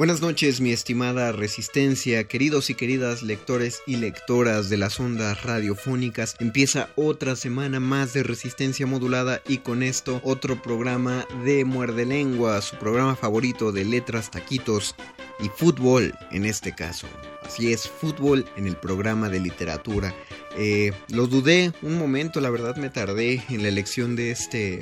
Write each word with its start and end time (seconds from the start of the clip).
Buenas 0.00 0.22
noches, 0.22 0.62
mi 0.62 0.72
estimada 0.72 1.30
Resistencia, 1.30 2.24
queridos 2.24 2.70
y 2.70 2.74
queridas 2.74 3.22
lectores 3.22 3.82
y 3.86 3.96
lectoras 3.96 4.70
de 4.70 4.78
las 4.78 4.98
ondas 4.98 5.42
radiofónicas. 5.42 6.36
Empieza 6.40 6.88
otra 6.96 7.36
semana 7.36 7.80
más 7.80 8.14
de 8.14 8.22
Resistencia 8.22 8.86
Modulada 8.86 9.42
y 9.46 9.58
con 9.58 9.82
esto 9.82 10.22
otro 10.24 10.62
programa 10.62 11.26
de 11.44 11.66
Muerde 11.66 12.06
Lengua, 12.06 12.62
su 12.62 12.76
programa 12.76 13.14
favorito 13.14 13.72
de 13.72 13.84
letras, 13.84 14.30
taquitos 14.30 14.96
y 15.38 15.50
fútbol 15.50 16.14
en 16.30 16.46
este 16.46 16.74
caso. 16.74 17.06
Así 17.50 17.72
es, 17.72 17.88
fútbol 17.88 18.46
en 18.56 18.68
el 18.68 18.76
programa 18.76 19.28
de 19.28 19.40
literatura. 19.40 20.14
Eh, 20.56 20.92
lo 21.08 21.26
dudé 21.26 21.72
un 21.82 21.98
momento, 21.98 22.40
la 22.40 22.48
verdad 22.48 22.76
me 22.76 22.90
tardé 22.90 23.42
en 23.48 23.62
la 23.62 23.68
elección 23.68 24.14
de 24.14 24.30
este, 24.30 24.78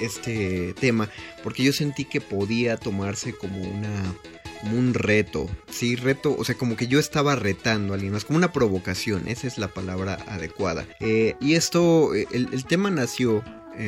este 0.00 0.74
tema, 0.74 1.08
porque 1.42 1.64
yo 1.64 1.72
sentí 1.72 2.04
que 2.04 2.20
podía 2.20 2.76
tomarse 2.76 3.32
como 3.32 3.60
una 3.60 4.14
como 4.60 4.78
un 4.78 4.94
reto, 4.94 5.50
sí, 5.68 5.96
reto, 5.96 6.36
o 6.38 6.44
sea, 6.44 6.54
como 6.54 6.76
que 6.76 6.86
yo 6.86 7.00
estaba 7.00 7.34
retando 7.34 7.94
a 7.94 7.96
alguien 7.96 8.12
más, 8.12 8.24
como 8.24 8.36
una 8.36 8.52
provocación, 8.52 9.26
esa 9.26 9.48
es 9.48 9.58
la 9.58 9.66
palabra 9.66 10.18
adecuada. 10.28 10.86
Eh, 11.00 11.34
y 11.40 11.54
esto, 11.54 12.14
eh, 12.14 12.28
el, 12.30 12.64
tema 12.64 12.92
nació 12.92 13.42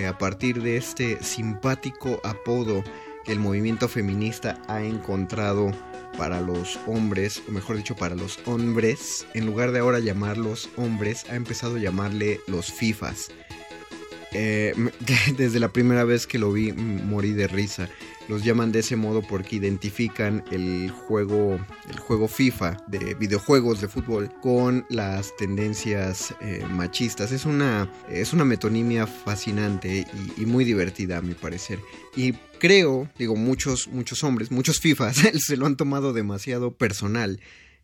a 0.08 0.19
partir 0.19 0.62
de 0.62 0.78
este 0.78 1.22
simpático 1.22 2.20
apodo 2.24 2.82
que 3.24 3.30
el 3.30 3.38
movimiento 3.38 3.86
feminista 3.86 4.60
ha 4.66 4.82
encontrado 4.82 5.70
para 6.16 6.41
los 6.41 6.78
hombres, 6.86 7.42
o 7.48 7.52
mejor 7.52 7.76
dicho, 7.76 7.97
para 7.97 8.14
los 8.14 8.38
hombres, 8.47 9.26
en 9.34 9.47
lugar 9.47 9.72
de 9.72 9.80
ahora 9.80 9.98
llamarlos 9.98 10.70
hombres, 10.76 11.25
ha 11.30 11.36
empezado 11.36 11.76
a 11.76 11.80
llamarle 11.80 12.41
los 12.47 12.72
FIFAs. 12.72 13.30
Eh, 14.34 14.75
desde 15.36 15.60
la 15.60 15.69
primera 15.69 16.04
vez 16.04 16.26
que 16.26 16.38
lo 16.38 16.52
vi 16.52 16.72
morí 16.72 17.32
de 17.32 17.47
risa. 17.47 17.88
Los 18.26 18.42
llaman 18.42 18.72
de 18.72 18.78
ese 18.78 18.97
modo 18.97 19.20
porque 19.20 19.56
identifican 19.56 20.42
el 20.50 20.91
juego, 20.91 21.58
el 21.91 21.98
juego 21.98 22.26
FIFA 22.26 22.78
de 22.86 23.14
videojuegos 23.14 23.82
de 23.82 23.88
fútbol 23.88 24.31
con 24.41 24.86
las 24.88 25.36
tendencias 25.36 26.34
eh, 26.41 26.64
machistas. 26.70 27.32
Es 27.32 27.44
una, 27.44 27.92
es 28.08 28.32
una 28.32 28.46
metonimia 28.46 29.06
fascinante 29.06 30.06
y, 30.36 30.42
y, 30.42 30.46
muy 30.46 30.64
divertida 30.64 31.19
a 31.19 31.20
mi 31.20 31.34
parecer. 31.34 31.78
Y 32.16 32.32
creo, 32.64 33.10
digo, 33.19 33.36
muchos, 33.36 33.88
muchos 33.88 34.25
hombres, 34.25 34.50
muchos 34.50 34.80
FIFAs 34.80 35.19
se 35.38 35.58
lo 35.58 35.66
han 35.66 35.76
tomado 35.76 36.14
demasiado 36.14 36.72
personal. 36.72 37.38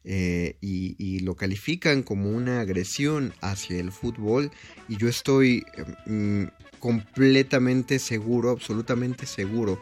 Eh, 0.05 0.57
y, 0.63 1.21
lo 1.21 1.35
califican 1.35 2.03
como 2.03 2.31
una 2.31 2.61
agresión 2.61 3.35
hacia 3.43 3.79
el 3.79 3.93
fútbol 3.93 4.51
y 4.89 4.97
yo 4.97 5.09
estoy 5.09 5.67
mm, 6.07 6.45
completamente 6.79 7.99
seguro, 7.99 8.49
absolutamente 8.49 9.27
seguro, 9.27 9.79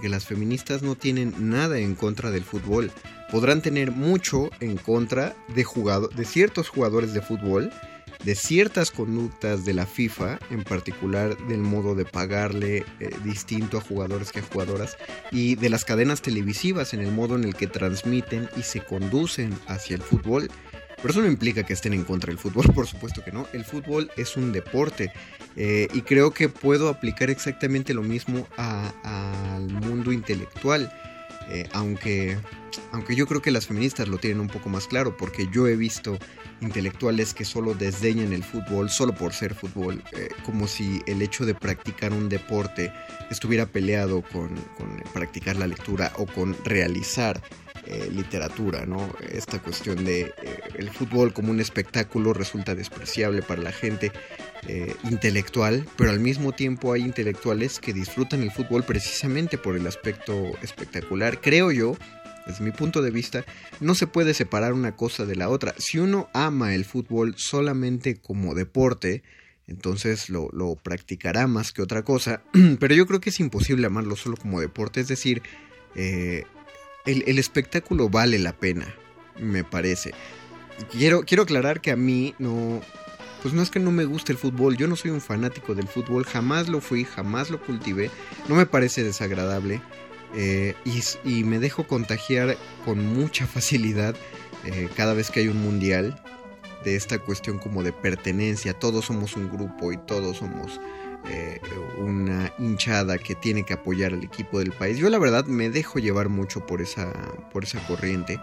que 0.00 0.08
las 0.08 0.24
feministas 0.24 0.80
no 0.80 0.94
tienen 0.94 1.34
nada 1.50 1.78
en 1.78 1.94
contra 1.94 2.30
del 2.30 2.44
fútbol. 2.44 2.90
Podrán 3.30 3.60
tener 3.60 3.90
mucho 3.90 4.48
en 4.60 4.78
contra 4.78 5.36
de, 5.54 5.66
de 6.16 6.24
ciertos 6.24 6.70
jugadores 6.70 7.12
de 7.12 7.20
fútbol, 7.20 7.70
de 8.24 8.34
ciertas 8.34 8.90
conductas 8.90 9.64
de 9.64 9.74
la 9.74 9.86
FIFA, 9.86 10.38
en 10.50 10.64
particular 10.64 11.36
del 11.46 11.60
modo 11.60 11.94
de 11.94 12.04
pagarle 12.04 12.84
eh, 13.00 13.10
distinto 13.24 13.78
a 13.78 13.80
jugadores 13.80 14.32
que 14.32 14.40
a 14.40 14.42
jugadoras, 14.42 14.96
y 15.30 15.54
de 15.54 15.70
las 15.70 15.84
cadenas 15.84 16.22
televisivas 16.22 16.94
en 16.94 17.00
el 17.00 17.12
modo 17.12 17.36
en 17.36 17.44
el 17.44 17.54
que 17.54 17.66
transmiten 17.66 18.48
y 18.56 18.62
se 18.62 18.80
conducen 18.80 19.54
hacia 19.66 19.96
el 19.96 20.02
fútbol. 20.02 20.50
Pero 20.96 21.10
eso 21.10 21.20
no 21.20 21.28
implica 21.28 21.62
que 21.62 21.74
estén 21.74 21.92
en 21.92 22.02
contra 22.04 22.30
del 22.30 22.38
fútbol, 22.38 22.66
por 22.74 22.86
supuesto 22.86 23.22
que 23.24 23.30
no. 23.30 23.46
El 23.52 23.64
fútbol 23.64 24.10
es 24.16 24.36
un 24.36 24.52
deporte 24.52 25.12
eh, 25.56 25.88
y 25.94 26.02
creo 26.02 26.32
que 26.32 26.48
puedo 26.48 26.88
aplicar 26.88 27.30
exactamente 27.30 27.94
lo 27.94 28.02
mismo 28.02 28.48
al 28.56 29.68
mundo 29.68 30.12
intelectual. 30.12 30.92
Eh, 31.50 31.66
aunque, 31.72 32.36
aunque 32.92 33.14
yo 33.16 33.26
creo 33.26 33.40
que 33.40 33.50
las 33.50 33.68
feministas 33.68 34.08
lo 34.08 34.18
tienen 34.18 34.40
un 34.40 34.48
poco 34.48 34.68
más 34.68 34.86
claro, 34.86 35.16
porque 35.16 35.48
yo 35.52 35.66
he 35.66 35.76
visto 35.76 36.18
intelectuales 36.60 37.34
que 37.34 37.44
solo 37.44 37.74
desdeñan 37.74 38.32
el 38.32 38.42
fútbol 38.42 38.90
solo 38.90 39.14
por 39.14 39.32
ser 39.32 39.54
fútbol, 39.54 40.02
eh, 40.12 40.28
como 40.44 40.66
si 40.66 41.00
el 41.06 41.22
hecho 41.22 41.46
de 41.46 41.54
practicar 41.54 42.12
un 42.12 42.28
deporte 42.28 42.92
estuviera 43.30 43.66
peleado 43.66 44.22
con, 44.22 44.50
practicar 45.12 45.56
la 45.56 45.66
lectura 45.66 46.12
o 46.16 46.26
con 46.26 46.56
realizar 46.64 47.40
eh, 47.86 48.10
literatura, 48.12 48.84
¿no? 48.86 49.08
Esta 49.30 49.60
cuestión 49.60 50.04
de 50.04 50.32
el 50.74 50.90
fútbol 50.90 51.32
como 51.32 51.50
un 51.50 51.60
espectáculo 51.60 52.34
resulta 52.34 52.74
despreciable 52.74 53.42
para 53.42 53.62
la 53.62 53.72
gente 53.72 54.12
intelectual, 55.04 55.86
pero 55.96 56.10
al 56.10 56.20
mismo 56.20 56.52
tiempo 56.52 56.92
hay 56.92 57.02
intelectuales 57.02 57.78
que 57.78 57.94
disfrutan 57.94 58.42
el 58.42 58.50
fútbol 58.50 58.82
precisamente 58.82 59.56
por 59.56 59.76
el 59.76 59.86
aspecto 59.86 60.52
espectacular 60.62 61.40
creo 61.40 61.70
yo, 61.70 61.96
desde 62.48 62.64
mi 62.64 62.72
punto 62.72 63.02
de 63.02 63.10
vista, 63.10 63.44
no 63.78 63.94
se 63.94 64.06
puede 64.06 64.34
separar 64.34 64.72
una 64.72 64.96
cosa 64.96 65.26
de 65.26 65.36
la 65.36 65.50
otra. 65.50 65.74
Si 65.78 65.98
uno 65.98 66.28
ama 66.32 66.74
el 66.74 66.84
fútbol 66.86 67.34
solamente 67.36 68.16
como 68.16 68.54
deporte, 68.54 69.22
entonces 69.68 70.30
lo, 70.30 70.50
practicará 70.82 71.46
más 71.46 71.72
que 71.72 71.82
otra 71.82 72.02
cosa. 72.02 72.42
Pero 72.80 72.94
yo 72.94 73.06
creo 73.06 73.20
que 73.20 73.30
es 73.30 73.38
imposible 73.38 73.86
amarlo 73.86 74.16
solo 74.16 74.36
como 74.36 74.60
deporte. 74.60 75.00
Es 75.00 75.08
decir, 75.08 75.42
eh, 75.94 76.44
el, 77.04 77.38
espectáculo 77.38 78.08
vale 78.08 78.38
la 78.38 78.54
pena, 78.54 78.94
me 79.38 79.62
parece. 79.62 80.14
Quiero, 80.90 81.20
quiero 81.22 81.42
aclarar 81.44 81.80
que 81.80 81.92
a 81.92 81.96
mí 81.96 82.34
no... 82.38 82.80
Pues 83.42 83.54
no 83.54 83.62
es 83.62 83.70
que 83.70 83.78
no 83.78 83.92
me 83.92 84.04
guste 84.04 84.32
el 84.32 84.38
fútbol, 84.38 84.76
yo 84.76 84.88
no 84.88 84.96
soy 84.96 85.12
un 85.12 85.20
fanático 85.20 85.76
del 85.76 85.86
fútbol, 85.86 86.24
jamás 86.24 86.68
lo 86.68 86.80
fui, 86.80 87.04
jamás 87.04 87.50
lo 87.50 87.60
cultivé, 87.60 88.10
no 88.48 88.56
me 88.56 88.66
parece 88.66 89.04
desagradable. 89.04 89.80
Eh, 90.34 90.74
y, 91.24 91.44
me 91.44 91.58
dejo 91.58 91.86
contagiar 91.86 92.56
con 92.84 93.04
mucha 93.04 93.46
facilidad 93.46 94.14
eh, 94.64 94.88
cada 94.94 95.14
vez 95.14 95.30
que 95.30 95.40
hay 95.40 95.48
un 95.48 95.62
mundial 95.62 96.22
de 96.84 96.96
esta 96.96 97.18
cuestión 97.18 97.58
como 97.58 97.82
de 97.82 97.92
pertenencia, 97.92 98.72
todos 98.72 99.06
somos 99.06 99.36
un 99.36 99.50
grupo 99.50 99.92
y 99.92 99.96
todos 99.96 100.38
somos 100.38 100.80
eh, 101.30 101.60
una 101.98 102.52
hinchada 102.58 103.18
que 103.18 103.34
tiene 103.34 103.64
que 103.64 103.74
apoyar 103.74 104.12
al 104.12 104.22
equipo 104.22 104.58
del 104.58 104.72
país. 104.72 104.98
Yo 104.98 105.08
la 105.08 105.18
verdad 105.18 105.46
me 105.46 105.70
dejo 105.70 105.98
llevar 105.98 106.28
mucho 106.28 106.64
por 106.66 106.82
esa, 106.82 107.12
por 107.52 107.64
esa 107.64 107.84
corriente. 107.86 108.38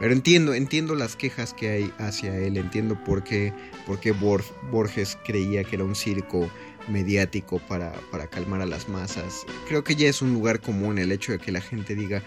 pero 0.00 0.12
entiendo, 0.12 0.54
entiendo 0.54 0.94
las 0.94 1.14
quejas 1.14 1.52
que 1.52 1.68
hay 1.68 1.92
hacia 1.98 2.34
él, 2.34 2.56
entiendo 2.56 3.02
por 3.04 3.22
qué, 3.22 3.52
por 3.86 4.00
qué 4.00 4.12
Borges 4.12 5.18
creía 5.24 5.62
que 5.64 5.76
era 5.76 5.84
un 5.84 5.94
circo 5.94 6.48
mediático 6.88 7.58
para, 7.58 7.92
para 8.10 8.28
calmar 8.28 8.60
a 8.60 8.66
las 8.66 8.88
masas. 8.88 9.44
Creo 9.68 9.84
que 9.84 9.96
ya 9.96 10.08
es 10.08 10.22
un 10.22 10.32
lugar 10.32 10.60
común 10.60 10.98
el 10.98 11.12
hecho 11.12 11.32
de 11.32 11.38
que 11.38 11.52
la 11.52 11.60
gente 11.60 11.94
diga 11.94 12.22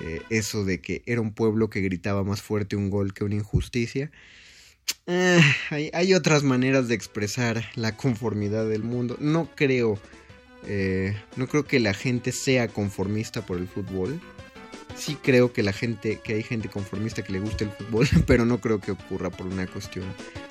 eh, 0.00 0.22
eso 0.30 0.64
de 0.64 0.80
que 0.80 1.02
era 1.06 1.20
un 1.20 1.32
pueblo 1.32 1.68
que 1.68 1.80
gritaba 1.80 2.24
más 2.24 2.40
fuerte 2.40 2.76
un 2.76 2.90
gol 2.90 3.12
que 3.12 3.24
una 3.24 3.34
injusticia. 3.34 4.10
Eh, 5.06 5.40
hay, 5.70 5.90
hay, 5.92 6.14
otras 6.14 6.42
maneras 6.42 6.88
de 6.88 6.94
expresar 6.94 7.64
la 7.74 7.96
conformidad 7.96 8.68
del 8.68 8.82
mundo. 8.82 9.16
No 9.20 9.48
creo, 9.54 9.98
eh, 10.66 11.16
no 11.36 11.46
creo 11.46 11.64
que 11.64 11.80
la 11.80 11.94
gente 11.94 12.32
sea 12.32 12.68
conformista 12.68 13.44
por 13.44 13.58
el 13.58 13.68
fútbol 13.68 14.20
sí 14.96 15.16
creo 15.22 15.52
que 15.52 15.62
la 15.62 15.72
gente, 15.72 16.20
que 16.22 16.34
hay 16.34 16.42
gente 16.42 16.68
conformista 16.68 17.22
que 17.22 17.32
le 17.32 17.40
gusta 17.40 17.64
el 17.64 17.70
fútbol, 17.70 18.08
pero 18.26 18.44
no 18.44 18.60
creo 18.60 18.80
que 18.80 18.92
ocurra 18.92 19.30
por 19.30 19.46
una 19.46 19.66
cuestión 19.66 20.04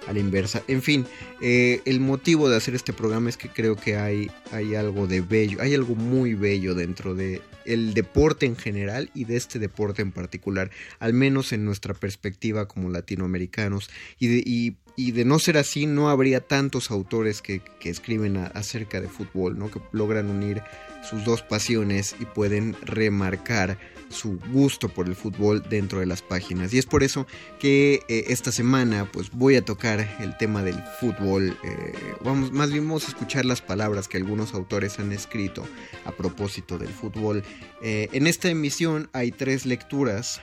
a 0.07 0.13
la 0.13 0.19
inversa. 0.19 0.63
En 0.67 0.81
fin, 0.81 1.05
eh, 1.41 1.81
el 1.85 1.99
motivo 1.99 2.49
de 2.49 2.57
hacer 2.57 2.75
este 2.75 2.93
programa 2.93 3.29
es 3.29 3.37
que 3.37 3.49
creo 3.49 3.75
que 3.75 3.97
hay, 3.97 4.31
hay 4.51 4.75
algo 4.75 5.07
de 5.07 5.21
bello, 5.21 5.61
hay 5.61 5.73
algo 5.73 5.95
muy 5.95 6.33
bello 6.33 6.75
dentro 6.75 7.15
de 7.15 7.41
el 7.65 7.93
deporte 7.93 8.45
en 8.45 8.55
general 8.55 9.09
y 9.13 9.25
de 9.25 9.37
este 9.37 9.59
deporte 9.59 10.01
en 10.01 10.11
particular, 10.11 10.71
al 10.99 11.13
menos 11.13 11.53
en 11.53 11.65
nuestra 11.65 11.93
perspectiva 11.93 12.67
como 12.67 12.89
latinoamericanos. 12.89 13.89
Y 14.19 14.27
de, 14.27 14.43
y, 14.45 14.77
de 15.09 15.25
no 15.25 15.39
ser 15.39 15.57
así, 15.57 15.87
no 15.87 16.11
habría 16.11 16.41
tantos 16.41 16.91
autores 16.91 17.41
que, 17.41 17.63
que 17.79 17.89
escriben 17.89 18.37
acerca 18.37 19.01
de 19.01 19.07
fútbol, 19.07 19.57
¿no? 19.57 19.71
que 19.71 19.81
logran 19.91 20.29
unir 20.29 20.61
sus 21.01 21.25
dos 21.25 21.41
pasiones 21.41 22.15
y 22.19 22.25
pueden 22.25 22.75
remarcar 22.83 23.79
su 24.09 24.39
gusto 24.51 24.89
por 24.89 25.07
el 25.07 25.15
fútbol 25.15 25.63
dentro 25.69 25.99
de 25.99 26.05
las 26.05 26.21
páginas. 26.21 26.73
Y 26.73 26.77
es 26.77 26.85
por 26.85 27.03
eso 27.03 27.25
que 27.59 28.01
eh, 28.07 28.25
esta 28.27 28.51
semana 28.51 29.09
pues 29.11 29.31
voy 29.31 29.55
a 29.55 29.63
tocar 29.63 30.07
el 30.19 30.37
tema 30.37 30.61
del 30.63 30.81
fútbol. 30.99 31.57
Eh, 31.63 31.93
vamos, 32.23 32.51
más 32.51 32.71
bien 32.71 32.85
vamos 32.87 33.05
a 33.05 33.07
escuchar 33.07 33.45
las 33.45 33.61
palabras 33.61 34.07
que 34.07 34.17
algunos 34.17 34.53
autores 34.53 34.99
han 34.99 35.11
escrito 35.11 35.65
a 36.05 36.11
propósito 36.11 36.77
del 36.77 36.89
fútbol. 36.89 37.43
Eh, 37.81 38.09
en 38.11 38.27
esta 38.27 38.49
emisión 38.49 39.09
hay 39.13 39.31
tres 39.31 39.65
lecturas 39.65 40.41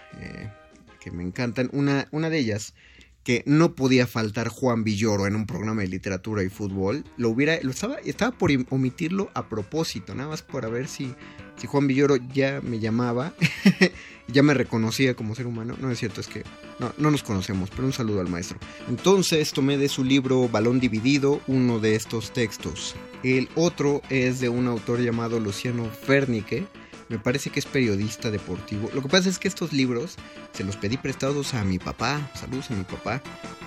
que 1.00 1.10
me 1.10 1.22
encantan. 1.22 1.70
Una, 1.72 2.08
una 2.10 2.30
de 2.30 2.38
ellas 2.38 2.74
que 3.28 3.42
no 3.44 3.74
podía 3.74 4.06
faltar 4.06 4.48
Juan 4.48 4.84
Villoro 4.84 5.26
en 5.26 5.36
un 5.36 5.44
programa 5.44 5.82
de 5.82 5.88
literatura 5.88 6.42
y 6.42 6.48
fútbol. 6.48 7.04
Lo 7.18 7.28
hubiera, 7.28 7.58
lo 7.60 7.72
estaba, 7.72 7.96
estaba 7.96 8.32
por 8.32 8.50
omitirlo 8.70 9.30
a 9.34 9.50
propósito, 9.50 10.14
nada 10.14 10.30
más 10.30 10.40
para 10.40 10.70
ver 10.70 10.88
si, 10.88 11.14
si 11.58 11.66
Juan 11.66 11.86
Villoro 11.86 12.16
ya 12.16 12.62
me 12.62 12.78
llamaba, 12.78 13.34
ya 14.28 14.42
me 14.42 14.54
reconocía 14.54 15.12
como 15.12 15.34
ser 15.34 15.46
humano. 15.46 15.76
No 15.78 15.90
es 15.90 15.98
cierto, 15.98 16.22
es 16.22 16.26
que 16.26 16.42
no, 16.78 16.94
no 16.96 17.10
nos 17.10 17.22
conocemos, 17.22 17.68
pero 17.68 17.84
un 17.84 17.92
saludo 17.92 18.22
al 18.22 18.30
maestro. 18.30 18.58
Entonces 18.88 19.52
tomé 19.52 19.76
de 19.76 19.90
su 19.90 20.04
libro 20.04 20.48
Balón 20.48 20.80
Dividido 20.80 21.42
uno 21.48 21.80
de 21.80 21.96
estos 21.96 22.32
textos. 22.32 22.96
El 23.22 23.50
otro 23.56 24.00
es 24.08 24.40
de 24.40 24.48
un 24.48 24.68
autor 24.68 25.00
llamado 25.00 25.38
Luciano 25.38 25.84
Fernique 25.90 26.66
me 27.08 27.18
parece 27.18 27.50
que 27.50 27.58
es 27.58 27.66
periodista 27.66 28.30
deportivo. 28.30 28.90
Lo 28.94 29.02
que 29.02 29.08
pasa 29.08 29.28
es 29.28 29.38
que 29.38 29.48
estos 29.48 29.72
libros 29.72 30.16
se 30.52 30.64
los 30.64 30.76
pedí 30.76 30.96
prestados 30.96 31.54
a 31.54 31.64
mi 31.64 31.78
papá, 31.78 32.30
saludos 32.34 32.70
a 32.70 32.74
mi 32.74 32.84
papá, 32.84 33.22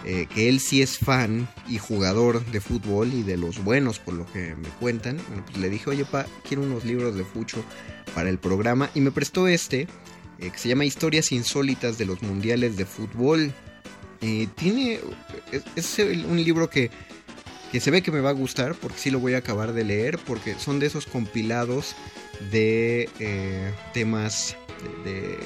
eh, 0.06 0.28
que 0.34 0.50
él 0.50 0.60
sí 0.60 0.82
es 0.82 0.98
fan 0.98 1.48
y 1.68 1.78
jugador 1.78 2.46
de 2.46 2.62
fútbol 2.62 3.14
y 3.14 3.24
de 3.24 3.38
los 3.38 3.64
buenos 3.64 4.00
por 4.00 4.14
lo 4.14 4.26
que 4.26 4.56
me 4.56 4.70
cuentan. 4.80 5.18
Bueno, 5.28 5.44
pues 5.46 5.58
le 5.58 5.70
dije, 5.70 5.90
oye, 5.90 6.06
pa, 6.06 6.26
quiero 6.48 6.64
unos 6.64 6.86
libros 6.86 7.16
de 7.16 7.24
Fucho 7.24 7.64
para 8.14 8.30
el 8.30 8.38
programa 8.38 8.90
y 8.94 9.02
me 9.02 9.12
prestó 9.12 9.48
este, 9.48 9.88
eh, 10.40 10.50
que 10.52 10.58
se 10.58 10.70
llama 10.70 10.86
Historias 10.86 11.32
Insólitas 11.32 11.98
de 11.98 12.06
los 12.06 12.22
Mundiales 12.22 12.78
de 12.78 12.86
Fútbol. 12.86 13.54
Tiene, 14.56 15.00
es, 15.76 15.98
un 15.98 16.44
libro 16.44 16.70
que 16.70 16.92
que 17.72 17.80
se 17.80 17.90
ve 17.90 18.02
que 18.02 18.12
me 18.12 18.20
va 18.20 18.32
a 18.32 18.34
gustar 18.34 18.76
porque 18.76 18.98
sí 19.00 19.10
lo 19.10 19.20
voy 19.20 19.34
a 19.34 19.38
acabar 19.38 19.72
de 19.74 19.84
leer 19.86 20.20
porque 20.20 20.56
son 20.60 20.80
de 20.80 20.88
esos 20.88 21.06
compilados 21.06 21.96
de 22.50 23.10
eh, 23.20 23.74
temas, 23.94 24.58
de, 25.04 25.38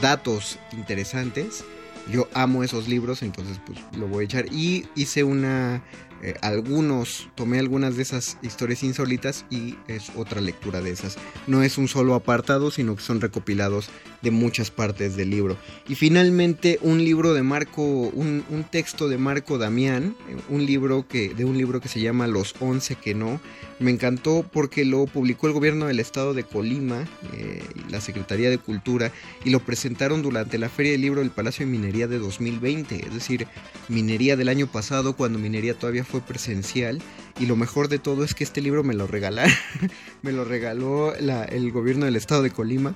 datos 0.00 0.58
interesantes. 0.72 1.64
Yo 2.10 2.28
amo 2.34 2.62
esos 2.62 2.86
libros, 2.86 3.22
entonces 3.22 3.60
pues 3.66 3.80
lo 3.98 4.06
voy 4.06 4.22
a 4.22 4.24
echar. 4.26 4.46
Y 4.52 4.86
hice 4.94 5.24
una 5.24 5.82
eh, 6.22 6.34
algunos, 6.40 7.28
tomé 7.34 7.58
algunas 7.58 7.96
de 7.96 8.02
esas 8.02 8.38
historias 8.42 8.82
insólitas 8.82 9.44
y 9.50 9.76
es 9.86 10.10
otra 10.16 10.40
lectura 10.40 10.80
de 10.80 10.90
esas. 10.90 11.16
No 11.46 11.62
es 11.62 11.78
un 11.78 11.88
solo 11.88 12.14
apartado, 12.14 12.70
sino 12.70 12.96
que 12.96 13.02
son 13.02 13.20
recopilados 13.20 13.88
de 14.22 14.30
muchas 14.30 14.70
partes 14.70 15.16
del 15.16 15.30
libro. 15.30 15.56
Y 15.88 15.94
finalmente 15.94 16.78
un 16.82 16.98
libro 16.98 17.34
de 17.34 17.42
Marco, 17.42 17.82
un, 17.82 18.44
texto 18.70 19.08
de 19.08 19.18
Marco 19.18 19.58
Damián, 19.58 20.16
un 20.48 20.66
libro 20.66 21.06
que, 21.08 21.34
de 21.34 21.44
un 21.44 21.56
libro 21.56 21.80
que 21.80 21.88
se 21.88 22.00
llama 22.00 22.26
Los 22.26 22.54
Once 22.60 22.94
que 22.96 23.14
no. 23.14 23.40
Me 23.78 23.90
encantó 23.90 24.44
porque 24.50 24.84
lo 24.84 25.06
publicó 25.06 25.46
el 25.46 25.52
gobierno 25.52 25.86
del 25.86 26.00
estado 26.00 26.32
de 26.32 26.44
Colima 26.44 27.04
eh, 27.34 27.62
la 27.90 28.00
Secretaría 28.00 28.50
de 28.50 28.58
Cultura 28.58 29.12
y 29.44 29.50
lo 29.50 29.60
presentaron 29.60 30.22
durante 30.22 30.58
la 30.58 30.68
Feria 30.68 30.92
del 30.92 31.02
Libro 31.02 31.20
del 31.20 31.30
Palacio 31.30 31.66
de 31.66 31.72
Minería 31.72 32.06
de 32.06 32.18
2020, 32.18 33.06
es 33.06 33.14
decir, 33.14 33.46
minería 33.88 34.36
del 34.36 34.48
año 34.48 34.66
pasado 34.66 35.14
cuando 35.14 35.38
minería 35.38 35.74
todavía 35.74 36.04
fue 36.04 36.20
presencial 36.20 37.02
y 37.38 37.46
lo 37.46 37.56
mejor 37.56 37.88
de 37.88 37.98
todo 37.98 38.24
es 38.24 38.34
que 38.34 38.44
este 38.44 38.60
libro 38.60 38.82
me 38.82 38.94
lo 38.94 39.06
regalaron, 39.06 39.52
me 40.22 40.32
lo 40.32 40.44
regaló 40.44 41.14
el 41.14 41.70
gobierno 41.70 42.06
del 42.06 42.16
estado 42.16 42.42
de 42.42 42.50
Colima 42.50 42.94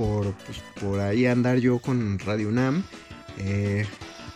por, 0.00 0.32
pues, 0.32 0.62
por 0.80 0.98
ahí 1.00 1.26
andar 1.26 1.58
yo 1.58 1.78
con 1.78 2.18
Radio 2.20 2.48
UNAM 2.48 2.84
eh, 3.36 3.84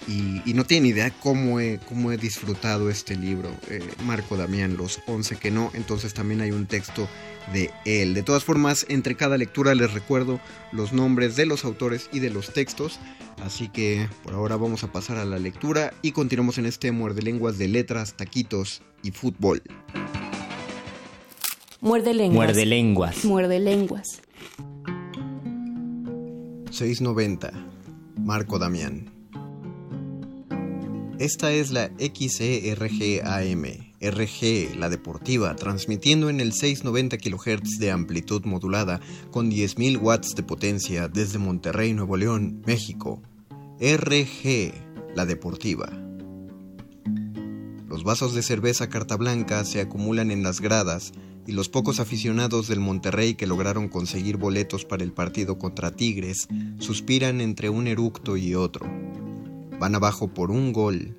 y, 0.06 0.52
no 0.52 0.64
tiene 0.64 0.88
idea 0.88 1.10
cómo 1.10 1.58
he, 1.58 1.80
cómo 1.88 2.12
he 2.12 2.18
disfrutado 2.18 2.90
este 2.90 3.16
libro, 3.16 3.48
eh, 3.70 3.80
Marco 4.04 4.36
Damián, 4.36 4.76
Los 4.76 5.00
11 5.06 5.36
que 5.36 5.50
no, 5.50 5.70
entonces 5.72 6.12
también 6.12 6.42
hay 6.42 6.50
un 6.50 6.66
texto 6.66 7.08
de 7.54 7.70
él. 7.86 8.12
De 8.12 8.22
todas 8.22 8.44
formas, 8.44 8.84
entre 8.90 9.14
cada 9.14 9.38
lectura 9.38 9.74
les 9.74 9.94
recuerdo 9.94 10.38
los 10.70 10.92
nombres 10.92 11.34
de 11.34 11.46
los 11.46 11.64
autores 11.64 12.10
y 12.12 12.18
de 12.18 12.28
los 12.28 12.52
textos. 12.52 13.00
Así 13.42 13.68
que 13.68 14.06
por 14.22 14.34
ahora 14.34 14.56
vamos 14.56 14.84
a 14.84 14.92
pasar 14.92 15.16
a 15.16 15.24
la 15.24 15.38
lectura 15.38 15.94
y 16.02 16.12
continuamos 16.12 16.58
en 16.58 16.66
este 16.66 16.92
muerde 16.92 17.22
lenguas 17.22 17.56
de 17.56 17.68
letras, 17.68 18.14
taquitos 18.14 18.82
y 19.02 19.12
fútbol. 19.12 19.62
Muerde 21.80 22.12
lenguas. 22.12 22.34
Muerde 22.34 22.66
lenguas. 22.66 23.24
Muerde 23.24 23.60
lenguas. 23.60 24.20
690. 26.74 27.52
Marco 28.18 28.58
Damián. 28.58 29.08
Esta 31.20 31.52
es 31.52 31.70
la 31.70 31.92
XERGAM, 31.98 33.62
RG, 34.00 34.76
la 34.76 34.90
deportiva, 34.90 35.54
transmitiendo 35.54 36.28
en 36.28 36.40
el 36.40 36.52
690 36.52 37.18
kHz 37.18 37.78
de 37.78 37.92
amplitud 37.92 38.44
modulada 38.44 39.00
con 39.30 39.52
10.000 39.52 40.02
watts 40.02 40.34
de 40.34 40.42
potencia 40.42 41.06
desde 41.06 41.38
Monterrey, 41.38 41.94
Nuevo 41.94 42.16
León, 42.16 42.60
México. 42.66 43.22
RG, 43.78 44.72
la 45.14 45.26
deportiva. 45.26 45.88
Los 47.86 48.02
vasos 48.02 48.34
de 48.34 48.42
cerveza 48.42 48.88
carta 48.88 49.16
blanca 49.16 49.64
se 49.64 49.80
acumulan 49.80 50.32
en 50.32 50.42
las 50.42 50.60
gradas 50.60 51.12
y 51.46 51.52
los 51.52 51.68
pocos 51.68 52.00
aficionados 52.00 52.68
del 52.68 52.80
Monterrey 52.80 53.34
que 53.34 53.46
lograron 53.46 53.88
conseguir 53.88 54.36
boletos 54.36 54.84
para 54.84 55.04
el 55.04 55.12
partido 55.12 55.58
contra 55.58 55.94
Tigres 55.94 56.48
suspiran 56.78 57.40
entre 57.40 57.68
un 57.68 57.86
eructo 57.86 58.36
y 58.36 58.54
otro. 58.54 58.86
Van 59.78 59.94
abajo 59.94 60.28
por 60.28 60.50
un 60.50 60.72
gol, 60.72 61.16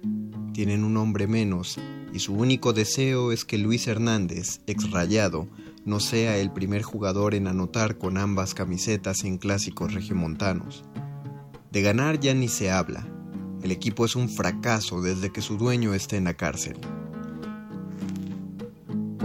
tienen 0.53 0.83
un 0.83 0.97
hombre 0.97 1.27
menos 1.27 1.77
y 2.13 2.19
su 2.19 2.33
único 2.33 2.71
deseo 2.71 3.31
es 3.31 3.43
que 3.43 3.57
Luis 3.57 3.87
Hernández, 3.87 4.61
ex 4.67 4.89
rayado, 4.89 5.47
no 5.83 5.99
sea 5.99 6.37
el 6.37 6.51
primer 6.51 6.81
jugador 6.81 7.35
en 7.35 7.47
anotar 7.47 7.97
con 7.97 8.17
ambas 8.17 8.53
camisetas 8.53 9.23
en 9.23 9.37
clásicos 9.37 9.93
regiomontanos. 9.93 10.83
De 11.71 11.81
ganar 11.81 12.19
ya 12.19 12.33
ni 12.33 12.47
se 12.47 12.71
habla. 12.71 13.05
El 13.61 13.71
equipo 13.71 14.05
es 14.05 14.15
un 14.15 14.29
fracaso 14.29 15.01
desde 15.01 15.31
que 15.31 15.41
su 15.41 15.57
dueño 15.57 15.93
está 15.93 16.15
en 16.15 16.23
la 16.23 16.35
cárcel. 16.35 16.77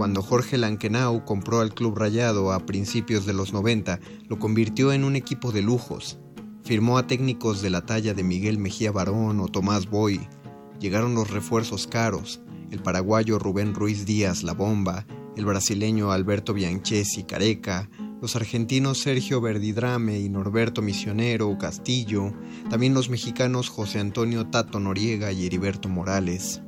Cuando 0.01 0.23
Jorge 0.23 0.57
Lankenau 0.57 1.25
compró 1.25 1.59
al 1.59 1.75
Club 1.75 1.95
Rayado 1.95 2.51
a 2.53 2.65
principios 2.65 3.27
de 3.27 3.33
los 3.33 3.53
90, 3.53 3.99
lo 4.27 4.39
convirtió 4.39 4.93
en 4.93 5.03
un 5.03 5.15
equipo 5.15 5.51
de 5.51 5.61
lujos. 5.61 6.17
Firmó 6.63 6.97
a 6.97 7.05
técnicos 7.05 7.61
de 7.61 7.69
la 7.69 7.85
talla 7.85 8.15
de 8.15 8.23
Miguel 8.23 8.57
Mejía 8.57 8.91
Barón 8.91 9.39
o 9.39 9.47
Tomás 9.47 9.87
Boy. 9.87 10.19
Llegaron 10.79 11.13
los 11.13 11.29
refuerzos 11.29 11.85
caros, 11.85 12.41
el 12.71 12.79
paraguayo 12.79 13.37
Rubén 13.37 13.75
Ruiz 13.75 14.07
Díaz 14.07 14.41
La 14.41 14.53
Bomba, 14.53 15.05
el 15.37 15.45
brasileño 15.45 16.11
Alberto 16.11 16.55
Bianchesi 16.55 17.21
Careca, 17.21 17.87
los 18.23 18.35
argentinos 18.35 18.97
Sergio 18.97 19.39
Verdidrame 19.39 20.19
y 20.19 20.29
Norberto 20.29 20.81
Misionero 20.81 21.55
Castillo, 21.59 22.33
también 22.71 22.95
los 22.95 23.11
mexicanos 23.11 23.69
José 23.69 23.99
Antonio 23.99 24.47
Tato 24.47 24.79
Noriega 24.79 25.31
y 25.31 25.45
Heriberto 25.45 25.89
Morales. 25.89 26.63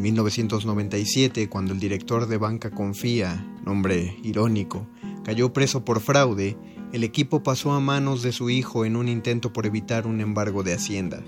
En 0.00 0.04
1997, 0.04 1.50
cuando 1.50 1.74
el 1.74 1.78
director 1.78 2.26
de 2.26 2.38
Banca 2.38 2.70
Confía, 2.70 3.46
nombre 3.66 4.16
irónico, 4.22 4.88
cayó 5.24 5.52
preso 5.52 5.84
por 5.84 6.00
fraude, 6.00 6.56
el 6.94 7.04
equipo 7.04 7.42
pasó 7.42 7.72
a 7.72 7.80
manos 7.80 8.22
de 8.22 8.32
su 8.32 8.48
hijo 8.48 8.86
en 8.86 8.96
un 8.96 9.08
intento 9.08 9.52
por 9.52 9.66
evitar 9.66 10.06
un 10.06 10.22
embargo 10.22 10.62
de 10.62 10.72
Hacienda. 10.72 11.22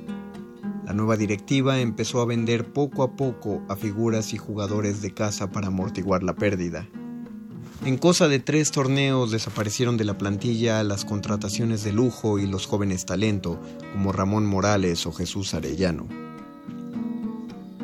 La 0.87 0.95
nueva 0.95 1.19
directiva 1.19 1.81
empezó 1.81 2.23
a 2.23 2.25
vender 2.25 2.73
poco 2.73 3.03
a 3.03 3.15
poco 3.15 3.63
a 3.69 3.77
figuras 3.77 4.33
y 4.33 4.39
jugadores 4.39 5.03
de 5.03 5.13
casa 5.13 5.51
para 5.51 5.67
amortiguar 5.67 6.23
la 6.23 6.35
pérdida. 6.35 6.89
En 7.85 7.99
cosa 7.99 8.27
de 8.27 8.39
tres 8.39 8.71
torneos 8.71 9.31
desaparecieron 9.31 9.99
de 9.99 10.07
la 10.07 10.17
plantilla 10.17 10.83
las 10.83 11.05
contrataciones 11.05 11.85
de 11.85 11.93
lujo 11.93 12.39
y 12.39 12.47
los 12.47 12.67
jóvenes 12.67 13.05
talento, 13.05 13.61
como 13.93 14.13
Ramón 14.13 14.47
Morales 14.47 15.05
o 15.05 15.13
Jesús 15.13 15.53
Arellano. 15.53 16.22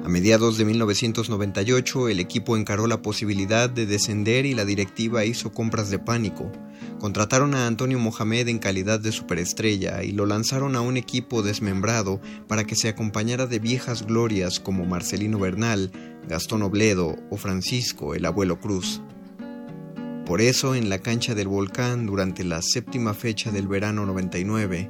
A 0.04 0.08
mediados 0.08 0.56
de 0.56 0.64
1998 0.64 2.08
el 2.08 2.20
equipo 2.20 2.56
encaró 2.56 2.86
la 2.86 3.02
posibilidad 3.02 3.68
de 3.68 3.84
descender 3.84 4.46
y 4.46 4.54
la 4.54 4.64
directiva 4.64 5.24
hizo 5.24 5.52
compras 5.52 5.90
de 5.90 5.98
pánico. 5.98 6.50
Contrataron 6.98 7.54
a 7.54 7.66
Antonio 7.66 7.98
Mohamed 7.98 8.48
en 8.48 8.58
calidad 8.58 9.00
de 9.00 9.12
superestrella 9.12 10.02
y 10.02 10.12
lo 10.12 10.24
lanzaron 10.24 10.76
a 10.76 10.80
un 10.80 10.96
equipo 10.96 11.42
desmembrado 11.42 12.20
para 12.46 12.64
que 12.64 12.76
se 12.76 12.88
acompañara 12.88 13.46
de 13.46 13.58
viejas 13.58 14.06
glorias 14.06 14.60
como 14.60 14.86
Marcelino 14.86 15.38
Bernal, 15.38 15.90
Gastón 16.26 16.62
Obledo 16.62 17.16
o 17.30 17.36
Francisco 17.36 18.14
el 18.14 18.24
abuelo 18.24 18.60
Cruz. 18.60 19.02
Por 20.24 20.40
eso 20.40 20.74
en 20.74 20.88
la 20.88 20.98
cancha 20.98 21.34
del 21.34 21.48
volcán 21.48 22.06
durante 22.06 22.44
la 22.44 22.62
séptima 22.62 23.14
fecha 23.14 23.50
del 23.50 23.66
verano 23.66 24.06
99, 24.06 24.88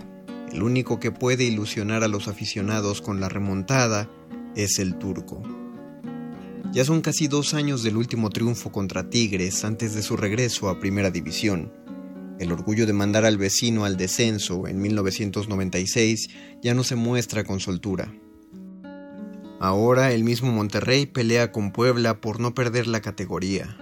el 0.53 0.63
único 0.63 0.99
que 0.99 1.13
puede 1.13 1.45
ilusionar 1.45 2.05
a 2.05 2.09
los 2.09 2.29
aficionados 2.29 3.01
con 3.01 3.21
la 3.21 3.29
remontada 3.29 4.09
es 4.55 4.79
el 4.79 4.97
turco. 4.99 5.43
Ya 6.73 6.85
son 6.85 7.01
casi 7.01 7.29
dos 7.29 7.55
años 7.55 7.83
del 7.83 7.97
último 7.97 8.29
triunfo 8.31 8.71
contra 8.71 9.09
Tigres 9.09 9.65
antes 9.65 9.95
de 9.95 10.03
su 10.03 10.17
regreso 10.17 10.69
a 10.69 10.79
Primera 10.79 11.11
División. 11.11 11.73
El 12.39 12.53
orgullo 12.53 12.87
de 12.87 12.93
mandar 12.93 13.25
al 13.25 13.39
vecino 13.39 13.85
al 13.85 13.97
descenso 13.97 14.69
en 14.69 14.81
1996 14.81 16.29
ya 16.63 16.75
no 16.75 16.85
se 16.85 16.95
muestra 16.95 17.45
con 17.45 17.59
soltura. 17.59 18.13
Ahora 19.61 20.13
el 20.13 20.23
mismo 20.23 20.53
Monterrey 20.53 21.07
pelea 21.07 21.51
con 21.51 21.73
Puebla 21.73 22.21
por 22.21 22.39
no 22.39 22.55
perder 22.55 22.87
la 22.87 23.01
categoría. 23.01 23.77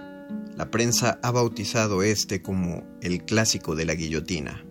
La 0.55 0.71
prensa 0.71 1.19
ha 1.21 1.29
bautizado 1.29 2.01
este 2.01 2.41
como 2.41 2.83
el 3.01 3.25
clásico 3.25 3.75
de 3.75 3.85
la 3.85 3.93
guillotina. 3.93 4.65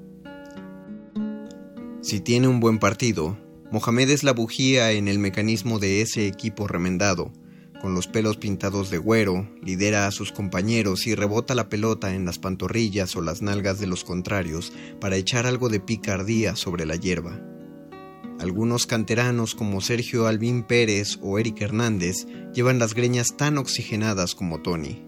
Si 2.01 2.21
tiene 2.21 2.49
un 2.49 2.59
buen 2.59 2.79
partido, 2.79 3.39
Mohamed 3.73 4.11
es 4.11 4.23
la 4.23 4.33
bujía 4.33 4.93
en 4.93 5.09
el 5.09 5.19
mecanismo 5.19 5.79
de 5.79 6.01
ese 6.01 6.27
equipo 6.27 6.69
remendado. 6.69 7.33
Con 7.81 7.95
los 7.95 8.07
pelos 8.07 8.37
pintados 8.37 8.91
de 8.91 8.99
güero, 8.99 9.49
lidera 9.61 10.07
a 10.07 10.13
sus 10.13 10.33
compañeros 10.33 11.07
y 11.07 11.15
rebota 11.15 11.55
la 11.55 11.69
pelota 11.69 12.15
en 12.15 12.25
las 12.25 12.39
pantorrillas 12.39 13.17
o 13.17 13.23
las 13.23 13.43
nalgas 13.43 13.81
de 13.81 13.87
los 13.87 14.05
contrarios 14.05 14.73
para 15.01 15.17
echar 15.17 15.47
algo 15.47 15.69
de 15.69 15.81
picardía 15.81 16.55
sobre 16.55 16.87
la 16.87 16.97
hierba. 16.97 17.41
Algunos 18.39 18.87
canteranos 18.87 19.55
como 19.55 19.81
Sergio 19.81 20.27
Albín 20.27 20.63
Pérez 20.63 21.19
o 21.21 21.39
Eric 21.39 21.61
Hernández 21.61 22.27
llevan 22.55 22.79
las 22.79 22.95
greñas 22.95 23.37
tan 23.37 23.59
oxigenadas 23.59 24.35
como 24.35 24.63
Tony. 24.63 25.03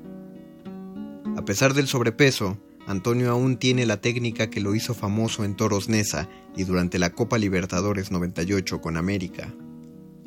A 1.36 1.44
pesar 1.44 1.74
del 1.74 1.86
sobrepeso, 1.86 2.58
Antonio 2.88 3.30
aún 3.30 3.58
tiene 3.58 3.84
la 3.84 4.00
técnica 4.00 4.48
que 4.48 4.62
lo 4.62 4.74
hizo 4.74 4.94
famoso 4.94 5.44
en 5.44 5.56
Toros 5.56 5.90
Nesa 5.90 6.26
y 6.56 6.64
durante 6.64 6.98
la 6.98 7.12
Copa 7.12 7.36
Libertadores 7.36 8.10
98 8.10 8.80
con 8.80 8.96
América. 8.96 9.54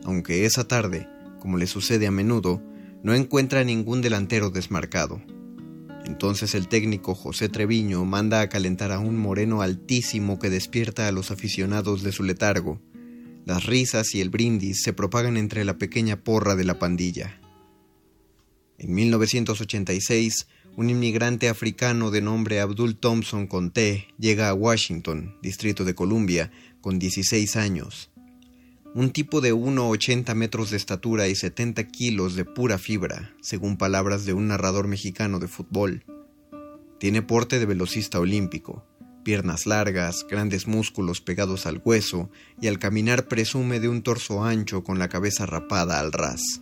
Aunque 0.03 0.45
esa 0.45 0.67
tarde, 0.67 1.09
como 1.39 1.57
le 1.57 1.65
sucede 1.65 2.05
a 2.05 2.11
menudo, 2.11 2.61
no 3.01 3.15
encuentra 3.15 3.63
ningún 3.63 4.01
delantero 4.01 4.51
desmarcado. 4.51 5.23
Entonces 6.05 6.53
el 6.53 6.67
técnico 6.67 7.15
José 7.15 7.49
Treviño 7.49 8.05
manda 8.05 8.41
a 8.41 8.49
calentar 8.49 8.91
a 8.91 8.99
un 8.99 9.17
moreno 9.17 9.63
altísimo 9.63 10.37
que 10.37 10.51
despierta 10.51 11.07
a 11.07 11.11
los 11.11 11.31
aficionados 11.31 12.03
de 12.03 12.11
su 12.11 12.21
letargo. 12.21 12.79
Las 13.43 13.65
risas 13.65 14.13
y 14.13 14.21
el 14.21 14.29
brindis 14.29 14.83
se 14.83 14.93
propagan 14.93 15.35
entre 15.35 15.65
la 15.65 15.79
pequeña 15.79 16.23
porra 16.23 16.55
de 16.55 16.65
la 16.65 16.77
pandilla. 16.77 17.41
En 18.77 18.93
1986, 18.93 20.47
un 20.77 20.89
inmigrante 20.89 21.49
africano 21.49 22.11
de 22.11 22.21
nombre 22.21 22.61
Abdul 22.61 22.95
Thompson 22.95 23.47
Conté 23.47 24.07
llega 24.17 24.49
a 24.49 24.53
Washington, 24.53 25.35
Distrito 25.41 25.83
de 25.83 25.95
Columbia, 25.95 26.51
con 26.79 26.97
16 26.97 27.55
años. 27.57 28.09
Un 28.93 29.11
tipo 29.11 29.41
de 29.41 29.53
1,80 29.53 30.33
metros 30.35 30.71
de 30.71 30.77
estatura 30.77 31.27
y 31.27 31.35
70 31.35 31.87
kilos 31.87 32.35
de 32.35 32.45
pura 32.45 32.77
fibra, 32.77 33.33
según 33.41 33.77
palabras 33.77 34.25
de 34.25 34.33
un 34.33 34.47
narrador 34.47 34.87
mexicano 34.87 35.39
de 35.39 35.47
fútbol. 35.47 36.03
Tiene 36.99 37.21
porte 37.21 37.59
de 37.59 37.65
velocista 37.65 38.19
olímpico, 38.19 38.85
piernas 39.23 39.65
largas, 39.65 40.25
grandes 40.29 40.67
músculos 40.67 41.21
pegados 41.21 41.65
al 41.65 41.81
hueso 41.83 42.29
y 42.59 42.67
al 42.67 42.79
caminar 42.79 43.27
presume 43.27 43.79
de 43.79 43.89
un 43.89 44.03
torso 44.03 44.43
ancho 44.43 44.83
con 44.83 44.99
la 44.99 45.09
cabeza 45.09 45.45
rapada 45.45 45.99
al 45.99 46.11
ras. 46.11 46.61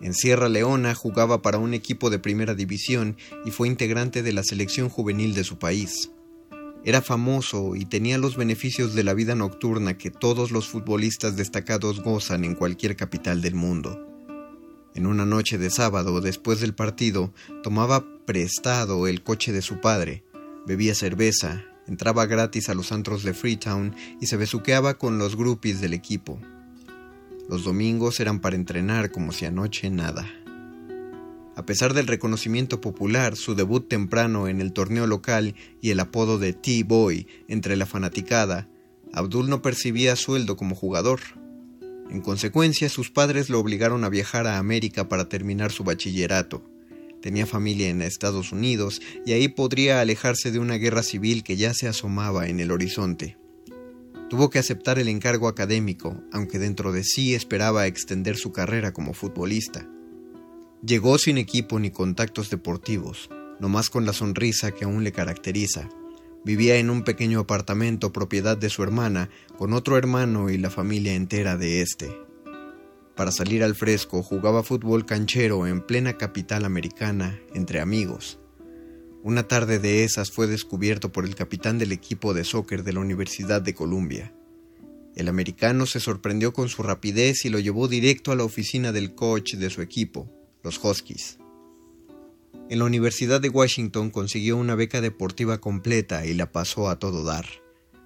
En 0.00 0.14
Sierra 0.14 0.48
Leona 0.48 0.94
jugaba 0.94 1.42
para 1.42 1.58
un 1.58 1.74
equipo 1.74 2.08
de 2.10 2.18
primera 2.18 2.54
división 2.54 3.16
y 3.44 3.50
fue 3.50 3.68
integrante 3.68 4.22
de 4.22 4.32
la 4.32 4.44
selección 4.44 4.88
juvenil 4.88 5.34
de 5.34 5.44
su 5.44 5.58
país. 5.58 6.10
Era 6.84 7.02
famoso 7.02 7.74
y 7.74 7.84
tenía 7.84 8.18
los 8.18 8.36
beneficios 8.36 8.94
de 8.94 9.02
la 9.02 9.12
vida 9.12 9.34
nocturna 9.34 9.98
que 9.98 10.10
todos 10.10 10.52
los 10.52 10.68
futbolistas 10.68 11.36
destacados 11.36 12.00
gozan 12.00 12.44
en 12.44 12.54
cualquier 12.54 12.96
capital 12.96 13.42
del 13.42 13.56
mundo. 13.56 14.04
En 14.94 15.06
una 15.06 15.26
noche 15.26 15.58
de 15.58 15.70
sábado, 15.70 16.20
después 16.20 16.60
del 16.60 16.74
partido, 16.74 17.32
tomaba 17.62 18.04
prestado 18.24 19.06
el 19.06 19.22
coche 19.22 19.52
de 19.52 19.62
su 19.62 19.80
padre, 19.80 20.24
bebía 20.66 20.94
cerveza, 20.94 21.64
entraba 21.86 22.26
gratis 22.26 22.68
a 22.68 22.74
los 22.74 22.92
antros 22.92 23.22
de 23.22 23.34
Freetown 23.34 23.94
y 24.20 24.26
se 24.26 24.36
besuqueaba 24.36 24.98
con 24.98 25.18
los 25.18 25.36
groupies 25.36 25.80
del 25.80 25.94
equipo. 25.94 26.40
Los 27.48 27.64
domingos 27.64 28.20
eran 28.20 28.40
para 28.40 28.56
entrenar 28.56 29.10
como 29.10 29.32
si 29.32 29.46
anoche 29.46 29.88
nada. 29.88 30.28
A 31.56 31.64
pesar 31.64 31.94
del 31.94 32.06
reconocimiento 32.06 32.80
popular, 32.80 33.36
su 33.36 33.54
debut 33.54 33.88
temprano 33.88 34.48
en 34.48 34.60
el 34.60 34.72
torneo 34.72 35.06
local 35.06 35.54
y 35.80 35.90
el 35.90 35.98
apodo 35.98 36.38
de 36.38 36.52
T-Boy 36.52 37.26
entre 37.48 37.76
la 37.76 37.86
fanaticada, 37.86 38.68
Abdul 39.12 39.48
no 39.48 39.62
percibía 39.62 40.14
sueldo 40.14 40.56
como 40.56 40.74
jugador. 40.74 41.20
En 42.10 42.20
consecuencia, 42.20 42.88
sus 42.88 43.10
padres 43.10 43.48
lo 43.48 43.58
obligaron 43.58 44.04
a 44.04 44.08
viajar 44.08 44.46
a 44.46 44.58
América 44.58 45.08
para 45.08 45.28
terminar 45.28 45.72
su 45.72 45.84
bachillerato. 45.84 46.62
Tenía 47.22 47.46
familia 47.46 47.88
en 47.88 48.02
Estados 48.02 48.52
Unidos 48.52 49.00
y 49.26 49.32
ahí 49.32 49.48
podría 49.48 50.00
alejarse 50.00 50.52
de 50.52 50.58
una 50.58 50.74
guerra 50.74 51.02
civil 51.02 51.42
que 51.42 51.56
ya 51.56 51.72
se 51.74 51.88
asomaba 51.88 52.46
en 52.46 52.60
el 52.60 52.70
horizonte. 52.70 53.36
Tuvo 54.28 54.50
que 54.50 54.58
aceptar 54.58 54.98
el 54.98 55.08
encargo 55.08 55.48
académico, 55.48 56.22
aunque 56.32 56.58
dentro 56.58 56.92
de 56.92 57.02
sí 57.02 57.34
esperaba 57.34 57.86
extender 57.86 58.36
su 58.36 58.52
carrera 58.52 58.92
como 58.92 59.14
futbolista. 59.14 59.88
Llegó 60.84 61.16
sin 61.18 61.38
equipo 61.38 61.78
ni 61.78 61.90
contactos 61.90 62.50
deportivos, 62.50 63.30
nomás 63.58 63.88
con 63.88 64.04
la 64.04 64.12
sonrisa 64.12 64.72
que 64.72 64.84
aún 64.84 65.02
le 65.02 65.12
caracteriza. 65.12 65.88
Vivía 66.44 66.76
en 66.76 66.90
un 66.90 67.04
pequeño 67.04 67.40
apartamento 67.40 68.12
propiedad 68.12 68.56
de 68.56 68.68
su 68.68 68.82
hermana, 68.82 69.30
con 69.56 69.72
otro 69.72 69.96
hermano 69.96 70.50
y 70.50 70.58
la 70.58 70.70
familia 70.70 71.14
entera 71.14 71.56
de 71.56 71.80
este. 71.80 72.14
Para 73.16 73.32
salir 73.32 73.64
al 73.64 73.74
fresco 73.74 74.22
jugaba 74.22 74.62
fútbol 74.62 75.06
canchero 75.06 75.66
en 75.66 75.80
plena 75.80 76.18
capital 76.18 76.64
americana, 76.64 77.40
entre 77.54 77.80
amigos. 77.80 78.38
Una 79.28 79.42
tarde 79.42 79.78
de 79.78 80.04
esas 80.04 80.30
fue 80.30 80.46
descubierto 80.46 81.12
por 81.12 81.26
el 81.26 81.34
capitán 81.34 81.76
del 81.76 81.92
equipo 81.92 82.32
de 82.32 82.44
soccer 82.44 82.82
de 82.82 82.94
la 82.94 83.00
Universidad 83.00 83.60
de 83.60 83.74
Columbia. 83.74 84.32
El 85.16 85.28
americano 85.28 85.84
se 85.84 86.00
sorprendió 86.00 86.54
con 86.54 86.70
su 86.70 86.82
rapidez 86.82 87.44
y 87.44 87.50
lo 87.50 87.58
llevó 87.58 87.88
directo 87.88 88.32
a 88.32 88.36
la 88.36 88.44
oficina 88.44 88.90
del 88.90 89.14
coach 89.14 89.56
de 89.56 89.68
su 89.68 89.82
equipo, 89.82 90.32
los 90.62 90.82
Huskies. 90.82 91.36
En 92.70 92.78
la 92.78 92.86
Universidad 92.86 93.38
de 93.42 93.50
Washington 93.50 94.08
consiguió 94.08 94.56
una 94.56 94.74
beca 94.74 95.02
deportiva 95.02 95.58
completa 95.58 96.24
y 96.24 96.32
la 96.32 96.50
pasó 96.50 96.88
a 96.88 96.98
todo 96.98 97.22
dar. 97.22 97.44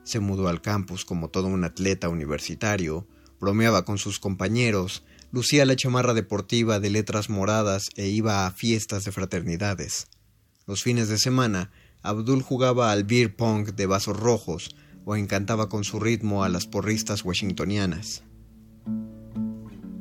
Se 0.02 0.18
mudó 0.18 0.48
al 0.48 0.60
campus 0.60 1.04
como 1.04 1.28
todo 1.28 1.46
un 1.46 1.62
atleta 1.62 2.08
universitario, 2.08 3.06
bromeaba 3.38 3.84
con 3.84 3.98
sus 3.98 4.18
compañeros, 4.18 5.04
lucía 5.30 5.66
la 5.66 5.76
chamarra 5.76 6.14
deportiva 6.14 6.80
de 6.80 6.90
letras 6.90 7.30
moradas 7.30 7.90
e 7.94 8.08
iba 8.08 8.44
a 8.44 8.50
fiestas 8.50 9.04
de 9.04 9.12
fraternidades. 9.12 10.08
Los 10.66 10.82
fines 10.82 11.08
de 11.08 11.18
semana, 11.18 11.72
Abdul 12.02 12.42
jugaba 12.42 12.92
al 12.92 13.04
beer 13.04 13.34
pong 13.34 13.74
de 13.74 13.86
vasos 13.86 14.16
rojos 14.16 14.76
o 15.04 15.16
encantaba 15.16 15.68
con 15.68 15.84
su 15.84 15.98
ritmo 15.98 16.44
a 16.44 16.48
las 16.48 16.66
porristas 16.66 17.24
washingtonianas. 17.24 18.22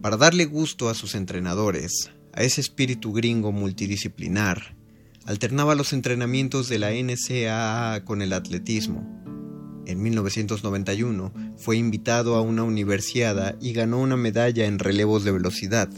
Para 0.01 0.17
darle 0.17 0.45
gusto 0.45 0.89
a 0.89 0.93
sus 0.93 1.15
entrenadores, 1.15 2.11
a 2.33 2.43
ese 2.43 2.61
espíritu 2.61 3.11
gringo 3.11 3.51
multidisciplinar, 3.51 4.75
alternaba 5.25 5.75
los 5.75 5.93
entrenamientos 5.93 6.69
de 6.69 6.79
la 6.79 6.91
NCAA 6.91 8.03
con 8.05 8.21
el 8.21 8.33
atletismo. 8.33 9.07
En 9.85 10.01
1991 10.01 11.33
fue 11.57 11.77
invitado 11.77 12.35
a 12.35 12.41
una 12.41 12.63
universiada 12.63 13.55
y 13.59 13.73
ganó 13.73 13.99
una 13.99 14.15
medalla 14.15 14.65
en 14.65 14.79
relevos 14.79 15.23
de 15.23 15.31
velocidad, 15.31 15.89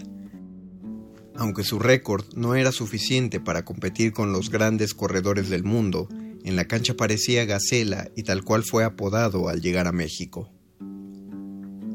aunque 1.36 1.64
su 1.64 1.80
récord 1.80 2.26
no 2.36 2.56
era 2.56 2.72
suficiente 2.72 3.40
para 3.40 3.66
competir 3.66 4.14
con 4.14 4.32
los 4.32 4.50
grandes 4.50 4.94
corredores 4.94 5.50
del 5.50 5.64
mundo, 5.64 6.08
en 6.44 6.56
la 6.56 6.66
cancha 6.66 6.96
parecía 6.96 7.46
gacela 7.46 8.10
y 8.16 8.24
tal 8.24 8.44
cual 8.44 8.64
fue 8.64 8.84
apodado 8.84 9.50
al 9.50 9.62
llegar 9.62 9.88
a 9.88 9.92
México. 9.92 10.50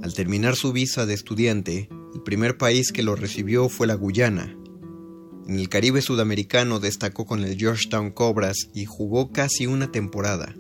Al 0.02 0.14
terminar 0.14 0.57
su 0.57 0.73
visa 0.73 1.07
de 1.07 1.14
estudiante, 1.14 1.88
el 2.14 2.23
primer 2.23 2.57
país 2.57 2.92
que 2.92 3.02
lo 3.02 3.14
recibió 3.14 3.68
fue 3.68 3.87
la 3.87 3.95
Guyana. 3.95 4.57
En 5.47 5.59
el 5.59 5.68
Caribe 5.68 6.02
sudamericano 6.02 6.78
destacó 6.78 7.26
con 7.26 7.42
el 7.42 7.57
Georgetown 7.57 8.11
Cobras 8.11 8.68
y 8.75 8.85
jugó 8.85 9.33
casi 9.33 9.66
una 9.66 9.90
temporada. 9.90 10.54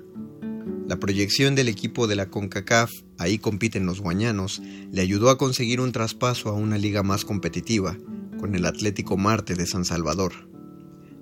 La 0.86 0.98
proyección 0.98 1.54
del 1.54 1.68
equipo 1.68 2.06
de 2.06 2.16
la 2.16 2.30
CONCACAF, 2.30 2.90
ahí 3.18 3.38
compiten 3.38 3.86
los 3.86 4.00
guañanos, 4.00 4.62
le 4.90 5.02
ayudó 5.02 5.28
a 5.30 5.36
conseguir 5.36 5.80
un 5.80 5.92
traspaso 5.92 6.48
a 6.48 6.54
una 6.54 6.78
liga 6.78 7.02
más 7.02 7.24
competitiva, 7.24 7.98
con 8.38 8.54
el 8.54 8.64
Atlético 8.64 9.16
Marte 9.16 9.54
de 9.54 9.66
San 9.66 9.84
Salvador. 9.84 10.48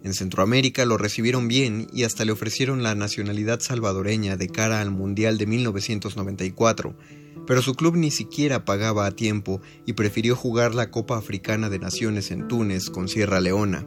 En 0.04 0.14
Centroamérica 0.14 0.84
lo 0.84 0.98
recibieron 0.98 1.48
bien 1.48 1.88
y 1.92 2.04
hasta 2.04 2.24
le 2.24 2.30
ofrecieron 2.30 2.84
la 2.84 2.94
nacionalidad 2.94 3.58
salvadoreña 3.58 4.36
de 4.36 4.48
cara 4.48 4.80
al 4.80 4.92
Mundial 4.92 5.36
de 5.36 5.46
1994, 5.46 6.96
pero 7.44 7.60
su 7.60 7.74
club 7.74 7.96
ni 7.96 8.12
siquiera 8.12 8.64
pagaba 8.64 9.06
a 9.06 9.10
tiempo 9.10 9.60
y 9.84 9.94
prefirió 9.94 10.36
jugar 10.36 10.74
la 10.74 10.92
Copa 10.92 11.16
Africana 11.16 11.70
de 11.70 11.80
Naciones 11.80 12.30
en 12.30 12.46
Túnez 12.46 12.88
con 12.90 13.08
Sierra 13.08 13.40
Leona. 13.40 13.84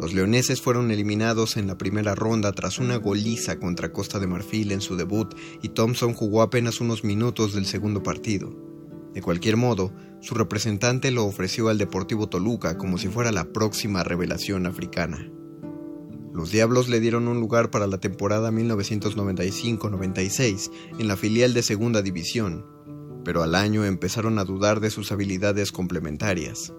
Los 0.00 0.12
leoneses 0.12 0.60
fueron 0.60 0.90
eliminados 0.90 1.56
en 1.56 1.68
la 1.68 1.78
primera 1.78 2.16
ronda 2.16 2.50
tras 2.52 2.78
una 2.78 2.96
goliza 2.96 3.60
contra 3.60 3.92
Costa 3.92 4.18
de 4.18 4.26
Marfil 4.26 4.72
en 4.72 4.80
su 4.80 4.96
debut 4.96 5.32
y 5.62 5.68
Thompson 5.68 6.14
jugó 6.14 6.42
apenas 6.42 6.80
unos 6.80 7.04
minutos 7.04 7.54
del 7.54 7.66
segundo 7.66 8.02
partido. 8.02 8.71
De 9.14 9.22
cualquier 9.22 9.56
modo, 9.56 9.92
su 10.20 10.34
representante 10.34 11.10
lo 11.10 11.24
ofreció 11.24 11.68
al 11.68 11.78
Deportivo 11.78 12.28
Toluca 12.28 12.76
como 12.78 12.98
si 12.98 13.08
fuera 13.08 13.32
la 13.32 13.52
próxima 13.52 14.04
revelación 14.04 14.66
africana. 14.66 15.28
Los 16.32 16.50
Diablos 16.50 16.88
le 16.88 17.00
dieron 17.00 17.28
un 17.28 17.40
lugar 17.40 17.70
para 17.70 17.86
la 17.86 17.98
temporada 17.98 18.50
1995-96 18.50 20.70
en 20.98 21.08
la 21.08 21.18
filial 21.18 21.52
de 21.52 21.62
Segunda 21.62 22.00
División, 22.00 22.64
pero 23.22 23.42
al 23.42 23.54
año 23.54 23.84
empezaron 23.84 24.38
a 24.38 24.44
dudar 24.44 24.80
de 24.80 24.88
sus 24.90 25.12
habilidades 25.12 25.72
complementarias. 25.72 26.72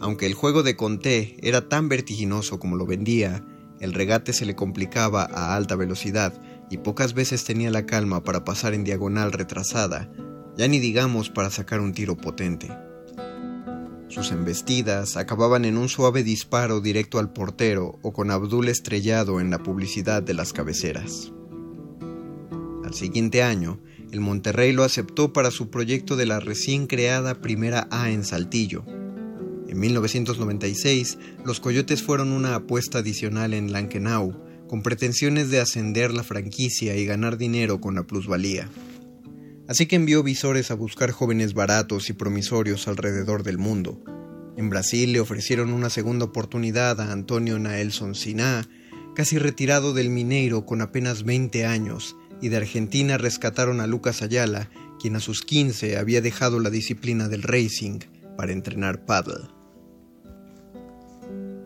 Aunque 0.00 0.26
el 0.26 0.34
juego 0.34 0.62
de 0.62 0.76
Conté 0.76 1.36
era 1.40 1.66
tan 1.68 1.88
vertiginoso 1.88 2.58
como 2.58 2.76
lo 2.76 2.84
vendía, 2.84 3.42
el 3.80 3.94
regate 3.94 4.32
se 4.32 4.44
le 4.44 4.54
complicaba 4.54 5.24
a 5.24 5.56
alta 5.56 5.74
velocidad 5.74 6.40
y 6.70 6.78
pocas 6.78 7.14
veces 7.14 7.44
tenía 7.44 7.70
la 7.70 7.86
calma 7.86 8.22
para 8.22 8.44
pasar 8.44 8.74
en 8.74 8.84
diagonal 8.84 9.32
retrasada, 9.32 10.10
ya 10.58 10.68
ni 10.68 10.78
digamos 10.78 11.30
para 11.30 11.48
sacar 11.48 11.80
un 11.80 11.94
tiro 11.94 12.18
potente. 12.18 12.68
Sus 14.08 14.30
embestidas 14.32 15.16
acababan 15.16 15.64
en 15.64 15.78
un 15.78 15.88
suave 15.88 16.22
disparo 16.22 16.80
directo 16.82 17.18
al 17.18 17.32
portero 17.32 17.98
o 18.02 18.12
con 18.12 18.30
Abdul 18.30 18.68
estrellado 18.68 19.40
en 19.40 19.48
la 19.48 19.62
publicidad 19.62 20.22
de 20.22 20.34
las 20.34 20.52
cabeceras. 20.52 21.32
Al 22.84 22.92
siguiente 22.92 23.42
año, 23.42 23.80
el 24.12 24.20
Monterrey 24.20 24.72
lo 24.72 24.84
aceptó 24.84 25.32
para 25.32 25.50
su 25.50 25.70
proyecto 25.70 26.16
de 26.16 26.26
la 26.26 26.40
recién 26.40 26.86
creada 26.86 27.40
Primera 27.40 27.88
A 27.90 28.10
en 28.10 28.24
Saltillo, 28.24 28.84
en 29.68 29.78
1996, 29.80 31.18
los 31.44 31.60
Coyotes 31.60 32.02
fueron 32.02 32.32
una 32.32 32.54
apuesta 32.54 33.00
adicional 33.00 33.52
en 33.52 33.70
Lankenau, 33.70 34.34
con 34.66 34.82
pretensiones 34.82 35.50
de 35.50 35.60
ascender 35.60 36.12
la 36.14 36.22
franquicia 36.22 36.96
y 36.96 37.04
ganar 37.04 37.36
dinero 37.36 37.78
con 37.78 37.94
la 37.94 38.04
plusvalía. 38.04 38.70
Así 39.68 39.86
que 39.86 39.96
envió 39.96 40.22
visores 40.22 40.70
a 40.70 40.74
buscar 40.74 41.10
jóvenes 41.10 41.52
baratos 41.52 42.08
y 42.08 42.14
promisorios 42.14 42.88
alrededor 42.88 43.42
del 43.42 43.58
mundo. 43.58 44.02
En 44.56 44.70
Brasil 44.70 45.12
le 45.12 45.20
ofrecieron 45.20 45.74
una 45.74 45.90
segunda 45.90 46.24
oportunidad 46.24 46.98
a 47.02 47.12
Antonio 47.12 47.58
Naelson 47.58 48.14
Siná, 48.14 48.66
casi 49.14 49.38
retirado 49.38 49.92
del 49.92 50.08
Mineiro 50.08 50.64
con 50.64 50.80
apenas 50.80 51.22
20 51.22 51.66
años, 51.66 52.16
y 52.40 52.48
de 52.48 52.56
Argentina 52.56 53.18
rescataron 53.18 53.80
a 53.80 53.86
Lucas 53.86 54.22
Ayala, 54.22 54.70
quien 54.98 55.16
a 55.16 55.20
sus 55.20 55.42
15 55.42 55.98
había 55.98 56.22
dejado 56.22 56.60
la 56.60 56.70
disciplina 56.70 57.28
del 57.28 57.42
racing 57.42 57.98
para 58.38 58.52
entrenar 58.52 59.04
paddle. 59.04 59.48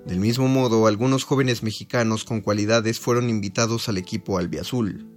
Del 0.06 0.18
mismo 0.18 0.48
modo, 0.48 0.88
algunos 0.88 1.22
jóvenes 1.22 1.62
mexicanos 1.62 2.24
con 2.24 2.40
cualidades 2.40 2.98
fueron 2.98 3.30
invitados 3.30 3.88
al 3.88 3.96
equipo 3.96 4.38
albiazul. 4.38 5.11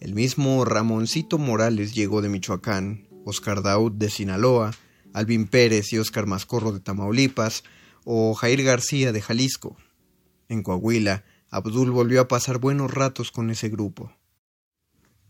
El 0.00 0.14
mismo 0.14 0.64
Ramoncito 0.64 1.38
Morales 1.38 1.94
llegó 1.94 2.22
de 2.22 2.28
Michoacán, 2.28 3.08
Oscar 3.24 3.62
Daud 3.62 3.92
de 3.92 4.10
Sinaloa, 4.10 4.72
Alvin 5.12 5.46
Pérez 5.46 5.92
y 5.92 5.98
Oscar 5.98 6.26
Mascorro 6.26 6.72
de 6.72 6.80
Tamaulipas, 6.80 7.64
o 8.04 8.34
Jair 8.34 8.62
García 8.62 9.12
de 9.12 9.20
Jalisco. 9.20 9.76
En 10.48 10.62
Coahuila, 10.62 11.24
Abdul 11.50 11.90
volvió 11.90 12.20
a 12.20 12.28
pasar 12.28 12.58
buenos 12.58 12.92
ratos 12.92 13.32
con 13.32 13.50
ese 13.50 13.68
grupo. 13.68 14.12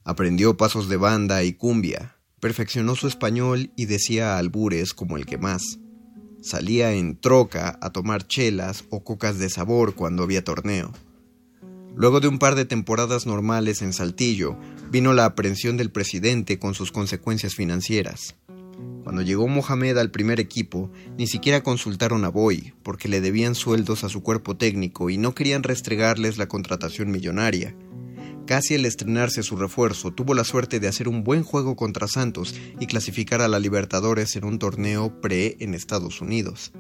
Aprendió 0.05 0.57
pasos 0.57 0.89
de 0.89 0.97
banda 0.97 1.43
y 1.43 1.53
cumbia, 1.53 2.17
perfeccionó 2.41 2.97
su 2.97 3.07
español 3.07 3.71
y 3.77 3.87
decía 3.87 4.37
albures 4.37 4.93
como 4.93 5.17
el 5.17 5.25
que 5.25 5.39
más. 5.39 5.79
Salía 6.43 6.93
en 6.93 7.19
troca 7.19 7.79
a 7.81 7.91
tomar 7.91 8.27
chelas 8.27 8.85
o 8.91 9.03
cocas 9.03 9.39
de 9.39 9.49
sabor 9.49 9.95
cuando 9.95 10.23
había 10.23 10.45
torneo. 10.45 10.93
Luego 11.97 12.21
de 12.21 12.29
un 12.29 12.39
par 12.39 12.57
de 12.57 12.67
temporadas 12.67 13.25
normales 13.25 13.81
en 13.81 13.95
Saltillo, 13.95 14.59
vino 14.91 15.15
la 15.15 15.25
aprehensión 15.25 15.79
del 15.79 15.91
presidente 15.91 16.59
con 16.59 16.75
sus 16.75 16.93
consecuencias 16.93 17.55
financieras. 17.55 18.37
Cuando 19.03 19.23
llegó 19.23 19.49
Mohamed 19.49 19.97
al 19.97 20.11
primer 20.11 20.39
equipo, 20.39 20.91
ni 21.17 21.27
siquiera 21.27 21.63
consultaron 21.63 22.27
a 22.27 22.29
Boy, 22.29 22.75
porque 22.83 23.09
le 23.09 23.23
debían 23.23 23.55
sueldos 23.55 24.05
a 24.05 24.11
su 24.11 24.23
cuerpo 24.23 24.59
técnico 24.59 25.09
y 25.09 25.17
no 25.17 25.35
querían 25.35 25.63
restregarles 25.63 26.37
la 26.37 26.49
contratación 26.49 27.11
millonaria. 27.11 27.75
Casi 28.47 28.75
al 28.75 28.85
estrenarse 28.85 29.43
su 29.43 29.57
refuerzo, 29.57 30.13
tuvo 30.13 30.35
la 30.35 30.45
suerte 30.45 30.81
de 30.81 30.89
hacer 30.89 31.09
un 31.09 31.25
buen 31.25 31.43
juego 31.45 31.77
contra 31.77 32.09
Santos 32.09 32.55
y 32.79 32.87
clasificar 32.87 33.41
a 33.41 33.49
la 33.49 33.59
Libertadores 33.59 34.37
en 34.37 34.45
un 34.45 34.59
torneo 34.59 35.21
pre 35.23 35.57
en 35.61 35.73
Estados 35.73 36.21
Unidos. 36.21 36.73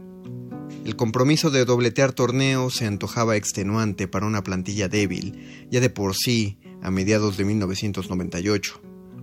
El 0.84 0.96
compromiso 0.96 1.50
de 1.50 1.64
dobletear 1.64 2.12
torneos 2.12 2.74
se 2.74 2.86
antojaba 2.86 3.36
extenuante 3.36 4.08
para 4.08 4.26
una 4.26 4.42
plantilla 4.42 4.88
débil, 4.88 5.66
ya 5.70 5.80
de 5.80 5.90
por 5.90 6.14
sí, 6.14 6.58
a 6.82 6.90
mediados 6.90 7.36
de 7.36 7.44
1998. 7.44 8.80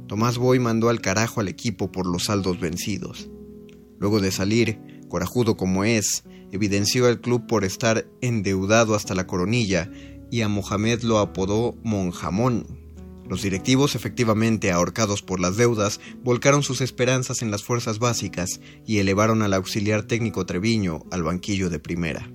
Tomás 0.07 0.37
Boy 0.37 0.59
mandó 0.59 0.89
al 0.89 1.01
carajo 1.01 1.39
al 1.39 1.47
equipo 1.47 1.91
por 1.91 2.05
los 2.05 2.25
saldos 2.25 2.59
vencidos. 2.59 3.29
Luego 3.99 4.19
de 4.19 4.31
salir, 4.31 4.79
corajudo 5.07 5.55
como 5.55 5.85
es, 5.85 6.23
evidenció 6.51 7.07
al 7.07 7.21
club 7.21 7.47
por 7.47 7.63
estar 7.63 8.05
endeudado 8.21 8.95
hasta 8.95 9.15
la 9.15 9.25
coronilla 9.25 9.89
y 10.29 10.41
a 10.41 10.49
Mohamed 10.49 11.03
lo 11.03 11.19
apodó 11.19 11.75
Monjamón. 11.83 12.82
Los 13.29 13.41
directivos, 13.41 13.95
efectivamente 13.95 14.71
ahorcados 14.71 15.21
por 15.21 15.39
las 15.39 15.57
deudas, 15.57 15.99
volcaron 16.23 16.61
sus 16.61 16.81
esperanzas 16.81 17.41
en 17.41 17.51
las 17.51 17.63
fuerzas 17.63 17.99
básicas 17.99 18.59
y 18.85 18.97
elevaron 18.97 19.41
al 19.41 19.53
auxiliar 19.53 20.03
técnico 20.03 20.45
Treviño 20.45 21.03
al 21.11 21.23
banquillo 21.23 21.69
de 21.69 21.79
primera. 21.79 22.29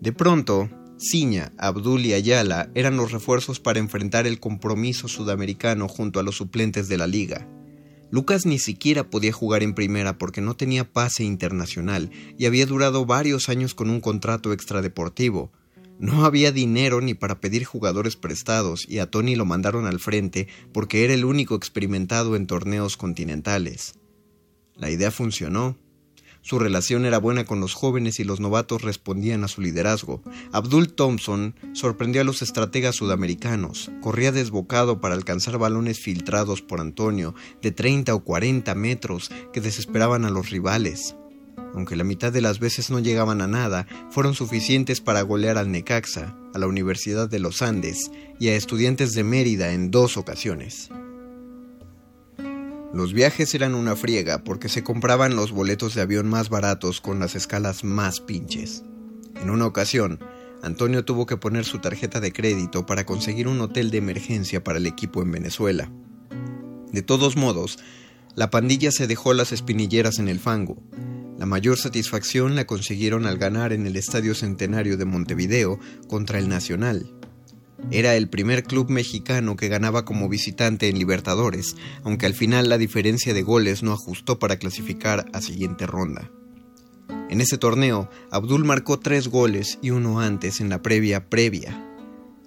De 0.00 0.12
pronto, 0.12 0.70
Ciña, 0.98 1.52
Abdul 1.58 2.06
y 2.06 2.14
Ayala 2.14 2.70
eran 2.74 2.96
los 2.96 3.12
refuerzos 3.12 3.60
para 3.60 3.80
enfrentar 3.80 4.26
el 4.26 4.40
compromiso 4.40 5.08
sudamericano 5.08 5.88
junto 5.88 6.20
a 6.20 6.22
los 6.22 6.36
suplentes 6.36 6.88
de 6.88 6.96
la 6.96 7.06
liga. 7.06 7.48
Lucas 8.10 8.46
ni 8.46 8.58
siquiera 8.58 9.10
podía 9.10 9.32
jugar 9.32 9.62
en 9.62 9.74
primera 9.74 10.16
porque 10.16 10.40
no 10.40 10.56
tenía 10.56 10.90
pase 10.90 11.24
internacional 11.24 12.10
y 12.38 12.46
había 12.46 12.64
durado 12.64 13.04
varios 13.04 13.48
años 13.48 13.74
con 13.74 13.90
un 13.90 14.00
contrato 14.00 14.52
extradeportivo, 14.52 15.50
no 15.98 16.24
había 16.24 16.52
dinero 16.52 17.00
ni 17.00 17.14
para 17.14 17.40
pedir 17.40 17.64
jugadores 17.64 18.16
prestados 18.16 18.86
y 18.88 18.98
a 18.98 19.10
Tony 19.10 19.34
lo 19.34 19.44
mandaron 19.44 19.86
al 19.86 19.98
frente 19.98 20.48
porque 20.72 21.04
era 21.04 21.14
el 21.14 21.24
único 21.24 21.54
experimentado 21.54 22.36
en 22.36 22.46
torneos 22.46 22.96
continentales. 22.96 23.94
La 24.74 24.90
idea 24.90 25.10
funcionó. 25.10 25.76
Su 26.42 26.60
relación 26.60 27.06
era 27.06 27.18
buena 27.18 27.44
con 27.44 27.58
los 27.58 27.74
jóvenes 27.74 28.20
y 28.20 28.24
los 28.24 28.38
novatos 28.38 28.82
respondían 28.82 29.42
a 29.42 29.48
su 29.48 29.62
liderazgo. 29.62 30.22
Abdul 30.52 30.92
Thompson 30.92 31.56
sorprendió 31.72 32.20
a 32.20 32.24
los 32.24 32.40
estrategas 32.40 32.94
sudamericanos. 32.94 33.90
Corría 34.00 34.30
desbocado 34.30 35.00
para 35.00 35.16
alcanzar 35.16 35.58
balones 35.58 35.98
filtrados 35.98 36.62
por 36.62 36.80
Antonio 36.80 37.34
de 37.62 37.72
30 37.72 38.14
o 38.14 38.22
40 38.22 38.74
metros 38.76 39.30
que 39.52 39.60
desesperaban 39.60 40.24
a 40.24 40.30
los 40.30 40.50
rivales 40.50 41.16
aunque 41.74 41.96
la 41.96 42.04
mitad 42.04 42.32
de 42.32 42.40
las 42.40 42.58
veces 42.58 42.90
no 42.90 42.98
llegaban 42.98 43.40
a 43.40 43.46
nada, 43.46 43.86
fueron 44.10 44.34
suficientes 44.34 45.00
para 45.00 45.22
golear 45.22 45.58
al 45.58 45.70
Necaxa, 45.70 46.36
a 46.54 46.58
la 46.58 46.66
Universidad 46.66 47.28
de 47.28 47.38
los 47.38 47.62
Andes 47.62 48.10
y 48.38 48.48
a 48.48 48.56
estudiantes 48.56 49.14
de 49.14 49.24
Mérida 49.24 49.72
en 49.72 49.90
dos 49.90 50.16
ocasiones. 50.16 50.90
Los 52.94 53.12
viajes 53.12 53.54
eran 53.54 53.74
una 53.74 53.94
friega 53.94 54.42
porque 54.42 54.70
se 54.70 54.82
compraban 54.82 55.36
los 55.36 55.52
boletos 55.52 55.94
de 55.94 56.00
avión 56.00 56.28
más 56.28 56.48
baratos 56.48 57.00
con 57.00 57.18
las 57.18 57.34
escalas 57.34 57.84
más 57.84 58.20
pinches. 58.20 58.84
En 59.42 59.50
una 59.50 59.66
ocasión, 59.66 60.18
Antonio 60.62 61.04
tuvo 61.04 61.26
que 61.26 61.36
poner 61.36 61.64
su 61.64 61.78
tarjeta 61.78 62.20
de 62.20 62.32
crédito 62.32 62.86
para 62.86 63.04
conseguir 63.04 63.48
un 63.48 63.60
hotel 63.60 63.90
de 63.90 63.98
emergencia 63.98 64.64
para 64.64 64.78
el 64.78 64.86
equipo 64.86 65.20
en 65.20 65.30
Venezuela. 65.30 65.92
De 66.90 67.02
todos 67.02 67.36
modos, 67.36 67.78
la 68.36 68.50
pandilla 68.50 68.92
se 68.92 69.08
dejó 69.08 69.34
las 69.34 69.50
espinilleras 69.50 70.20
en 70.20 70.28
el 70.28 70.38
fango, 70.38 70.80
la 71.38 71.44
mayor 71.44 71.76
satisfacción 71.76 72.56
la 72.56 72.64
consiguieron 72.64 73.26
al 73.26 73.36
ganar 73.36 73.74
en 73.74 73.86
el 73.86 73.96
Estadio 73.96 74.34
Centenario 74.34 74.96
de 74.96 75.04
Montevideo 75.04 75.78
contra 76.08 76.38
el 76.38 76.48
Nacional. 76.48 77.12
Era 77.90 78.16
el 78.16 78.30
primer 78.30 78.62
club 78.64 78.88
mexicano 78.88 79.54
que 79.54 79.68
ganaba 79.68 80.06
como 80.06 80.30
visitante 80.30 80.88
en 80.88 80.98
Libertadores, 80.98 81.76
aunque 82.04 82.24
al 82.24 82.32
final 82.32 82.70
la 82.70 82.78
diferencia 82.78 83.34
de 83.34 83.42
goles 83.42 83.82
no 83.82 83.92
ajustó 83.92 84.38
para 84.38 84.58
clasificar 84.58 85.26
a 85.34 85.42
siguiente 85.42 85.86
ronda. 85.86 86.30
En 87.28 87.42
ese 87.42 87.58
torneo, 87.58 88.08
Abdul 88.30 88.64
marcó 88.64 88.98
tres 88.98 89.28
goles 89.28 89.78
y 89.82 89.90
uno 89.90 90.20
antes 90.20 90.60
en 90.60 90.70
la 90.70 90.80
previa 90.80 91.28
previa. 91.28 91.95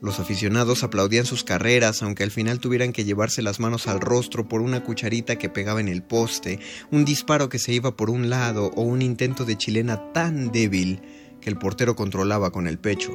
Los 0.01 0.21
aficionados 0.21 0.83
aplaudían 0.83 1.25
sus 1.25 1.43
carreras, 1.43 2.01
aunque 2.03 2.23
al 2.23 2.31
final 2.31 2.59
tuvieran 2.59 2.93
que 2.93 3.03
llevarse 3.03 3.41
las 3.41 3.59
manos 3.59 3.88
al 3.88 3.99
rostro 3.99 4.47
por 4.47 4.62
una 4.62 4.81
cucharita 4.81 5.35
que 5.35 5.49
pegaba 5.49 5.81
en 5.81 5.89
el 5.89 6.03
poste, 6.03 6.59
un 6.89 7.03
disparo 7.03 7.49
que 7.49 7.59
se 7.59 7.73
iba 7.73 7.97
por 7.97 8.09
un 8.09 8.29
lado 8.29 8.71
o 8.75 8.81
un 8.83 9.01
intento 9.01 9.43
de 9.43 9.57
chilena 9.57 10.13
tan 10.13 10.51
débil 10.51 11.01
que 11.41 11.49
el 11.49 11.57
portero 11.57 11.97
controlaba 11.97 12.51
con 12.51 12.65
el 12.65 12.77
pecho. 12.77 13.12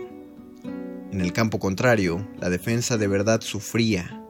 En 1.10 1.22
el 1.22 1.32
campo 1.32 1.58
contrario, 1.58 2.28
la 2.38 2.50
defensa 2.50 2.98
de 2.98 3.06
verdad 3.06 3.40
sufría. 3.40 4.20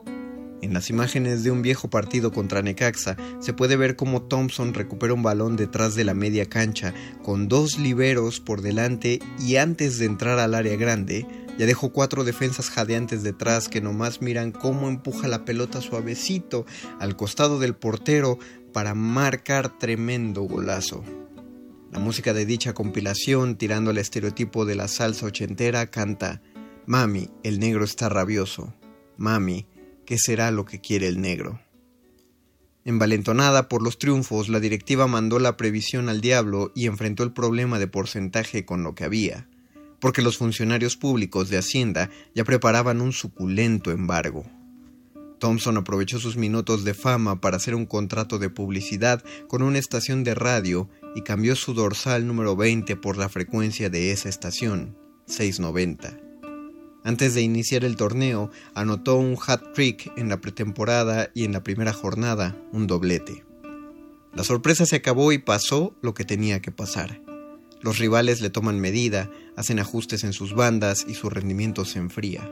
En 0.62 0.72
las 0.72 0.90
imágenes 0.90 1.42
de 1.42 1.50
un 1.50 1.60
viejo 1.60 1.90
partido 1.90 2.30
contra 2.30 2.62
Necaxa 2.62 3.16
se 3.40 3.52
puede 3.52 3.76
ver 3.76 3.96
cómo 3.96 4.22
Thompson 4.22 4.74
recupera 4.74 5.12
un 5.12 5.22
balón 5.22 5.56
detrás 5.56 5.94
de 5.94 6.04
la 6.04 6.14
media 6.14 6.46
cancha 6.46 6.94
con 7.22 7.48
dos 7.48 7.78
liberos 7.78 8.40
por 8.40 8.62
delante 8.62 9.18
y 9.40 9.56
antes 9.56 9.98
de 9.98 10.06
entrar 10.06 10.38
al 10.38 10.54
área 10.54 10.76
grande 10.76 11.26
ya 11.58 11.66
dejó 11.66 11.90
cuatro 11.90 12.24
defensas 12.24 12.70
jadeantes 12.70 13.22
detrás 13.22 13.68
que 13.68 13.80
nomás 13.80 14.20
miran 14.20 14.50
cómo 14.50 14.88
empuja 14.88 15.28
la 15.28 15.44
pelota 15.44 15.80
suavecito 15.80 16.66
al 16.98 17.16
costado 17.16 17.58
del 17.58 17.76
portero 17.76 18.38
para 18.72 18.94
marcar 18.94 19.78
tremendo 19.78 20.42
golazo. 20.42 21.04
La 21.92 22.00
música 22.00 22.32
de 22.32 22.44
dicha 22.44 22.74
compilación, 22.74 23.56
tirando 23.56 23.90
al 23.90 23.98
estereotipo 23.98 24.64
de 24.64 24.74
la 24.74 24.88
salsa 24.88 25.26
ochentera, 25.26 25.90
canta 25.90 26.42
Mami, 26.86 27.30
el 27.44 27.60
negro 27.60 27.84
está 27.84 28.08
rabioso. 28.08 28.74
Mami, 29.16 29.66
¿qué 30.04 30.18
será 30.18 30.50
lo 30.50 30.64
que 30.64 30.80
quiere 30.80 31.06
el 31.06 31.20
negro? 31.20 31.60
Envalentonada 32.84 33.68
por 33.68 33.80
los 33.80 33.98
triunfos, 33.98 34.48
la 34.48 34.60
directiva 34.60 35.06
mandó 35.06 35.38
la 35.38 35.56
previsión 35.56 36.08
al 36.08 36.20
diablo 36.20 36.72
y 36.74 36.86
enfrentó 36.86 37.22
el 37.22 37.32
problema 37.32 37.78
de 37.78 37.86
porcentaje 37.86 38.66
con 38.66 38.82
lo 38.82 38.94
que 38.94 39.04
había 39.04 39.48
porque 40.00 40.22
los 40.22 40.36
funcionarios 40.36 40.96
públicos 40.96 41.48
de 41.50 41.58
Hacienda 41.58 42.10
ya 42.34 42.44
preparaban 42.44 43.00
un 43.00 43.12
suculento 43.12 43.90
embargo. 43.90 44.44
Thompson 45.38 45.76
aprovechó 45.76 46.18
sus 46.18 46.36
minutos 46.36 46.84
de 46.84 46.94
fama 46.94 47.40
para 47.40 47.58
hacer 47.58 47.74
un 47.74 47.86
contrato 47.86 48.38
de 48.38 48.50
publicidad 48.50 49.22
con 49.48 49.62
una 49.62 49.78
estación 49.78 50.24
de 50.24 50.34
radio 50.34 50.88
y 51.14 51.22
cambió 51.22 51.54
su 51.54 51.74
dorsal 51.74 52.26
número 52.26 52.56
20 52.56 52.96
por 52.96 53.16
la 53.16 53.28
frecuencia 53.28 53.90
de 53.90 54.10
esa 54.10 54.28
estación, 54.28 54.96
690. 55.26 56.18
Antes 57.04 57.34
de 57.34 57.42
iniciar 57.42 57.84
el 57.84 57.96
torneo, 57.96 58.50
anotó 58.74 59.16
un 59.16 59.36
hat-trick 59.36 60.10
en 60.16 60.30
la 60.30 60.40
pretemporada 60.40 61.30
y 61.34 61.44
en 61.44 61.52
la 61.52 61.62
primera 61.62 61.92
jornada, 61.92 62.56
un 62.72 62.86
doblete. 62.86 63.44
La 64.32 64.42
sorpresa 64.42 64.86
se 64.86 64.96
acabó 64.96 65.30
y 65.30 65.38
pasó 65.38 65.94
lo 66.00 66.14
que 66.14 66.24
tenía 66.24 66.62
que 66.62 66.72
pasar. 66.72 67.20
Los 67.82 67.98
rivales 67.98 68.40
le 68.40 68.48
toman 68.48 68.80
medida, 68.80 69.30
hacen 69.56 69.78
ajustes 69.78 70.24
en 70.24 70.32
sus 70.32 70.54
bandas 70.54 71.06
y 71.08 71.14
su 71.14 71.30
rendimiento 71.30 71.84
se 71.84 71.98
enfría. 71.98 72.50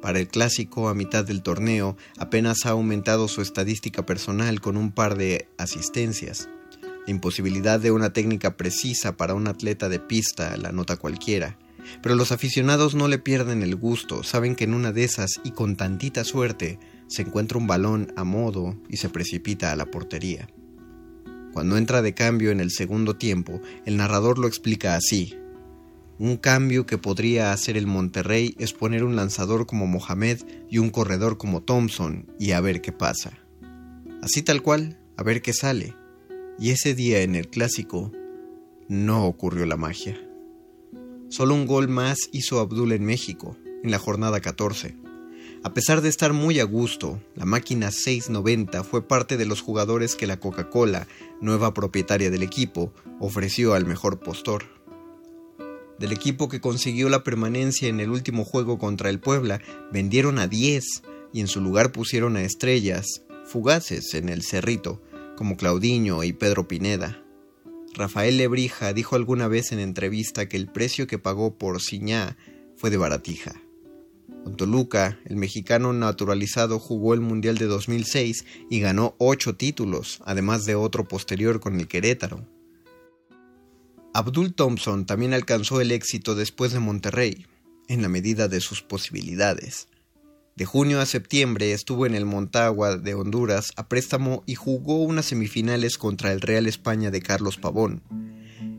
Para 0.00 0.20
el 0.20 0.28
clásico, 0.28 0.88
a 0.88 0.94
mitad 0.94 1.24
del 1.24 1.42
torneo, 1.42 1.96
apenas 2.18 2.66
ha 2.66 2.70
aumentado 2.70 3.26
su 3.26 3.42
estadística 3.42 4.06
personal 4.06 4.60
con 4.60 4.76
un 4.76 4.92
par 4.92 5.16
de 5.16 5.48
asistencias. 5.58 6.48
La 7.06 7.10
imposibilidad 7.10 7.80
de 7.80 7.90
una 7.90 8.12
técnica 8.12 8.56
precisa 8.56 9.16
para 9.16 9.34
un 9.34 9.48
atleta 9.48 9.88
de 9.88 9.98
pista 9.98 10.56
la 10.56 10.70
nota 10.70 10.96
cualquiera. 10.96 11.58
Pero 12.02 12.14
los 12.14 12.32
aficionados 12.32 12.94
no 12.94 13.08
le 13.08 13.18
pierden 13.18 13.62
el 13.62 13.74
gusto, 13.74 14.22
saben 14.22 14.54
que 14.54 14.64
en 14.64 14.74
una 14.74 14.92
de 14.92 15.04
esas 15.04 15.40
y 15.42 15.52
con 15.52 15.76
tantita 15.76 16.22
suerte 16.22 16.78
se 17.08 17.22
encuentra 17.22 17.58
un 17.58 17.66
balón 17.66 18.12
a 18.16 18.24
modo 18.24 18.76
y 18.88 18.98
se 18.98 19.08
precipita 19.08 19.72
a 19.72 19.76
la 19.76 19.86
portería. 19.86 20.48
Cuando 21.52 21.76
entra 21.76 22.02
de 22.02 22.14
cambio 22.14 22.50
en 22.50 22.60
el 22.60 22.70
segundo 22.70 23.16
tiempo, 23.16 23.60
el 23.84 23.96
narrador 23.96 24.38
lo 24.38 24.46
explica 24.46 24.94
así. 24.94 25.34
Un 26.20 26.36
cambio 26.36 26.84
que 26.84 26.98
podría 26.98 27.52
hacer 27.52 27.76
el 27.76 27.86
Monterrey 27.86 28.56
es 28.58 28.72
poner 28.72 29.04
un 29.04 29.14
lanzador 29.14 29.66
como 29.66 29.86
Mohamed 29.86 30.40
y 30.68 30.78
un 30.78 30.90
corredor 30.90 31.38
como 31.38 31.62
Thompson 31.62 32.26
y 32.40 32.50
a 32.52 32.60
ver 32.60 32.80
qué 32.80 32.90
pasa. 32.90 33.38
Así 34.20 34.42
tal 34.42 34.60
cual, 34.62 34.98
a 35.16 35.22
ver 35.22 35.42
qué 35.42 35.52
sale. 35.52 35.94
Y 36.58 36.70
ese 36.70 36.94
día 36.94 37.20
en 37.20 37.36
el 37.36 37.48
clásico 37.48 38.10
no 38.88 39.26
ocurrió 39.26 39.64
la 39.64 39.76
magia. 39.76 40.18
Solo 41.28 41.54
un 41.54 41.66
gol 41.66 41.86
más 41.86 42.18
hizo 42.32 42.58
Abdul 42.58 42.90
en 42.90 43.04
México, 43.04 43.56
en 43.84 43.92
la 43.92 44.00
jornada 44.00 44.40
14. 44.40 44.96
A 45.62 45.72
pesar 45.72 46.00
de 46.00 46.08
estar 46.08 46.32
muy 46.32 46.58
a 46.58 46.64
gusto, 46.64 47.20
la 47.36 47.44
máquina 47.44 47.92
690 47.92 48.82
fue 48.82 49.06
parte 49.06 49.36
de 49.36 49.44
los 49.44 49.60
jugadores 49.60 50.16
que 50.16 50.26
la 50.26 50.40
Coca-Cola, 50.40 51.06
nueva 51.40 51.74
propietaria 51.74 52.30
del 52.30 52.42
equipo, 52.42 52.92
ofreció 53.20 53.74
al 53.74 53.86
mejor 53.86 54.18
postor. 54.18 54.77
Del 55.98 56.12
equipo 56.12 56.48
que 56.48 56.60
consiguió 56.60 57.08
la 57.08 57.24
permanencia 57.24 57.88
en 57.88 57.98
el 57.98 58.10
último 58.10 58.44
juego 58.44 58.78
contra 58.78 59.10
el 59.10 59.18
Puebla, 59.18 59.60
vendieron 59.92 60.38
a 60.38 60.46
10 60.46 60.84
y 61.32 61.40
en 61.40 61.48
su 61.48 61.60
lugar 61.60 61.90
pusieron 61.90 62.36
a 62.36 62.42
estrellas, 62.42 63.22
fugaces 63.44 64.14
en 64.14 64.28
el 64.28 64.42
Cerrito, 64.42 65.02
como 65.36 65.56
Claudiño 65.56 66.22
y 66.22 66.32
Pedro 66.32 66.68
Pineda. 66.68 67.22
Rafael 67.94 68.36
Lebrija 68.36 68.92
dijo 68.92 69.16
alguna 69.16 69.48
vez 69.48 69.72
en 69.72 69.80
entrevista 69.80 70.48
que 70.48 70.56
el 70.56 70.68
precio 70.68 71.06
que 71.08 71.18
pagó 71.18 71.58
por 71.58 71.80
Ciñá 71.82 72.36
fue 72.76 72.90
de 72.90 72.96
baratija. 72.96 73.60
Con 74.44 74.56
Toluca, 74.56 75.18
el 75.24 75.36
mexicano 75.36 75.92
naturalizado 75.92 76.78
jugó 76.78 77.12
el 77.12 77.20
Mundial 77.20 77.58
de 77.58 77.66
2006 77.66 78.44
y 78.70 78.80
ganó 78.80 79.16
ocho 79.18 79.56
títulos, 79.56 80.20
además 80.24 80.64
de 80.64 80.76
otro 80.76 81.08
posterior 81.08 81.58
con 81.60 81.80
el 81.80 81.88
Querétaro. 81.88 82.46
Abdul 84.18 84.52
Thompson 84.52 85.06
también 85.06 85.32
alcanzó 85.32 85.80
el 85.80 85.92
éxito 85.92 86.34
después 86.34 86.72
de 86.72 86.80
Monterrey, 86.80 87.46
en 87.86 88.02
la 88.02 88.08
medida 88.08 88.48
de 88.48 88.58
sus 88.58 88.82
posibilidades. 88.82 89.86
De 90.56 90.64
junio 90.64 91.00
a 91.00 91.06
septiembre 91.06 91.70
estuvo 91.70 92.04
en 92.04 92.16
el 92.16 92.24
Montagua 92.26 92.96
de 92.96 93.14
Honduras 93.14 93.70
a 93.76 93.88
préstamo 93.88 94.42
y 94.44 94.56
jugó 94.56 95.04
unas 95.04 95.26
semifinales 95.26 95.98
contra 95.98 96.32
el 96.32 96.40
Real 96.40 96.66
España 96.66 97.12
de 97.12 97.22
Carlos 97.22 97.58
Pavón. 97.58 98.02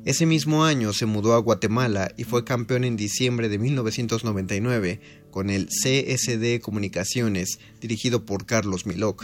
Ese 0.03 0.25
mismo 0.25 0.65
año 0.65 0.91
se 0.91 1.05
mudó 1.05 1.33
a 1.35 1.39
Guatemala 1.39 2.11
y 2.17 2.25
fue 2.25 2.43
campeón 2.43 2.83
en 2.83 2.97
diciembre 2.97 3.47
de 3.47 3.59
1999 3.59 4.99
con 5.31 5.49
el 5.49 5.67
CSD 5.67 6.59
Comunicaciones 6.59 7.61
dirigido 7.79 8.25
por 8.25 8.45
Carlos 8.45 8.85
Miloc. 8.85 9.23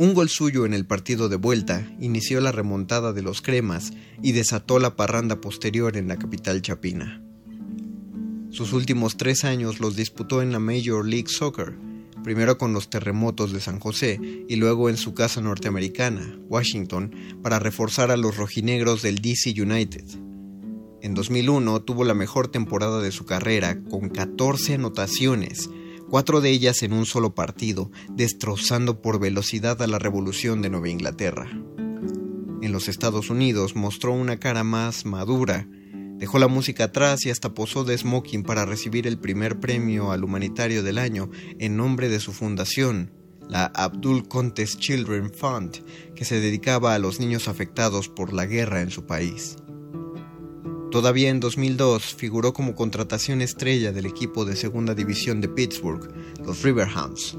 Un 0.00 0.14
gol 0.14 0.30
suyo 0.30 0.64
en 0.64 0.72
el 0.72 0.86
partido 0.86 1.28
de 1.28 1.36
vuelta 1.36 1.86
inició 2.00 2.40
la 2.40 2.52
remontada 2.52 3.12
de 3.12 3.20
los 3.20 3.42
cremas 3.42 3.92
y 4.22 4.32
desató 4.32 4.78
la 4.78 4.96
parranda 4.96 5.42
posterior 5.42 5.98
en 5.98 6.08
la 6.08 6.16
capital 6.16 6.62
chapina. 6.62 7.22
Sus 8.48 8.72
últimos 8.72 9.18
tres 9.18 9.44
años 9.44 9.78
los 9.78 9.96
disputó 9.96 10.40
en 10.40 10.52
la 10.52 10.58
Major 10.58 11.06
League 11.06 11.28
Soccer, 11.28 11.74
primero 12.24 12.56
con 12.56 12.72
los 12.72 12.88
terremotos 12.88 13.52
de 13.52 13.60
San 13.60 13.78
José 13.78 14.18
y 14.48 14.56
luego 14.56 14.88
en 14.88 14.96
su 14.96 15.12
casa 15.12 15.42
norteamericana, 15.42 16.34
Washington, 16.48 17.14
para 17.42 17.58
reforzar 17.58 18.10
a 18.10 18.16
los 18.16 18.38
rojinegros 18.38 19.02
del 19.02 19.20
DC 19.20 19.52
United. 19.60 20.06
En 21.02 21.12
2001 21.12 21.82
tuvo 21.82 22.04
la 22.04 22.14
mejor 22.14 22.48
temporada 22.48 23.02
de 23.02 23.12
su 23.12 23.26
carrera, 23.26 23.78
con 23.90 24.08
14 24.08 24.76
anotaciones, 24.76 25.68
cuatro 26.10 26.40
de 26.40 26.50
ellas 26.50 26.82
en 26.82 26.92
un 26.92 27.06
solo 27.06 27.34
partido, 27.34 27.90
destrozando 28.10 29.00
por 29.00 29.20
velocidad 29.20 29.80
a 29.80 29.86
la 29.86 29.98
revolución 29.98 30.60
de 30.60 30.70
Nueva 30.70 30.88
Inglaterra. 30.88 31.48
En 32.60 32.72
los 32.72 32.88
Estados 32.88 33.30
Unidos 33.30 33.76
mostró 33.76 34.12
una 34.12 34.38
cara 34.38 34.64
más 34.64 35.06
madura, 35.06 35.66
Dejó 36.20 36.38
la 36.38 36.48
música 36.48 36.84
atrás 36.84 37.24
y 37.24 37.30
hasta 37.30 37.54
posó 37.54 37.82
de 37.82 37.96
smoking 37.96 38.42
para 38.42 38.66
recibir 38.66 39.06
el 39.06 39.18
primer 39.18 39.58
premio 39.58 40.12
al 40.12 40.22
humanitario 40.22 40.82
del 40.82 40.98
año 40.98 41.30
en 41.58 41.78
nombre 41.78 42.10
de 42.10 42.20
su 42.20 42.34
fundación, 42.34 43.10
la 43.48 43.64
Abdul 43.64 44.28
Contes 44.28 44.76
Children 44.76 45.32
Fund, 45.32 45.82
que 46.14 46.26
se 46.26 46.38
dedicaba 46.38 46.94
a 46.94 46.98
los 46.98 47.20
niños 47.20 47.48
afectados 47.48 48.10
por 48.10 48.34
la 48.34 48.44
guerra 48.44 48.82
en 48.82 48.90
su 48.90 49.06
país. 49.06 49.56
Todavía 50.90 51.30
en 51.30 51.38
2002 51.38 52.14
figuró 52.16 52.52
como 52.52 52.74
contratación 52.74 53.42
estrella 53.42 53.92
del 53.92 54.06
equipo 54.06 54.44
de 54.44 54.56
segunda 54.56 54.92
división 54.92 55.40
de 55.40 55.48
Pittsburgh, 55.48 56.12
los 56.44 56.62
Riverhounds. 56.64 57.38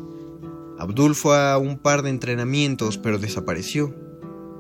Abdul 0.80 1.16
fue 1.16 1.38
a 1.38 1.58
un 1.58 1.78
par 1.78 2.02
de 2.02 2.12
entrenamientos 2.12 2.98
pero 2.98 3.20
desapareció, 3.20 3.94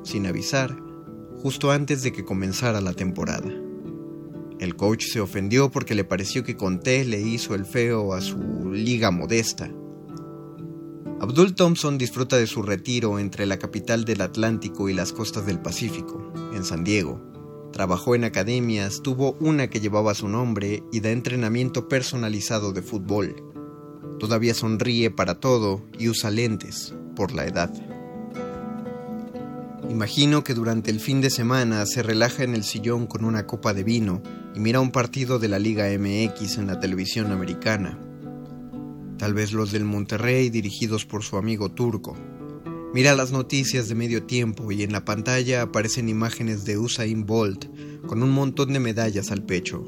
sin 0.04 0.25
avisar, 0.27 0.77
justo 1.41 1.71
antes 1.71 2.04
de 2.04 2.12
que 2.12 2.25
comenzara 2.25 2.82
la 2.82 2.91
temporada. 2.91 3.49
El 4.60 4.75
coach 4.75 5.06
se 5.06 5.21
ofendió 5.21 5.71
porque 5.71 5.95
le 5.95 6.04
pareció 6.04 6.43
que 6.43 6.58
Conté 6.58 7.06
le 7.06 7.21
hizo 7.21 7.56
el 7.56 7.65
feo 7.65 8.13
a 8.13 8.19
su 8.19 8.71
liga 8.73 9.10
modesta. 9.10 9.71
Abdul 11.21 11.56
Thompson 11.56 11.97
disfruta 11.97 12.36
de 12.38 12.45
su 12.45 12.62
retiro 12.62 13.19
entre 13.19 13.45
la 13.45 13.58
capital 13.58 14.04
del 14.04 14.19
Atlántico 14.19 14.89
y 14.89 14.93
las 14.93 15.13
costas 15.13 15.45
del 15.45 15.62
Pacífico, 15.62 16.34
en 16.54 16.65
San 16.65 16.84
Diego. 16.84 17.30
Trabajó 17.71 18.15
en 18.15 18.25
academias, 18.25 19.01
tuvo 19.01 19.38
una 19.39 19.69
que 19.69 19.79
llevaba 19.79 20.13
su 20.13 20.27
nombre 20.27 20.84
y 20.91 20.99
da 20.99 21.12
entrenamiento 21.12 21.88
personalizado 21.88 22.73
de 22.73 22.81
fútbol. 22.81 23.36
Todavía 24.19 24.53
sonríe 24.53 25.10
para 25.10 25.39
todo 25.39 25.81
y 25.97 26.10
usa 26.10 26.29
lentes 26.31 26.93
por 27.15 27.34
la 27.34 27.45
edad. 27.45 27.71
Imagino 29.89 30.43
que 30.43 30.53
durante 30.53 30.91
el 30.91 30.99
fin 30.99 31.21
de 31.21 31.29
semana 31.29 31.86
se 31.86 32.03
relaja 32.03 32.43
en 32.43 32.55
el 32.55 32.63
sillón 32.63 33.07
con 33.07 33.25
una 33.25 33.45
copa 33.45 33.73
de 33.73 33.84
vino 33.84 34.21
y 34.55 34.60
mira 34.60 34.79
un 34.79 34.91
partido 34.91 35.39
de 35.39 35.47
la 35.47 35.60
Liga 35.60 35.86
MX 35.88 36.57
en 36.57 36.67
la 36.67 36.79
televisión 36.79 37.31
americana. 37.31 37.99
Tal 39.17 39.34
vez 39.34 39.53
los 39.53 39.71
del 39.71 39.86
Monterrey 39.86 40.49
dirigidos 40.49 41.05
por 41.05 41.23
su 41.23 41.38
amigo 41.38 41.71
turco. 41.71 42.15
Mira 42.93 43.15
las 43.15 43.32
noticias 43.32 43.88
de 43.88 43.95
medio 43.95 44.23
tiempo 44.23 44.69
y 44.69 44.84
en 44.84 44.91
la 44.91 45.06
pantalla 45.06 45.62
aparecen 45.62 46.10
imágenes 46.10 46.65
de 46.65 46.77
Usain 46.77 47.25
Bolt 47.25 47.65
con 48.06 48.21
un 48.21 48.32
montón 48.32 48.73
de 48.73 48.82
medallas 48.82 49.32
al 49.32 49.43
pecho. 49.43 49.82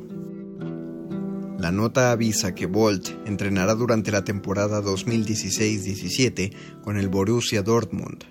La 1.59 1.73
nota 1.73 2.13
avisa 2.13 2.55
que 2.55 2.65
Bolt 2.65 3.09
entrenará 3.25 3.75
durante 3.75 4.09
la 4.09 4.23
temporada 4.23 4.81
2016-17 4.81 6.53
con 6.81 6.95
el 6.95 7.09
Borussia 7.09 7.61
Dortmund. 7.61 8.23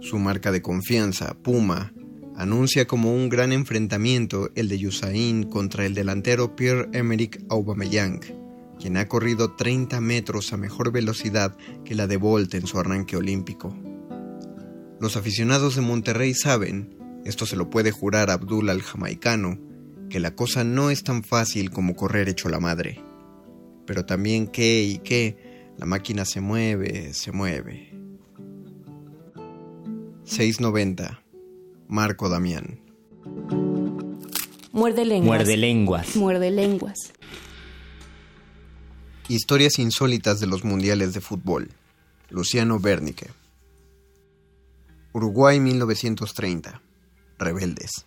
Su 0.00 0.18
marca 0.18 0.52
de 0.52 0.60
confianza, 0.60 1.34
Puma, 1.42 1.94
anuncia 2.36 2.86
como 2.86 3.14
un 3.14 3.30
gran 3.30 3.52
enfrentamiento 3.52 4.50
el 4.54 4.68
de 4.68 4.86
Usain 4.86 5.44
contra 5.44 5.86
el 5.86 5.94
delantero 5.94 6.54
Pierre-Emerick 6.56 7.42
Aubameyang, 7.48 8.20
quien 8.78 8.96
ha 8.96 9.08
corrido 9.08 9.52
30 9.54 10.00
metros 10.00 10.52
a 10.52 10.56
mejor 10.56 10.92
velocidad 10.92 11.56
que 11.84 11.94
la 11.94 12.06
de 12.06 12.16
Bolt 12.16 12.54
en 12.54 12.66
su 12.66 12.78
arranque 12.78 13.16
olímpico. 13.16 13.76
Los 15.00 15.16
aficionados 15.16 15.76
de 15.76 15.82
Monterrey 15.82 16.34
saben, 16.34 16.96
esto 17.24 17.46
se 17.46 17.56
lo 17.56 17.70
puede 17.70 17.90
jurar 17.90 18.30
Abdul 18.30 18.70
al-Jamaicano, 18.70 19.58
que 20.08 20.20
la 20.20 20.34
cosa 20.34 20.64
no 20.64 20.90
es 20.90 21.02
tan 21.02 21.22
fácil 21.24 21.70
como 21.70 21.94
correr 21.94 22.28
hecho 22.28 22.48
la 22.48 22.60
madre. 22.60 23.02
Pero 23.86 24.06
también 24.06 24.46
que 24.46 24.82
y 24.82 24.98
que 24.98 25.72
la 25.76 25.86
máquina 25.86 26.24
se 26.24 26.40
mueve, 26.40 27.12
se 27.12 27.32
mueve. 27.32 27.92
690. 30.24 31.22
Marco 31.88 32.28
Damián. 32.28 32.80
Muerde 34.72 35.04
lenguas. 35.04 35.26
Muerde 35.26 35.56
lenguas. 35.56 36.16
Muerde 36.16 36.50
lenguas. 36.50 37.12
Historias 39.28 39.80
insólitas 39.80 40.38
de 40.38 40.46
los 40.46 40.62
mundiales 40.62 41.12
de 41.12 41.20
fútbol. 41.20 41.68
Luciano 42.30 42.78
Bernique. 42.78 43.28
Uruguay 45.12 45.58
1930. 45.58 46.80
Rebeldes. 47.36 48.06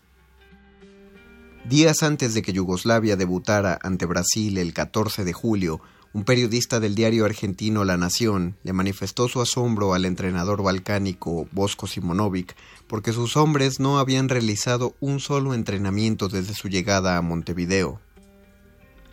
Días 1.67 2.03
antes 2.03 2.33
de 2.33 2.41
que 2.41 2.53
Yugoslavia 2.53 3.17
debutara 3.17 3.77
ante 3.83 4.05
Brasil 4.05 4.57
el 4.57 4.73
14 4.73 5.25
de 5.25 5.33
julio, 5.33 5.81
un 6.13 6.23
periodista 6.23 6.79
del 6.79 6.95
diario 6.95 7.25
argentino 7.25 7.83
La 7.83 7.97
Nación 7.97 8.55
le 8.63 8.71
manifestó 8.71 9.27
su 9.27 9.41
asombro 9.41 9.93
al 9.93 10.05
entrenador 10.05 10.63
balcánico 10.63 11.49
Bosco 11.51 11.85
Simonovic 11.85 12.55
porque 12.87 13.11
sus 13.11 13.35
hombres 13.35 13.81
no 13.81 13.99
habían 13.99 14.29
realizado 14.29 14.95
un 15.01 15.19
solo 15.19 15.53
entrenamiento 15.53 16.29
desde 16.29 16.53
su 16.53 16.69
llegada 16.69 17.17
a 17.17 17.21
Montevideo. 17.21 17.99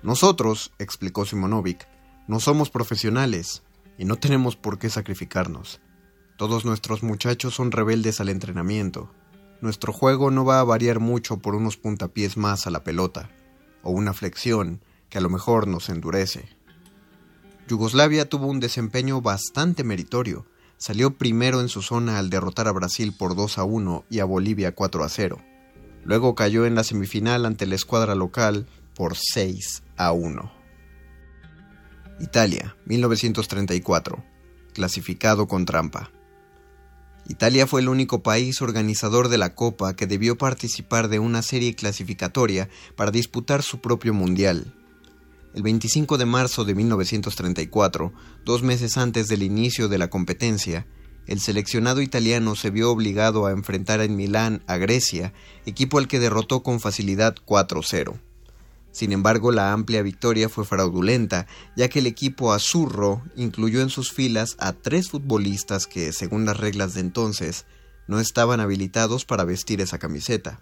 Nosotros, 0.05 0.71
explicó 0.79 1.25
Simonovic, 1.25 1.89
no 2.29 2.41
somos 2.41 2.71
profesionales 2.71 3.63
y 3.99 4.05
no 4.05 4.17
tenemos 4.17 4.57
por 4.57 4.79
qué 4.79 4.91
sacrificarnos. 4.91 5.81
Todos 6.37 6.65
nuestros 6.65 7.03
muchachos 7.03 7.55
son 7.55 7.73
rebeldes 7.73 8.21
al 8.21 8.29
entrenamiento. 8.29 9.11
Nuestro 9.61 9.93
juego 9.93 10.31
no 10.31 10.45
va 10.45 10.61
a 10.61 10.65
variar 10.65 11.01
mucho 11.01 11.39
por 11.39 11.55
unos 11.55 11.77
puntapiés 11.77 12.37
más 12.37 12.67
a 12.67 12.71
la 12.71 12.85
pelota, 12.85 13.31
o 13.83 13.91
una 13.91 14.13
flexión 14.13 14.83
que 15.09 15.19
a 15.19 15.21
lo 15.21 15.31
mejor 15.31 15.67
nos 15.67 15.89
endurece. 15.89 16.49
Yugoslavia 17.69 18.29
tuvo 18.29 18.47
un 18.47 18.61
desempeño 18.61 19.21
bastante 19.21 19.83
meritorio. 19.83 20.47
Salió 20.77 21.17
primero 21.17 21.61
en 21.61 21.69
su 21.69 21.81
zona 21.81 22.19
al 22.19 22.29
derrotar 22.29 22.69
a 22.69 22.73
Brasil 22.73 23.15
por 23.17 23.35
2 23.35 23.59
a 23.59 23.65
1 23.65 24.05
y 24.11 24.19
a 24.19 24.25
Bolivia 24.25 24.75
4 24.75 25.05
a 25.05 25.09
0. 25.09 25.39
Luego 26.05 26.35
cayó 26.35 26.67
en 26.67 26.75
la 26.75 26.85
semifinal 26.85 27.47
ante 27.47 27.67
la 27.67 27.75
escuadra 27.75 28.15
local 28.15 28.67
por 28.95 29.17
6 29.17 29.83
a 29.97 30.13
1. 30.13 30.56
Italia, 32.19 32.75
1934. 32.87 34.25
Clasificado 34.73 35.47
con 35.47 35.67
trampa. 35.67 36.11
Italia 37.29 37.67
fue 37.67 37.83
el 37.83 37.91
único 37.91 38.23
país 38.23 38.63
organizador 38.63 39.29
de 39.29 39.37
la 39.37 39.55
Copa 39.55 39.95
que 39.95 40.07
debió 40.07 40.39
participar 40.39 41.09
de 41.09 41.19
una 41.19 41.43
serie 41.43 41.75
clasificatoria 41.75 42.71
para 42.97 43.11
disputar 43.11 43.63
su 43.63 43.81
propio 43.81 44.15
mundial. 44.15 44.73
El 45.55 45.63
25 45.63 46.17
de 46.17 46.25
marzo 46.25 46.65
de 46.65 46.75
1934, 46.75 48.15
dos 48.47 48.63
meses 48.63 48.97
antes 48.97 49.29
del 49.29 49.43
inicio 49.43 49.89
de 49.89 49.99
la 49.99 50.09
competencia, 50.09 50.87
el 51.27 51.41
seleccionado 51.41 52.01
italiano 52.01 52.57
se 52.57 52.71
vio 52.71 52.91
obligado 52.91 53.47
a 53.47 53.51
enfrentar 53.51 54.01
en 54.01 54.17
Milán 54.17 54.63
a 54.67 54.79
Grecia, 54.79 55.35
equipo 55.67 55.99
al 55.99 56.09
que 56.09 56.21
derrotó 56.21 56.63
con 56.63 56.81
facilidad 56.81 57.35
4-0. 57.45 58.21
Sin 58.97 59.13
embargo, 59.13 59.53
la 59.53 59.75
amplia 59.75 60.01
victoria 60.01 60.49
fue 60.49 60.65
fraudulenta, 60.65 61.47
ya 61.77 61.91
que 61.91 61.99
el 61.99 62.07
equipo 62.07 62.55
azurro 62.55 63.23
incluyó 63.37 63.83
en 63.83 63.91
sus 63.91 64.11
filas 64.11 64.57
a 64.59 64.73
tres 64.73 65.11
futbolistas 65.11 65.87
que, 65.87 66.15
según 66.15 66.47
las 66.47 66.57
reglas 66.57 66.95
de 66.95 67.01
entonces, 67.01 67.67
no 68.07 68.21
estaban 68.21 68.59
habilitados 68.59 69.27
para 69.27 69.45
vestir 69.45 69.83
esa 69.83 69.99
camiseta. 69.99 70.61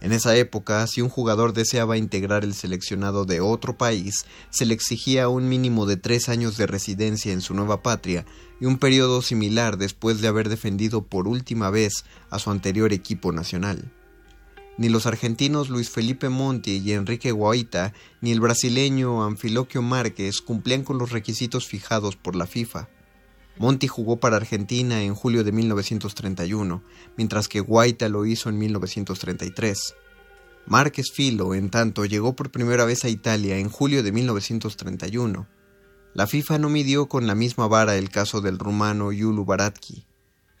En 0.00 0.10
esa 0.10 0.34
época, 0.34 0.84
si 0.88 1.02
un 1.02 1.08
jugador 1.08 1.52
deseaba 1.52 1.96
integrar 1.96 2.42
el 2.42 2.54
seleccionado 2.54 3.26
de 3.26 3.40
otro 3.40 3.78
país, 3.78 4.26
se 4.50 4.66
le 4.66 4.74
exigía 4.74 5.28
un 5.28 5.48
mínimo 5.48 5.86
de 5.86 5.96
tres 5.96 6.28
años 6.28 6.56
de 6.56 6.66
residencia 6.66 7.32
en 7.32 7.42
su 7.42 7.54
nueva 7.54 7.80
patria 7.80 8.26
y 8.60 8.66
un 8.66 8.78
periodo 8.78 9.22
similar 9.22 9.78
después 9.78 10.20
de 10.20 10.26
haber 10.26 10.48
defendido 10.48 11.06
por 11.06 11.28
última 11.28 11.70
vez 11.70 12.04
a 12.28 12.40
su 12.40 12.50
anterior 12.50 12.92
equipo 12.92 13.30
nacional. 13.30 13.92
Ni 14.82 14.88
los 14.88 15.06
argentinos 15.06 15.68
Luis 15.68 15.90
Felipe 15.90 16.28
Monti 16.28 16.78
y 16.84 16.90
Enrique 16.90 17.30
Guaita, 17.30 17.92
ni 18.20 18.32
el 18.32 18.40
brasileño 18.40 19.22
Anfiloquio 19.22 19.80
Márquez 19.80 20.42
cumplían 20.42 20.82
con 20.82 20.98
los 20.98 21.12
requisitos 21.12 21.68
fijados 21.68 22.16
por 22.16 22.34
la 22.34 22.48
FIFA. 22.48 22.88
Monti 23.58 23.86
jugó 23.86 24.18
para 24.18 24.38
Argentina 24.38 25.00
en 25.00 25.14
julio 25.14 25.44
de 25.44 25.52
1931, 25.52 26.82
mientras 27.16 27.46
que 27.46 27.60
Guaita 27.60 28.08
lo 28.08 28.26
hizo 28.26 28.48
en 28.48 28.58
1933. 28.58 29.94
Márquez 30.66 31.12
Filo, 31.12 31.54
en 31.54 31.70
tanto, 31.70 32.04
llegó 32.04 32.34
por 32.34 32.50
primera 32.50 32.84
vez 32.84 33.04
a 33.04 33.08
Italia 33.08 33.58
en 33.58 33.68
julio 33.68 34.02
de 34.02 34.10
1931. 34.10 35.46
La 36.12 36.26
FIFA 36.26 36.58
no 36.58 36.68
midió 36.68 37.06
con 37.06 37.28
la 37.28 37.36
misma 37.36 37.68
vara 37.68 37.94
el 37.94 38.10
caso 38.10 38.40
del 38.40 38.58
rumano 38.58 39.12
Yulu 39.12 39.44
Baratki. 39.44 40.06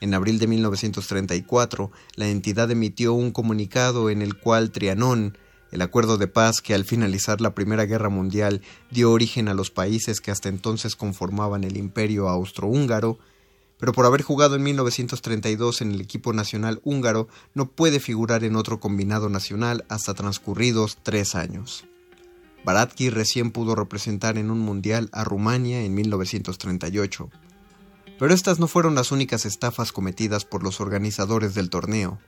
En 0.02 0.14
abril 0.14 0.40
de 0.40 0.48
1934, 0.48 1.92
la 2.16 2.26
entidad 2.26 2.68
emitió 2.72 3.14
un 3.14 3.30
comunicado 3.30 4.10
en 4.10 4.20
el 4.20 4.36
cual 4.36 4.72
Trianón, 4.72 5.38
el 5.70 5.80
acuerdo 5.80 6.18
de 6.18 6.26
paz 6.26 6.60
que 6.60 6.74
al 6.74 6.84
finalizar 6.84 7.40
la 7.40 7.54
Primera 7.54 7.84
Guerra 7.84 8.08
Mundial 8.08 8.62
dio 8.90 9.12
origen 9.12 9.46
a 9.46 9.54
los 9.54 9.70
países 9.70 10.20
que 10.20 10.32
hasta 10.32 10.48
entonces 10.48 10.96
conformaban 10.96 11.62
el 11.62 11.76
imperio 11.76 12.28
austrohúngaro, 12.28 13.20
pero 13.78 13.92
por 13.92 14.04
haber 14.04 14.22
jugado 14.22 14.56
en 14.56 14.64
1932 14.64 15.82
en 15.82 15.92
el 15.92 16.00
equipo 16.00 16.32
nacional 16.32 16.80
húngaro 16.82 17.28
no 17.54 17.70
puede 17.70 18.00
figurar 18.00 18.42
en 18.42 18.56
otro 18.56 18.80
combinado 18.80 19.28
nacional 19.28 19.84
hasta 19.88 20.14
transcurridos 20.14 20.98
tres 21.04 21.36
años. 21.36 21.84
Baratki 22.64 23.08
recién 23.08 23.52
pudo 23.52 23.76
representar 23.76 24.36
en 24.36 24.50
un 24.50 24.58
mundial 24.58 25.10
a 25.12 25.22
Rumania 25.22 25.84
en 25.84 25.94
1938. 25.94 27.30
Pero 28.22 28.34
estas 28.34 28.60
no 28.60 28.68
fueron 28.68 28.94
las 28.94 29.10
únicas 29.10 29.44
estafas 29.46 29.90
cometidas 29.90 30.44
por 30.44 30.62
los 30.62 30.80
organizadores 30.80 31.56
del 31.56 31.70
torneo. 31.70 32.20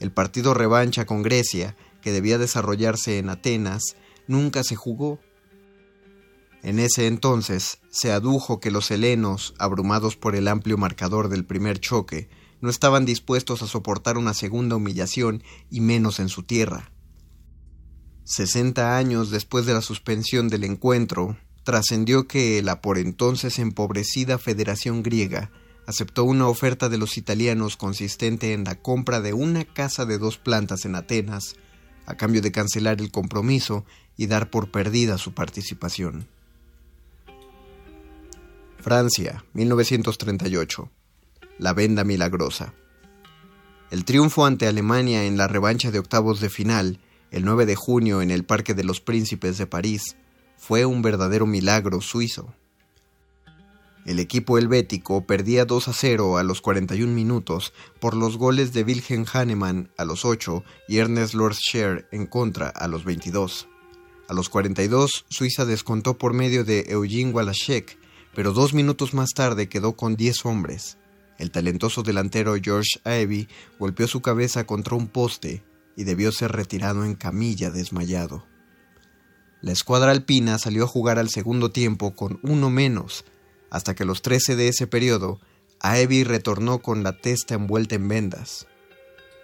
El 0.00 0.10
partido 0.10 0.52
revancha 0.52 1.06
con 1.06 1.22
Grecia, 1.22 1.76
que 2.02 2.10
debía 2.10 2.38
desarrollarse 2.38 3.18
en 3.18 3.28
Atenas, 3.28 3.94
nunca 4.26 4.64
se 4.64 4.74
jugó. 4.74 5.20
En 6.64 6.80
ese 6.80 7.06
entonces 7.06 7.78
se 7.88 8.10
adujo 8.10 8.58
que 8.58 8.72
los 8.72 8.90
helenos, 8.90 9.54
abrumados 9.60 10.16
por 10.16 10.34
el 10.34 10.48
amplio 10.48 10.76
marcador 10.76 11.28
del 11.28 11.44
primer 11.44 11.78
choque, 11.78 12.28
no 12.60 12.68
estaban 12.68 13.04
dispuestos 13.04 13.62
a 13.62 13.68
soportar 13.68 14.18
una 14.18 14.34
segunda 14.34 14.74
humillación 14.74 15.44
y 15.70 15.80
menos 15.82 16.18
en 16.18 16.30
su 16.30 16.42
tierra. 16.42 16.90
Sesenta 18.24 18.96
años 18.96 19.30
después 19.30 19.66
de 19.66 19.74
la 19.74 19.82
suspensión 19.82 20.48
del 20.48 20.64
encuentro, 20.64 21.38
trascendió 21.68 22.26
que 22.26 22.62
la 22.62 22.80
por 22.80 22.96
entonces 22.96 23.58
empobrecida 23.58 24.38
Federación 24.38 25.02
Griega 25.02 25.50
aceptó 25.86 26.24
una 26.24 26.48
oferta 26.48 26.88
de 26.88 26.96
los 26.96 27.18
italianos 27.18 27.76
consistente 27.76 28.54
en 28.54 28.64
la 28.64 28.76
compra 28.76 29.20
de 29.20 29.34
una 29.34 29.66
casa 29.66 30.06
de 30.06 30.16
dos 30.16 30.38
plantas 30.38 30.86
en 30.86 30.94
Atenas, 30.94 31.56
a 32.06 32.16
cambio 32.16 32.40
de 32.40 32.52
cancelar 32.52 33.02
el 33.02 33.10
compromiso 33.10 33.84
y 34.16 34.28
dar 34.28 34.48
por 34.48 34.70
perdida 34.70 35.18
su 35.18 35.34
participación. 35.34 36.26
Francia, 38.78 39.44
1938. 39.52 40.90
La 41.58 41.74
venda 41.74 42.02
milagrosa. 42.02 42.72
El 43.90 44.06
triunfo 44.06 44.46
ante 44.46 44.68
Alemania 44.68 45.26
en 45.26 45.36
la 45.36 45.48
revancha 45.48 45.90
de 45.90 45.98
octavos 45.98 46.40
de 46.40 46.48
final, 46.48 46.98
el 47.30 47.44
9 47.44 47.66
de 47.66 47.76
junio 47.76 48.22
en 48.22 48.30
el 48.30 48.46
Parque 48.46 48.72
de 48.72 48.84
los 48.84 49.02
Príncipes 49.02 49.58
de 49.58 49.66
París, 49.66 50.16
fue 50.58 50.84
un 50.84 51.00
verdadero 51.00 51.46
milagro 51.46 52.02
suizo. 52.02 52.52
El 54.04 54.18
equipo 54.18 54.58
helvético 54.58 55.26
perdía 55.26 55.64
2 55.64 55.88
a 55.88 55.92
0 55.92 56.38
a 56.38 56.42
los 56.42 56.60
41 56.60 57.12
minutos 57.12 57.72
por 58.00 58.14
los 58.14 58.36
goles 58.36 58.72
de 58.72 58.82
Wilhelm 58.82 59.24
Hahnemann 59.32 59.90
a 59.96 60.04
los 60.04 60.24
8 60.24 60.64
y 60.88 60.98
Ernest 60.98 61.34
Lordscher 61.34 62.08
en 62.10 62.26
contra 62.26 62.68
a 62.68 62.88
los 62.88 63.04
22. 63.04 63.68
A 64.28 64.34
los 64.34 64.48
42, 64.48 65.26
Suiza 65.28 65.64
descontó 65.64 66.18
por 66.18 66.34
medio 66.34 66.64
de 66.64 66.86
Eugene 66.88 67.32
Walashek, 67.32 67.98
pero 68.34 68.52
dos 68.52 68.74
minutos 68.74 69.14
más 69.14 69.30
tarde 69.34 69.68
quedó 69.68 69.94
con 69.96 70.16
10 70.16 70.44
hombres. 70.46 70.98
El 71.38 71.50
talentoso 71.50 72.02
delantero 72.02 72.56
George 72.60 73.00
Ivy 73.04 73.48
golpeó 73.78 74.06
su 74.08 74.20
cabeza 74.22 74.64
contra 74.64 74.96
un 74.96 75.08
poste 75.08 75.62
y 75.96 76.04
debió 76.04 76.32
ser 76.32 76.52
retirado 76.52 77.04
en 77.04 77.14
camilla 77.14 77.70
desmayado. 77.70 78.44
La 79.60 79.72
escuadra 79.72 80.12
alpina 80.12 80.56
salió 80.58 80.84
a 80.84 80.88
jugar 80.88 81.18
al 81.18 81.30
segundo 81.30 81.70
tiempo 81.70 82.14
con 82.14 82.38
uno 82.42 82.70
menos, 82.70 83.24
hasta 83.70 83.96
que 83.96 84.04
los 84.04 84.22
13 84.22 84.54
de 84.54 84.68
ese 84.68 84.86
periodo, 84.86 85.40
Aebi 85.80 86.22
retornó 86.22 86.78
con 86.78 87.02
la 87.02 87.18
testa 87.18 87.54
envuelta 87.54 87.96
en 87.96 88.06
vendas. 88.06 88.68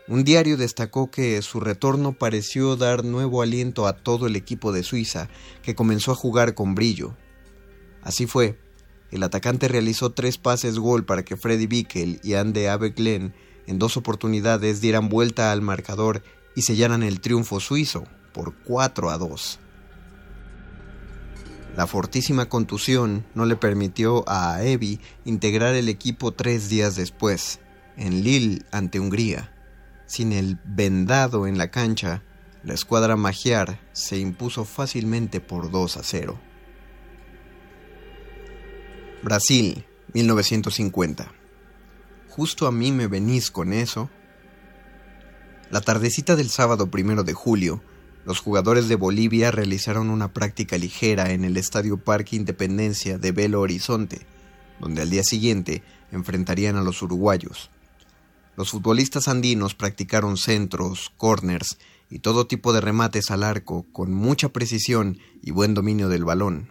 Un 0.06 0.22
diario 0.22 0.56
destacó 0.56 1.10
que 1.10 1.42
su 1.42 1.58
retorno 1.58 2.12
pareció 2.12 2.76
dar 2.76 3.04
nuevo 3.04 3.42
aliento 3.42 3.88
a 3.88 3.96
todo 3.96 4.28
el 4.28 4.36
equipo 4.36 4.70
de 4.70 4.84
Suiza, 4.84 5.28
que 5.62 5.74
comenzó 5.74 6.12
a 6.12 6.16
jugar 6.16 6.54
con 6.54 6.76
brillo. 6.76 7.16
Así 8.02 8.26
fue, 8.26 8.56
el 9.10 9.22
atacante 9.24 9.66
realizó 9.66 10.10
tres 10.10 10.38
pases 10.38 10.78
gol 10.78 11.04
para 11.04 11.24
que 11.24 11.36
Freddy 11.36 11.66
Bickel 11.66 12.20
y 12.22 12.34
Ande 12.34 12.68
Abeglen 12.68 13.34
en 13.66 13.78
dos 13.80 13.96
oportunidades 13.96 14.80
dieran 14.80 15.08
vuelta 15.08 15.50
al 15.50 15.60
marcador 15.60 16.22
y 16.54 16.62
sellaran 16.62 17.02
el 17.02 17.20
triunfo 17.20 17.58
suizo 17.58 18.04
por 18.32 18.54
4 18.64 19.10
a 19.10 19.18
2. 19.18 19.60
La 21.76 21.88
fortísima 21.88 22.48
contusión 22.48 23.26
no 23.34 23.46
le 23.46 23.56
permitió 23.56 24.24
a 24.28 24.62
Evi 24.62 25.00
integrar 25.24 25.74
el 25.74 25.88
equipo 25.88 26.32
tres 26.32 26.68
días 26.68 26.94
después, 26.94 27.58
en 27.96 28.22
Lille 28.22 28.62
ante 28.70 29.00
Hungría. 29.00 29.52
Sin 30.06 30.32
el 30.32 30.60
vendado 30.64 31.48
en 31.48 31.58
la 31.58 31.72
cancha, 31.72 32.22
la 32.62 32.74
escuadra 32.74 33.16
magiar 33.16 33.80
se 33.92 34.18
impuso 34.18 34.64
fácilmente 34.64 35.40
por 35.40 35.72
2 35.72 35.96
a 35.96 36.02
0. 36.04 36.40
Brasil, 39.24 39.84
1950. 40.12 41.32
Justo 42.28 42.68
a 42.68 42.72
mí 42.72 42.92
me 42.92 43.08
venís 43.08 43.50
con 43.50 43.72
eso. 43.72 44.10
La 45.70 45.80
tardecita 45.80 46.36
del 46.36 46.50
sábado 46.50 46.88
primero 46.88 47.24
de 47.24 47.32
julio, 47.32 47.82
los 48.24 48.40
jugadores 48.40 48.88
de 48.88 48.96
Bolivia 48.96 49.50
realizaron 49.50 50.10
una 50.10 50.32
práctica 50.32 50.78
ligera 50.78 51.32
en 51.32 51.44
el 51.44 51.56
Estadio 51.56 51.98
Parque 51.98 52.36
Independencia 52.36 53.18
de 53.18 53.32
Belo 53.32 53.60
Horizonte, 53.60 54.26
donde 54.80 55.02
al 55.02 55.10
día 55.10 55.22
siguiente 55.22 55.82
enfrentarían 56.10 56.76
a 56.76 56.82
los 56.82 57.02
uruguayos. 57.02 57.70
Los 58.56 58.70
futbolistas 58.70 59.28
andinos 59.28 59.74
practicaron 59.74 60.36
centros, 60.36 61.12
corners 61.16 61.76
y 62.08 62.20
todo 62.20 62.46
tipo 62.46 62.72
de 62.72 62.80
remates 62.80 63.30
al 63.30 63.42
arco 63.42 63.84
con 63.92 64.12
mucha 64.12 64.50
precisión 64.50 65.18
y 65.42 65.50
buen 65.50 65.74
dominio 65.74 66.08
del 66.08 66.24
balón. 66.24 66.70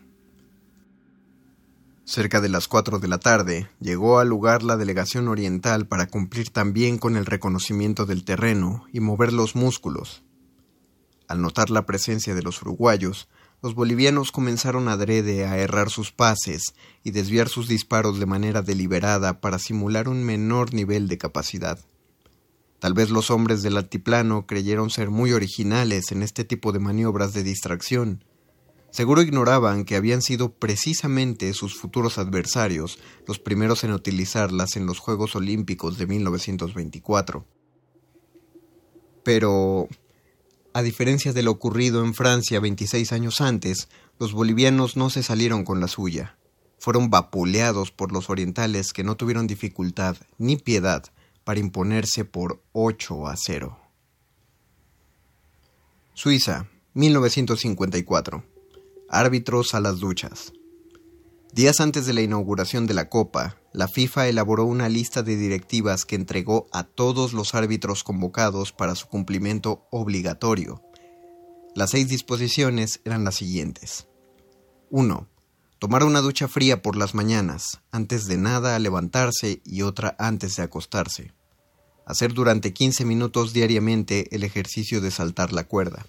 Cerca 2.05 2.41
de 2.41 2.49
las 2.49 2.67
cuatro 2.67 2.99
de 2.99 3.07
la 3.07 3.17
tarde 3.17 3.69
llegó 3.79 4.19
al 4.19 4.27
lugar 4.27 4.63
la 4.63 4.75
delegación 4.75 5.27
oriental 5.27 5.87
para 5.87 6.07
cumplir 6.07 6.49
también 6.49 6.97
con 6.97 7.15
el 7.15 7.25
reconocimiento 7.25 8.05
del 8.05 8.25
terreno 8.25 8.85
y 8.91 8.99
mover 8.99 9.31
los 9.31 9.55
músculos. 9.55 10.23
Al 11.27 11.41
notar 11.41 11.69
la 11.69 11.85
presencia 11.85 12.35
de 12.35 12.43
los 12.43 12.61
uruguayos, 12.61 13.27
los 13.61 13.75
bolivianos 13.75 14.31
comenzaron 14.31 14.89
adrede 14.89 15.45
a 15.45 15.57
errar 15.57 15.89
sus 15.89 16.11
pases 16.11 16.73
y 17.01 17.11
desviar 17.11 17.47
sus 17.47 17.69
disparos 17.69 18.19
de 18.19 18.25
manera 18.25 18.61
deliberada 18.61 19.39
para 19.39 19.57
simular 19.57 20.09
un 20.09 20.23
menor 20.23 20.73
nivel 20.73 21.07
de 21.07 21.17
capacidad. 21.17 21.79
Tal 22.79 22.93
vez 22.93 23.09
los 23.09 23.31
hombres 23.31 23.61
del 23.61 23.77
altiplano 23.77 24.45
creyeron 24.45 24.89
ser 24.89 25.09
muy 25.09 25.31
originales 25.31 26.11
en 26.11 26.21
este 26.21 26.43
tipo 26.43 26.73
de 26.73 26.79
maniobras 26.79 27.31
de 27.31 27.43
distracción. 27.43 28.25
Seguro 28.91 29.21
ignoraban 29.21 29.85
que 29.85 29.95
habían 29.95 30.21
sido 30.21 30.51
precisamente 30.51 31.53
sus 31.53 31.79
futuros 31.79 32.17
adversarios 32.17 32.99
los 33.25 33.39
primeros 33.39 33.85
en 33.85 33.93
utilizarlas 33.93 34.75
en 34.75 34.85
los 34.85 34.99
Juegos 34.99 35.37
Olímpicos 35.37 35.97
de 35.97 36.05
1924. 36.05 37.45
Pero 39.23 39.87
a 40.73 40.81
diferencia 40.81 41.33
de 41.33 41.43
lo 41.43 41.51
ocurrido 41.51 42.03
en 42.03 42.13
Francia 42.13 42.59
26 42.59 43.11
años 43.11 43.41
antes, 43.41 43.89
los 44.19 44.33
bolivianos 44.33 44.97
no 44.97 45.09
se 45.09 45.21
salieron 45.21 45.65
con 45.65 45.79
la 45.79 45.87
suya. 45.87 46.35
Fueron 46.79 47.09
vapuleados 47.09 47.91
por 47.91 48.11
los 48.11 48.29
orientales 48.29 48.91
que 48.91 49.03
no 49.03 49.15
tuvieron 49.15 49.47
dificultad 49.47 50.17
ni 50.37 50.57
piedad 50.57 51.03
para 51.43 51.59
imponerse 51.59 52.25
por 52.25 52.61
8 52.71 53.27
a 53.27 53.35
0. 53.37 53.77
Suiza, 56.15 56.67
1954. 56.93 58.43
Árbitros 59.09 59.73
a 59.75 59.79
las 59.79 59.99
duchas. 59.99 60.53
Días 61.53 61.81
antes 61.81 62.07
de 62.07 62.13
la 62.13 62.21
inauguración 62.21 62.87
de 62.87 62.95
la 62.95 63.09
Copa, 63.09 63.57
la 63.73 63.87
FIFA 63.87 64.27
elaboró 64.27 64.65
una 64.65 64.89
lista 64.89 65.21
de 65.21 65.37
directivas 65.37 66.03
que 66.03 66.15
entregó 66.15 66.65
a 66.71 66.83
todos 66.83 67.33
los 67.33 67.53
árbitros 67.53 68.03
convocados 68.03 68.71
para 68.71 68.95
su 68.95 69.07
cumplimiento 69.07 69.85
obligatorio. 69.91 70.81
Las 71.75 71.91
seis 71.91 72.07
disposiciones 72.07 73.01
eran 73.05 73.23
las 73.23 73.35
siguientes. 73.35 74.07
1. 74.89 75.29
Tomar 75.77 76.03
una 76.05 76.21
ducha 76.21 76.47
fría 76.47 76.81
por 76.81 76.95
las 76.95 77.13
mañanas, 77.13 77.81
antes 77.91 78.25
de 78.25 78.37
nada 78.37 78.79
levantarse 78.79 79.61
y 79.63 79.83
otra 79.83 80.15
antes 80.17 80.55
de 80.55 80.63
acostarse. 80.63 81.33
Hacer 82.07 82.33
durante 82.33 82.73
15 82.73 83.05
minutos 83.05 83.53
diariamente 83.53 84.35
el 84.35 84.43
ejercicio 84.43 85.01
de 85.01 85.11
saltar 85.11 85.53
la 85.53 85.65
cuerda. 85.65 86.07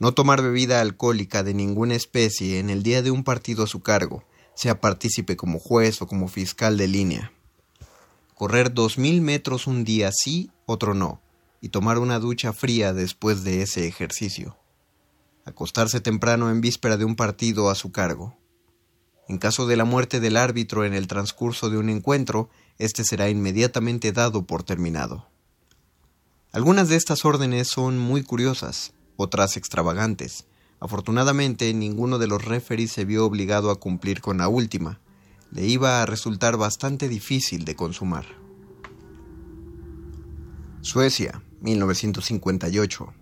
No 0.00 0.12
tomar 0.12 0.42
bebida 0.42 0.80
alcohólica 0.80 1.44
de 1.44 1.54
ninguna 1.54 1.94
especie 1.94 2.58
en 2.58 2.68
el 2.68 2.82
día 2.82 3.02
de 3.02 3.12
un 3.12 3.22
partido 3.22 3.62
a 3.62 3.68
su 3.68 3.80
cargo, 3.80 4.24
sea 4.56 4.80
partícipe 4.80 5.36
como 5.36 5.60
juez 5.60 6.02
o 6.02 6.08
como 6.08 6.26
fiscal 6.26 6.76
de 6.76 6.88
línea. 6.88 7.32
Correr 8.34 8.74
dos 8.74 8.98
mil 8.98 9.20
metros 9.20 9.66
un 9.66 9.84
día 9.84 10.10
sí, 10.12 10.50
otro 10.64 10.94
no, 10.94 11.20
y 11.60 11.68
tomar 11.68 11.98
una 11.98 12.18
ducha 12.18 12.52
fría 12.52 12.92
después 12.92 13.44
de 13.44 13.62
ese 13.62 13.86
ejercicio. 13.86 14.56
Acostarse 15.44 16.00
temprano 16.00 16.50
en 16.50 16.60
víspera 16.60 16.96
de 16.96 17.04
un 17.04 17.14
partido 17.14 17.70
a 17.70 17.74
su 17.74 17.92
cargo. 17.92 18.36
En 19.28 19.38
caso 19.38 19.66
de 19.66 19.76
la 19.76 19.84
muerte 19.84 20.20
del 20.20 20.36
árbitro 20.36 20.84
en 20.84 20.94
el 20.94 21.06
transcurso 21.06 21.70
de 21.70 21.78
un 21.78 21.88
encuentro, 21.88 22.48
éste 22.78 23.04
será 23.04 23.28
inmediatamente 23.28 24.12
dado 24.12 24.46
por 24.46 24.62
terminado. 24.62 25.28
Algunas 26.52 26.88
de 26.88 26.96
estas 26.96 27.24
órdenes 27.24 27.68
son 27.68 27.98
muy 27.98 28.22
curiosas, 28.22 28.94
otras 29.16 29.56
extravagantes, 29.56 30.46
Afortunadamente, 30.80 31.72
ninguno 31.72 32.18
de 32.18 32.26
los 32.26 32.44
referees 32.44 32.92
se 32.92 33.04
vio 33.04 33.24
obligado 33.24 33.70
a 33.70 33.80
cumplir 33.80 34.20
con 34.20 34.38
la 34.38 34.48
última. 34.48 35.00
Le 35.50 35.64
iba 35.66 36.02
a 36.02 36.06
resultar 36.06 36.56
bastante 36.56 37.08
difícil 37.08 37.64
de 37.64 37.76
consumar. 37.76 38.26
Suecia, 40.82 41.42
1958. 41.62 43.14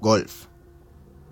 Golf. 0.00 0.46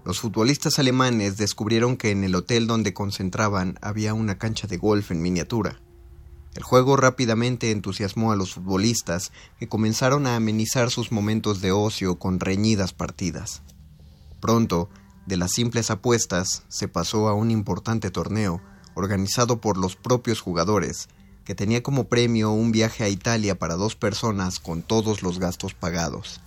Los 0.05 0.21
futbolistas 0.21 0.79
alemanes 0.79 1.37
descubrieron 1.37 1.97
que 1.97 2.13
en 2.13 2.23
el 2.23 2.37
hotel 2.37 2.69
donde 2.69 2.95
concentraban 2.95 3.77
había 3.83 4.15
una 4.15 4.39
cancha 4.39 4.69
de 4.69 4.77
golf 4.77 5.11
en 5.11 5.21
miniatura. 5.21 5.81
El 6.55 6.63
juego 6.63 6.97
rápidamente 6.97 7.73
entusiasmó 7.73 8.33
a 8.33 8.37
los 8.37 8.55
futbolistas, 8.55 9.33
que 9.59 9.69
comenzaron 9.69 10.27
a 10.27 10.37
amenizar 10.37 10.91
sus 10.91 11.13
momentos 11.13 11.61
de 11.61 11.73
ocio 11.73 12.19
con 12.19 12.41
reñidas 12.41 12.95
partidas. 12.95 13.63
Pronto, 14.41 14.89
de 15.27 15.37
las 15.37 15.53
simples 15.53 15.91
apuestas 15.91 16.63
se 16.69 16.89
pasó 16.89 17.29
a 17.29 17.35
un 17.35 17.51
importante 17.51 18.11
torneo 18.11 18.61
organizado 18.95 19.61
por 19.61 19.77
los 19.77 19.97
propios 19.97 20.41
jugadores, 20.41 21.09
que 21.45 21.55
tenía 21.55 21.83
como 21.83 22.09
premio 22.09 22.51
un 22.51 22.73
viaje 22.73 23.05
a 23.05 23.09
Italia 23.09 23.59
para 23.59 23.77
dos 23.77 23.95
personas 23.95 24.59
con 24.59 24.83
todos 24.83 25.23
los 25.23 25.39
gastos 25.39 25.75
pagados. 25.75 26.41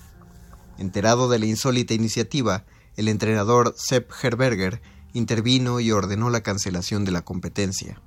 Enterado 0.78 1.30
de 1.30 1.40
la 1.40 1.46
insólita 1.46 1.94
iniciativa, 1.94 2.66
el 2.96 3.08
entrenador 3.08 3.76
Sepp 3.78 4.12
Herberger 4.24 4.82
intervino 5.14 5.80
y 5.80 5.92
ordenó 5.92 6.30
la 6.30 6.42
cancelación 6.42 7.06
de 7.06 7.12
la 7.12 7.22
competencia. 7.22 8.02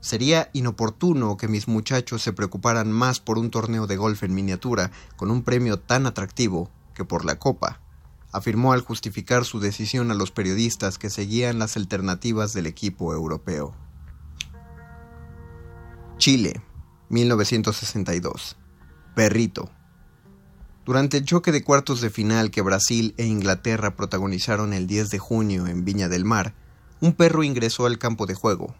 Sería 0.00 0.50
inoportuno 0.52 1.36
que 1.36 1.48
mis 1.48 1.66
muchachos 1.66 2.22
se 2.22 2.32
preocuparan 2.32 2.92
más 2.92 3.20
por 3.20 3.38
un 3.38 3.50
torneo 3.50 3.86
de 3.86 3.96
golf 3.96 4.22
en 4.22 4.34
miniatura 4.34 4.90
con 5.16 5.30
un 5.30 5.42
premio 5.42 5.78
tan 5.78 6.06
atractivo 6.06 6.70
que 6.94 7.04
por 7.04 7.24
la 7.24 7.38
copa, 7.38 7.80
afirmó 8.34 8.72
al 8.72 8.80
justificar 8.80 9.44
su 9.44 9.60
decisión 9.60 10.10
a 10.10 10.14
los 10.14 10.32
periodistas 10.32 10.98
que 10.98 11.08
seguían 11.08 11.60
las 11.60 11.76
alternativas 11.76 12.52
del 12.52 12.66
equipo 12.66 13.14
europeo. 13.14 13.76
Chile, 16.18 16.60
1962. 17.10 18.56
Perrito. 19.14 19.70
Durante 20.84 21.16
el 21.16 21.24
choque 21.24 21.52
de 21.52 21.62
cuartos 21.62 22.00
de 22.00 22.10
final 22.10 22.50
que 22.50 22.60
Brasil 22.60 23.14
e 23.18 23.24
Inglaterra 23.24 23.94
protagonizaron 23.94 24.72
el 24.72 24.88
10 24.88 25.10
de 25.10 25.18
junio 25.20 25.68
en 25.68 25.84
Viña 25.84 26.08
del 26.08 26.24
Mar, 26.24 26.54
un 27.00 27.12
perro 27.12 27.44
ingresó 27.44 27.86
al 27.86 27.98
campo 28.00 28.26
de 28.26 28.34
juego. 28.34 28.74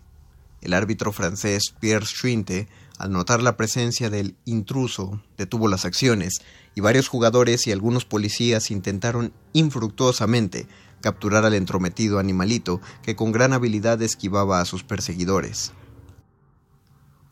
El 0.63 0.75
árbitro 0.75 1.13
francés 1.13 1.73
Pierre 1.79 2.07
Schwinte, 2.07 2.67
al 2.99 3.11
notar 3.11 3.43
la 3.43 3.57
presencia 3.57 4.09
del 4.09 4.37
intruso, 4.45 5.21
detuvo 5.37 5.69
las 5.69 5.85
acciones 5.85 6.41
y 6.75 6.81
varios 6.81 7.09
jugadores 7.09 7.67
y 7.67 7.73
algunos 7.73 8.05
policías 8.05 8.71
intentaron 8.71 9.33
infructuosamente 9.53 10.69
capturar 11.01 11.45
al 11.45 11.55
entrometido 11.55 12.19
animalito 12.19 12.81
que 13.03 13.17
con 13.17 13.33
gran 13.33 13.53
habilidad 13.53 14.01
esquivaba 14.01 14.61
a 14.61 14.65
sus 14.65 14.85
perseguidores. 14.85 15.73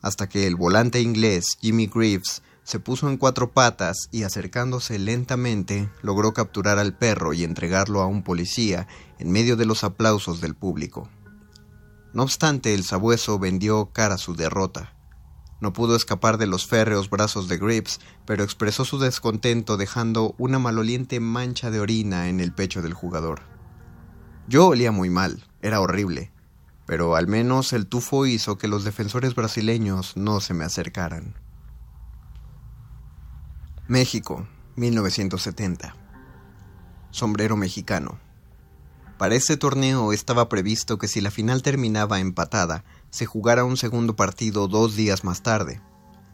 Hasta 0.03 0.29
que 0.29 0.47
el 0.47 0.57
volante 0.57 1.01
inglés 1.01 1.57
Jimmy 1.61 1.87
Greaves 1.87 2.43
se 2.65 2.81
puso 2.81 3.09
en 3.09 3.17
cuatro 3.17 3.53
patas 3.53 4.09
y 4.11 4.25
acercándose 4.25 4.99
lentamente 4.99 5.89
logró 6.03 6.33
capturar 6.33 6.79
al 6.79 6.97
perro 6.97 7.33
y 7.33 7.45
entregarlo 7.45 8.03
a 8.03 8.07
un 8.07 8.23
policía 8.23 8.87
en 9.19 9.31
medio 9.31 9.57
de 9.57 9.65
los 9.65 9.85
aplausos 9.85 10.41
del 10.41 10.55
público. 10.55 11.09
No 12.13 12.25
obstante, 12.25 12.75
el 12.75 12.85
sabueso 12.85 13.39
vendió 13.39 13.91
cara 13.93 14.17
a 14.17 14.19
su 14.19 14.35
derrota. 14.35 14.95
No 15.63 15.73
pudo 15.73 15.95
escapar 15.95 16.39
de 16.39 16.49
los 16.49 16.67
férreos 16.67 17.09
brazos 17.09 17.47
de 17.47 17.57
Grips, 17.57 18.01
pero 18.27 18.43
expresó 18.43 18.85
su 18.85 18.99
descontento 18.99 19.77
dejando 19.77 20.35
una 20.37 20.59
maloliente 20.59 21.21
mancha 21.21 21.71
de 21.71 21.79
orina 21.79 22.29
en 22.29 22.41
el 22.41 22.53
pecho 22.53 22.83
del 22.83 22.95
jugador. 22.95 23.43
Yo 24.49 24.67
olía 24.67 24.91
muy 24.91 25.09
mal, 25.09 25.45
era 25.61 25.81
horrible, 25.81 26.33
pero 26.85 27.15
al 27.15 27.29
menos 27.29 27.73
el 27.73 27.87
tufo 27.87 28.27
hizo 28.27 28.59
que 28.59 28.67
los 28.67 28.83
defensores 28.83 29.37
brasileños 29.37 30.17
no 30.17 30.41
se 30.41 30.53
me 30.53 30.65
acercaran. 30.65 31.37
México, 33.87 34.49
1970. 34.75 35.95
Sombrero 37.13 37.57
mexicano. 37.57 38.19
Para 39.23 39.37
este 39.37 39.57
torneo 39.57 40.12
estaba 40.12 40.49
previsto 40.49 40.99
que 40.99 41.07
si 41.07 41.20
la 41.20 41.31
final 41.31 41.62
terminaba 41.62 42.18
empatada, 42.18 42.83
se 43.11 43.25
jugara 43.25 43.62
un 43.62 43.77
segundo 43.77 44.16
partido 44.16 44.66
dos 44.66 44.97
días 44.97 45.23
más 45.23 45.45
tarde. 45.45 45.81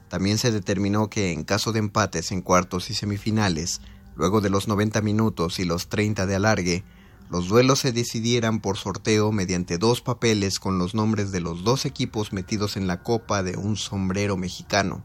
También 0.08 0.38
se 0.38 0.50
determinó 0.50 1.10
que 1.10 1.32
en 1.32 1.44
caso 1.44 1.72
de 1.72 1.80
empates 1.80 2.32
en 2.32 2.40
cuartos 2.40 2.88
y 2.88 2.94
semifinales, 2.94 3.82
luego 4.16 4.40
de 4.40 4.48
los 4.48 4.68
90 4.68 5.02
minutos 5.02 5.58
y 5.58 5.66
los 5.66 5.90
30 5.90 6.24
de 6.24 6.34
alargue, 6.34 6.82
los 7.28 7.48
duelos 7.48 7.80
se 7.80 7.92
decidieran 7.92 8.60
por 8.60 8.78
sorteo 8.78 9.32
mediante 9.32 9.76
dos 9.76 10.00
papeles 10.00 10.58
con 10.58 10.78
los 10.78 10.94
nombres 10.94 11.30
de 11.30 11.40
los 11.40 11.64
dos 11.64 11.84
equipos 11.84 12.32
metidos 12.32 12.78
en 12.78 12.86
la 12.86 13.02
copa 13.02 13.42
de 13.42 13.58
un 13.58 13.76
sombrero 13.76 14.38
mexicano. 14.38 15.04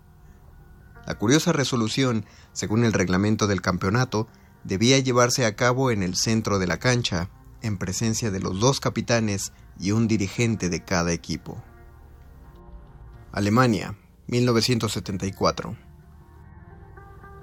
La 1.05 1.15
curiosa 1.15 1.51
resolución, 1.51 2.23
según 2.53 2.85
el 2.85 2.93
reglamento 2.93 3.45
del 3.45 3.59
campeonato, 3.59 4.29
debía 4.63 4.97
llevarse 4.99 5.45
a 5.45 5.57
cabo 5.57 5.91
en 5.91 6.01
el 6.01 6.15
centro 6.15 6.59
de 6.59 6.67
la 6.67 6.79
cancha, 6.79 7.29
en 7.63 7.77
presencia 7.77 8.29
de 8.29 8.39
los 8.39 8.59
dos 8.59 8.79
capitanes 8.79 9.51
y 9.79 9.91
un 9.91 10.07
dirigente 10.07 10.69
de 10.69 10.83
cada 10.83 11.11
equipo. 11.13 11.63
Alemania, 13.31 13.97
1974. 14.27 15.75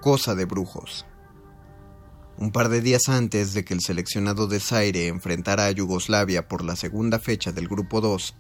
Cosa 0.01 0.35
de 0.37 0.45
brujos. 0.45 1.05
Un 2.39 2.53
par 2.53 2.69
de 2.69 2.81
días 2.81 3.09
antes 3.09 3.53
de 3.53 3.65
que 3.65 3.75
el 3.75 3.81
seleccionado 3.81 4.47
de 4.47 4.61
Zaire 4.61 5.09
enfrentara 5.09 5.67
a 5.67 5.71
Yugoslavia 5.73 6.49
por 6.49 6.65
la 6.65 6.77
segunda 6.77 7.19
fecha 7.19 7.53
del 7.53 7.69
Grupo 7.69 8.01
2, 8.01 8.35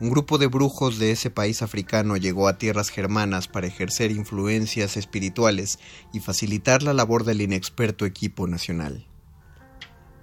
un 0.00 0.10
grupo 0.10 0.38
de 0.38 0.46
brujos 0.46 0.98
de 0.98 1.12
ese 1.12 1.30
país 1.30 1.62
africano 1.62 2.16
llegó 2.16 2.48
a 2.48 2.58
tierras 2.58 2.88
germanas 2.88 3.46
para 3.46 3.66
ejercer 3.66 4.10
influencias 4.10 4.96
espirituales 4.96 5.78
y 6.12 6.20
facilitar 6.20 6.82
la 6.82 6.92
labor 6.92 7.24
del 7.24 7.40
inexperto 7.40 8.04
equipo 8.06 8.48
nacional. 8.48 9.06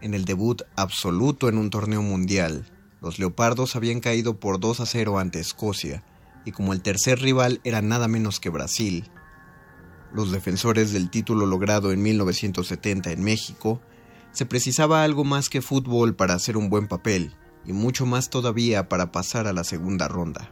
En 0.01 0.13
el 0.13 0.25
debut 0.25 0.61
absoluto 0.75 1.49
en 1.49 1.57
un 1.57 1.69
torneo 1.69 2.01
mundial, 2.01 2.65
los 3.01 3.19
Leopardos 3.19 3.75
habían 3.75 3.99
caído 3.99 4.39
por 4.39 4.59
2 4.59 4.79
a 4.79 4.85
0 4.85 5.19
ante 5.19 5.39
Escocia, 5.39 6.03
y 6.45 6.51
como 6.51 6.73
el 6.73 6.81
tercer 6.81 7.19
rival 7.19 7.59
era 7.63 7.81
nada 7.81 8.07
menos 8.07 8.39
que 8.39 8.49
Brasil, 8.49 9.09
los 10.13 10.31
defensores 10.31 10.91
del 10.91 11.09
título 11.09 11.45
logrado 11.45 11.91
en 11.91 12.01
1970 12.01 13.11
en 13.11 13.23
México, 13.23 13.81
se 14.31 14.45
precisaba 14.45 15.03
algo 15.03 15.23
más 15.23 15.49
que 15.49 15.61
fútbol 15.61 16.15
para 16.15 16.33
hacer 16.33 16.57
un 16.57 16.69
buen 16.69 16.87
papel, 16.87 17.33
y 17.65 17.73
mucho 17.73 18.05
más 18.05 18.29
todavía 18.29 18.89
para 18.89 19.11
pasar 19.11 19.47
a 19.47 19.53
la 19.53 19.63
segunda 19.63 20.07
ronda. 20.07 20.51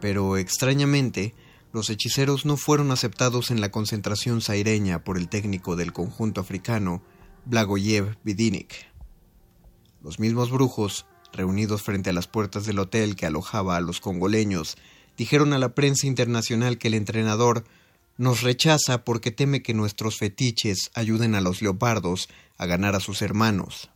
Pero 0.00 0.36
extrañamente, 0.36 1.34
los 1.72 1.90
hechiceros 1.90 2.46
no 2.46 2.56
fueron 2.56 2.90
aceptados 2.90 3.50
en 3.50 3.60
la 3.60 3.70
concentración 3.70 4.40
saireña 4.40 5.04
por 5.04 5.18
el 5.18 5.28
técnico 5.28 5.76
del 5.76 5.92
conjunto 5.92 6.40
africano, 6.40 7.02
Blagoyev 7.48 8.18
Vidinik. 8.24 8.74
Los 10.04 10.20
mismos 10.20 10.50
brujos, 10.50 11.06
reunidos 11.32 11.80
frente 11.82 12.10
a 12.10 12.12
las 12.12 12.26
puertas 12.26 12.66
del 12.66 12.78
hotel 12.78 13.16
que 13.16 13.24
alojaba 13.24 13.76
a 13.76 13.80
los 13.80 14.00
congoleños, 14.00 14.76
dijeron 15.16 15.54
a 15.54 15.58
la 15.58 15.74
prensa 15.74 16.06
internacional 16.06 16.76
que 16.76 16.88
el 16.88 16.94
entrenador 16.94 17.64
nos 18.18 18.42
rechaza 18.42 19.02
porque 19.02 19.30
teme 19.30 19.62
que 19.62 19.72
nuestros 19.72 20.18
fetiches 20.18 20.90
ayuden 20.92 21.34
a 21.34 21.40
los 21.40 21.62
leopardos 21.62 22.28
a 22.58 22.66
ganar 22.66 22.94
a 22.94 23.00
sus 23.00 23.22
hermanos. 23.22 23.88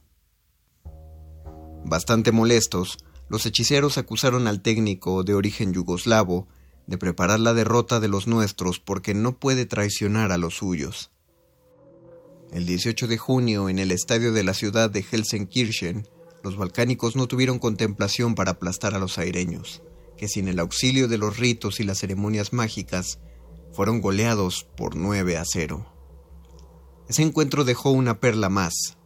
Bastante 1.84 2.32
molestos, 2.32 2.96
los 3.28 3.44
hechiceros 3.44 3.98
acusaron 3.98 4.46
al 4.46 4.62
técnico 4.62 5.24
de 5.24 5.34
origen 5.34 5.74
yugoslavo 5.74 6.48
de 6.86 6.96
preparar 6.96 7.38
la 7.38 7.52
derrota 7.52 8.00
de 8.00 8.08
los 8.08 8.26
nuestros 8.26 8.80
porque 8.80 9.12
no 9.12 9.36
puede 9.38 9.66
traicionar 9.66 10.32
a 10.32 10.38
los 10.38 10.56
suyos. 10.56 11.11
El 12.52 12.66
18 12.66 13.06
de 13.06 13.16
junio, 13.16 13.70
en 13.70 13.78
el 13.78 13.90
estadio 13.92 14.30
de 14.34 14.44
la 14.44 14.52
ciudad 14.52 14.90
de 14.90 15.02
Helsenkirchen, 15.10 16.06
los 16.44 16.58
balcánicos 16.58 17.16
no 17.16 17.26
tuvieron 17.26 17.58
contemplación 17.58 18.34
para 18.34 18.50
aplastar 18.50 18.94
a 18.94 18.98
los 18.98 19.16
aireños, 19.16 19.82
que 20.18 20.28
sin 20.28 20.48
el 20.48 20.58
auxilio 20.58 21.08
de 21.08 21.16
los 21.16 21.38
ritos 21.38 21.80
y 21.80 21.84
las 21.84 22.00
ceremonias 22.00 22.52
mágicas, 22.52 23.20
fueron 23.72 24.02
goleados 24.02 24.66
por 24.76 24.96
9 24.96 25.38
a 25.38 25.44
0. 25.46 25.86
Ese 27.08 27.22
encuentro 27.22 27.64
dejó 27.64 27.90
una 27.90 28.20
perla 28.20 28.50
más. 28.50 28.98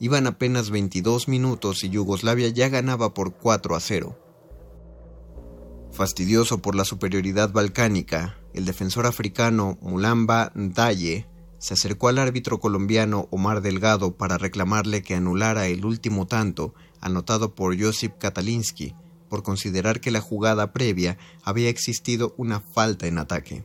Iban 0.00 0.26
apenas 0.26 0.70
22 0.70 1.28
minutos 1.28 1.84
y 1.84 1.90
Yugoslavia 1.90 2.48
ya 2.48 2.70
ganaba 2.70 3.12
por 3.12 3.34
4 3.36 3.76
a 3.76 3.80
0. 3.80 4.18
Fastidioso 5.92 6.62
por 6.62 6.74
la 6.74 6.86
superioridad 6.86 7.52
balcánica, 7.52 8.38
el 8.54 8.64
defensor 8.64 9.04
africano 9.04 9.76
Mulamba 9.82 10.50
Ndaye 10.54 11.26
se 11.66 11.74
acercó 11.74 12.06
al 12.06 12.18
árbitro 12.18 12.60
colombiano 12.60 13.26
Omar 13.32 13.60
Delgado 13.60 14.16
para 14.16 14.38
reclamarle 14.38 15.02
que 15.02 15.16
anulara 15.16 15.66
el 15.66 15.84
último 15.84 16.24
tanto 16.28 16.74
anotado 17.00 17.56
por 17.56 17.76
Josip 17.76 18.18
Katalinsky 18.18 18.94
por 19.28 19.42
considerar 19.42 20.00
que 20.00 20.12
la 20.12 20.20
jugada 20.20 20.72
previa 20.72 21.18
había 21.42 21.68
existido 21.68 22.36
una 22.36 22.60
falta 22.60 23.08
en 23.08 23.18
ataque. 23.18 23.64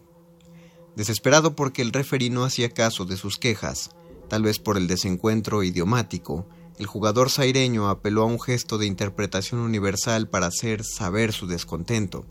Desesperado 0.95 1.56
porque 1.56 1.84
el 1.84 1.93
referí 1.93 2.32
no 2.32 2.43
hacía 2.43 2.72
caso 2.72 3.06
de 3.06 3.18
sus 3.18 3.38
quejas, 3.38 3.91
tal 4.30 4.41
vez 4.41 4.58
por 4.58 4.78
el 4.78 4.88
desencuentro 4.88 5.62
idiomático, 5.62 6.47
el 6.80 6.88
jugador 6.88 7.30
zaireño 7.30 7.88
apeló 7.88 8.24
a 8.24 8.26
un 8.26 8.41
gesto 8.41 8.80
de 8.80 8.88
interpretación 8.88 9.60
universal 9.60 10.28
para 10.28 10.47
hacer 10.47 10.84
saber 10.84 11.34
su 11.34 11.45
descontento. 11.45 12.26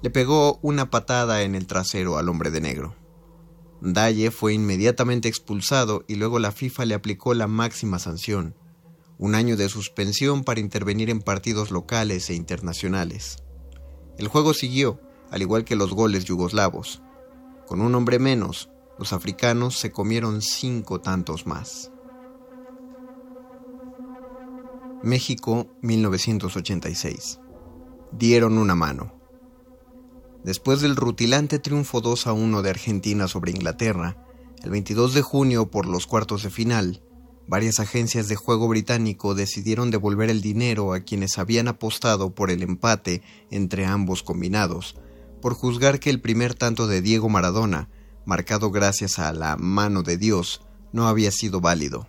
Le 0.00 0.10
pegó 0.10 0.60
una 0.62 0.90
patada 0.90 1.42
en 1.42 1.56
el 1.56 1.66
trasero 1.66 2.18
al 2.18 2.28
hombre 2.28 2.52
de 2.52 2.60
negro. 2.60 3.05
Daye 3.80 4.30
fue 4.30 4.54
inmediatamente 4.54 5.28
expulsado 5.28 6.04
y 6.08 6.14
luego 6.14 6.38
la 6.38 6.52
FIFA 6.52 6.86
le 6.86 6.94
aplicó 6.94 7.34
la 7.34 7.46
máxima 7.46 7.98
sanción, 7.98 8.54
un 9.18 9.34
año 9.34 9.56
de 9.56 9.68
suspensión 9.68 10.44
para 10.44 10.60
intervenir 10.60 11.10
en 11.10 11.20
partidos 11.20 11.70
locales 11.70 12.30
e 12.30 12.34
internacionales. 12.34 13.36
El 14.18 14.28
juego 14.28 14.54
siguió, 14.54 15.00
al 15.30 15.42
igual 15.42 15.64
que 15.64 15.76
los 15.76 15.92
goles 15.92 16.24
yugoslavos. 16.24 17.02
Con 17.66 17.80
un 17.80 17.94
hombre 17.94 18.18
menos, 18.18 18.70
los 18.98 19.12
africanos 19.12 19.76
se 19.76 19.90
comieron 19.90 20.40
cinco 20.40 21.00
tantos 21.00 21.46
más. 21.46 21.90
México, 25.02 25.68
1986. 25.82 27.40
Dieron 28.12 28.58
una 28.58 28.74
mano. 28.74 29.15
Después 30.46 30.80
del 30.80 30.94
rutilante 30.94 31.58
triunfo 31.58 32.00
2 32.00 32.28
a 32.28 32.32
1 32.32 32.62
de 32.62 32.70
Argentina 32.70 33.26
sobre 33.26 33.50
Inglaterra, 33.50 34.16
el 34.62 34.70
22 34.70 35.12
de 35.12 35.20
junio 35.20 35.72
por 35.72 35.86
los 35.86 36.06
cuartos 36.06 36.44
de 36.44 36.50
final, 36.50 37.02
varias 37.48 37.80
agencias 37.80 38.28
de 38.28 38.36
juego 38.36 38.68
británico 38.68 39.34
decidieron 39.34 39.90
devolver 39.90 40.30
el 40.30 40.42
dinero 40.42 40.92
a 40.92 41.00
quienes 41.00 41.38
habían 41.38 41.66
apostado 41.66 42.32
por 42.32 42.52
el 42.52 42.62
empate 42.62 43.22
entre 43.50 43.86
ambos 43.86 44.22
combinados, 44.22 44.94
por 45.42 45.54
juzgar 45.54 45.98
que 45.98 46.10
el 46.10 46.20
primer 46.20 46.54
tanto 46.54 46.86
de 46.86 47.02
Diego 47.02 47.28
Maradona, 47.28 47.88
marcado 48.24 48.70
gracias 48.70 49.18
a 49.18 49.32
la 49.32 49.56
mano 49.56 50.04
de 50.04 50.16
Dios, 50.16 50.62
no 50.92 51.08
había 51.08 51.32
sido 51.32 51.60
válido. 51.60 52.06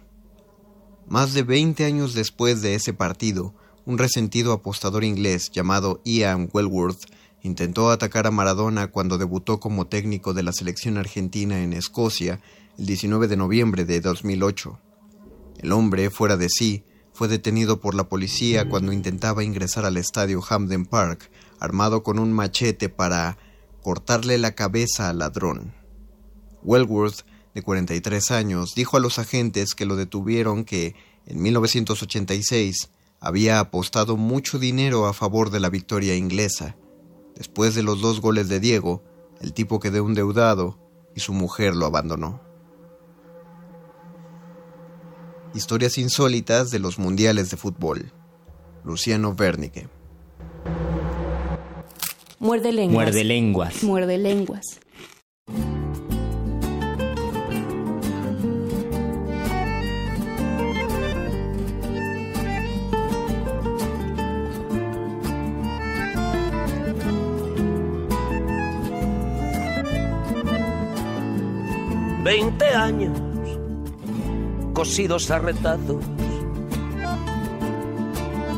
Más 1.08 1.34
de 1.34 1.42
20 1.42 1.86
años 1.86 2.14
después 2.14 2.62
de 2.62 2.76
ese 2.76 2.94
partido, 2.94 3.56
un 3.84 3.98
resentido 3.98 4.54
apostador 4.54 5.04
inglés 5.04 5.50
llamado 5.50 6.02
Ian 6.06 6.52
Wellworth 6.54 7.17
Intentó 7.48 7.92
atacar 7.92 8.28
a 8.28 8.32
Maradona 8.32 8.88
cuando 8.88 9.18
debutó 9.18 9.62
como 9.62 9.88
técnico 9.88 10.34
de 10.34 10.44
la 10.44 10.52
selección 10.52 10.98
argentina 10.98 11.64
en 11.64 11.72
Escocia 11.72 12.42
el 12.78 12.86
19 12.86 13.30
de 13.30 13.38
noviembre 13.38 13.86
de 13.86 14.02
2008. 14.02 14.78
El 15.60 15.72
hombre, 15.72 16.10
fuera 16.10 16.36
de 16.36 16.50
sí, 16.50 16.84
fue 17.14 17.30
detenido 17.30 17.80
por 17.80 17.96
la 17.96 18.10
policía 18.10 18.68
cuando 18.68 18.92
intentaba 18.92 19.46
ingresar 19.46 19.86
al 19.86 19.96
estadio 19.96 20.42
Hamden 20.42 20.86
Park, 20.86 21.32
armado 21.62 22.04
con 22.04 22.20
un 22.20 22.34
machete 22.34 22.90
para 22.90 23.38
cortarle 23.82 24.38
la 24.38 24.52
cabeza 24.52 25.08
al 25.08 25.20
ladrón. 25.20 25.74
Wellworth, 26.64 27.26
de 27.56 27.62
43 27.62 28.30
años, 28.32 28.76
dijo 28.76 28.98
a 28.98 29.00
los 29.00 29.20
agentes 29.20 29.74
que 29.74 29.86
lo 29.86 29.96
detuvieron 29.96 30.66
que, 30.66 30.96
en 31.26 31.42
1986, 31.42 32.90
había 33.22 33.62
apostado 33.62 34.18
mucho 34.18 34.60
dinero 34.60 35.06
a 35.06 35.14
favor 35.14 35.50
de 35.50 35.62
la 35.62 35.70
victoria 35.70 36.14
inglesa. 36.14 36.76
Después 37.38 37.76
de 37.76 37.84
los 37.84 38.02
dos 38.02 38.20
goles 38.20 38.50
de 38.50 38.60
Diego, 38.60 39.04
el 39.42 39.54
tipo 39.54 39.80
quedó 39.80 40.00
endeudado 40.08 40.80
y 41.16 41.20
su 41.20 41.34
mujer 41.34 41.76
lo 41.76 41.86
abandonó. 41.86 42.42
Historias 45.54 46.00
insólitas 46.00 46.72
de 46.72 46.80
los 46.80 46.98
mundiales 46.98 47.52
de 47.52 47.58
fútbol. 47.58 48.12
Luciano 48.84 49.36
Bernique. 49.36 49.88
Muerde 52.40 52.72
lenguas. 52.72 53.06
Muerde 53.06 53.24
lenguas. 53.24 53.84
Muerde 53.84 54.18
lenguas. 54.18 54.80
Veinte 72.28 72.66
años 72.66 73.18
cosidos 74.74 75.32
a 75.32 75.40
retazos 75.40 76.04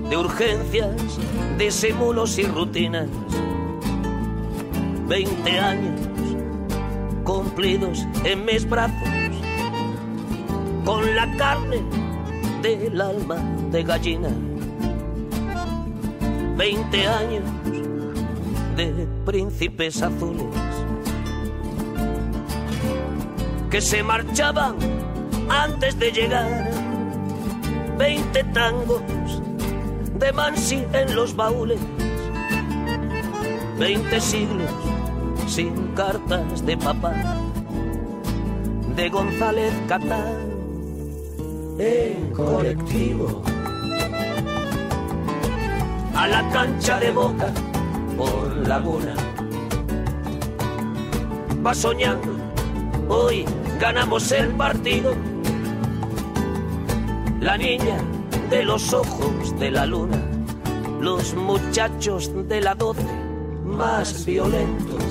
de 0.09 0.17
urgencias, 0.17 0.89
disimulos 1.59 2.39
y 2.39 2.47
rutinas. 2.47 3.07
Veinte 5.07 5.59
años 5.59 6.01
cumplidos 7.23 8.07
en 8.23 8.43
mis 8.43 8.67
brazos, 8.67 9.07
con 10.83 11.15
la 11.15 11.31
carne 11.37 11.83
del 12.63 12.99
alma 12.99 13.35
de 13.69 13.83
gallina. 13.83 14.29
Veinte 16.57 17.05
años 17.05 17.43
de 18.75 19.07
príncipes 19.27 20.01
azules 20.01 20.68
que 23.69 23.81
se 23.81 24.03
marchaban 24.03 24.75
antes 25.49 25.97
de 25.99 26.11
llegar. 26.11 26.71
Veinte 27.97 28.43
tangos 28.45 29.01
de 30.19 30.31
Mansi 30.33 30.85
en 30.93 31.15
los 31.15 31.35
baúles. 31.35 31.79
Veinte 33.77 34.19
siglos 34.19 34.71
sin 35.47 35.73
cartas 35.95 36.65
de 36.65 36.77
papá. 36.77 37.13
De 38.95 39.09
González 39.09 39.73
Catán 39.87 40.49
en 41.79 42.31
colectivo. 42.33 43.41
A 46.15 46.27
la 46.27 46.49
cancha 46.49 46.99
de 46.99 47.11
boca 47.11 47.47
por 48.17 48.67
laguna. 48.67 49.15
Va 51.65 51.73
soñando, 51.73 52.38
hoy 53.09 53.45
ganamos 53.79 54.31
el 54.31 54.47
partido 54.49 55.13
la 57.41 57.57
niña 57.57 57.97
de 58.49 58.63
los 58.63 58.93
ojos 58.93 59.57
de 59.59 59.71
la 59.71 59.85
luna, 59.85 60.17
los 60.99 61.33
muchachos 61.33 62.31
de 62.47 62.61
la 62.61 62.75
doce 62.75 63.05
más 63.63 64.25
violentos. 64.25 65.03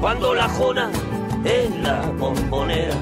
Cuando 0.00 0.34
la 0.34 0.48
jona 0.48 0.90
en 1.44 1.82
la 1.82 2.02
bombonera 2.18 2.94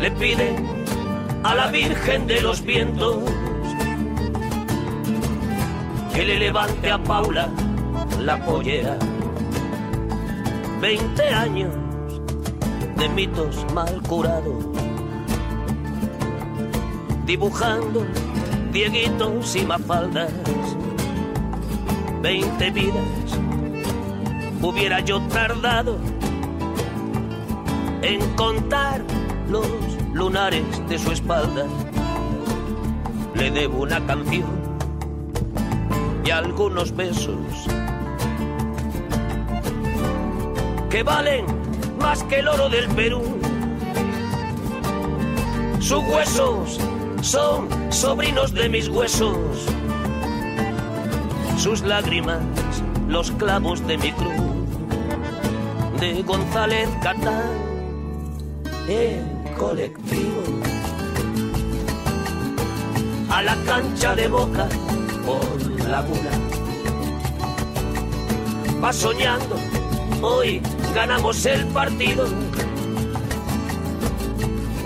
le 0.00 0.10
pide 0.12 0.56
a 1.42 1.54
la 1.54 1.66
Virgen 1.70 2.26
de 2.26 2.40
los 2.40 2.62
Vientos 2.62 3.18
que 6.14 6.24
le 6.24 6.38
levante 6.38 6.90
a 6.90 6.98
Paula 7.02 7.48
la 8.20 8.42
pollera. 8.44 8.96
Veinte 10.84 11.26
años 11.30 11.72
de 12.98 13.08
mitos 13.08 13.64
mal 13.72 14.02
curados, 14.02 14.66
dibujando 17.24 18.04
dieguitos 18.70 19.56
y 19.56 19.64
mafaldas, 19.64 20.30
veinte 22.20 22.70
vidas 22.70 23.38
hubiera 24.60 25.00
yo 25.00 25.22
tardado 25.28 25.96
en 28.02 28.20
contar 28.36 29.02
los 29.48 29.66
lunares 30.12 30.66
de 30.86 30.98
su 30.98 31.12
espalda. 31.12 31.64
Le 33.34 33.50
debo 33.50 33.84
una 33.84 34.04
canción 34.06 34.50
y 36.26 36.30
algunos 36.30 36.94
besos 36.94 37.38
que 40.94 41.02
valen 41.02 41.44
más 41.98 42.22
que 42.22 42.38
el 42.38 42.46
oro 42.46 42.68
del 42.68 42.86
Perú. 42.90 43.20
Sus 45.80 46.04
huesos 46.04 46.78
son 47.20 47.68
sobrinos 47.92 48.54
de 48.54 48.68
mis 48.68 48.88
huesos. 48.88 49.66
Sus 51.58 51.82
lágrimas, 51.82 52.38
los 53.08 53.32
clavos 53.32 53.84
de 53.88 53.98
mi 53.98 54.12
cruz. 54.12 54.34
De 55.98 56.22
González 56.22 56.88
Catán, 57.02 57.50
en 58.86 59.52
colectivo. 59.58 60.42
A 63.30 63.42
la 63.42 63.56
cancha 63.66 64.14
de 64.14 64.28
boca 64.28 64.68
por 65.26 65.88
laguna. 65.88 66.30
Va 68.80 68.92
soñando 68.92 69.56
hoy 70.22 70.62
ganamos 70.94 71.44
el 71.44 71.66
partido. 71.66 72.26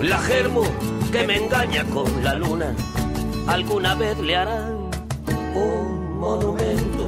La 0.01 0.17
germo 0.17 0.63
que 1.11 1.27
me 1.27 1.37
engaña 1.37 1.83
con 1.85 2.23
la 2.23 2.33
luna, 2.33 2.73
alguna 3.47 3.93
vez 3.95 4.17
le 4.17 4.35
harán 4.35 4.89
un 5.53 6.19
monumento. 6.19 7.07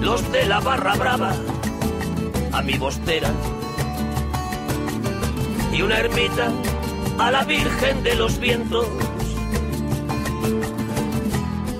Los 0.00 0.30
de 0.30 0.46
la 0.46 0.60
barra 0.60 0.94
brava 0.94 1.34
a 2.52 2.62
mi 2.62 2.74
bostera 2.74 3.30
y 5.72 5.82
una 5.82 5.98
ermita 5.98 6.52
a 7.18 7.30
la 7.30 7.44
Virgen 7.44 8.02
de 8.02 8.14
los 8.14 8.38
Vientos 8.38 8.86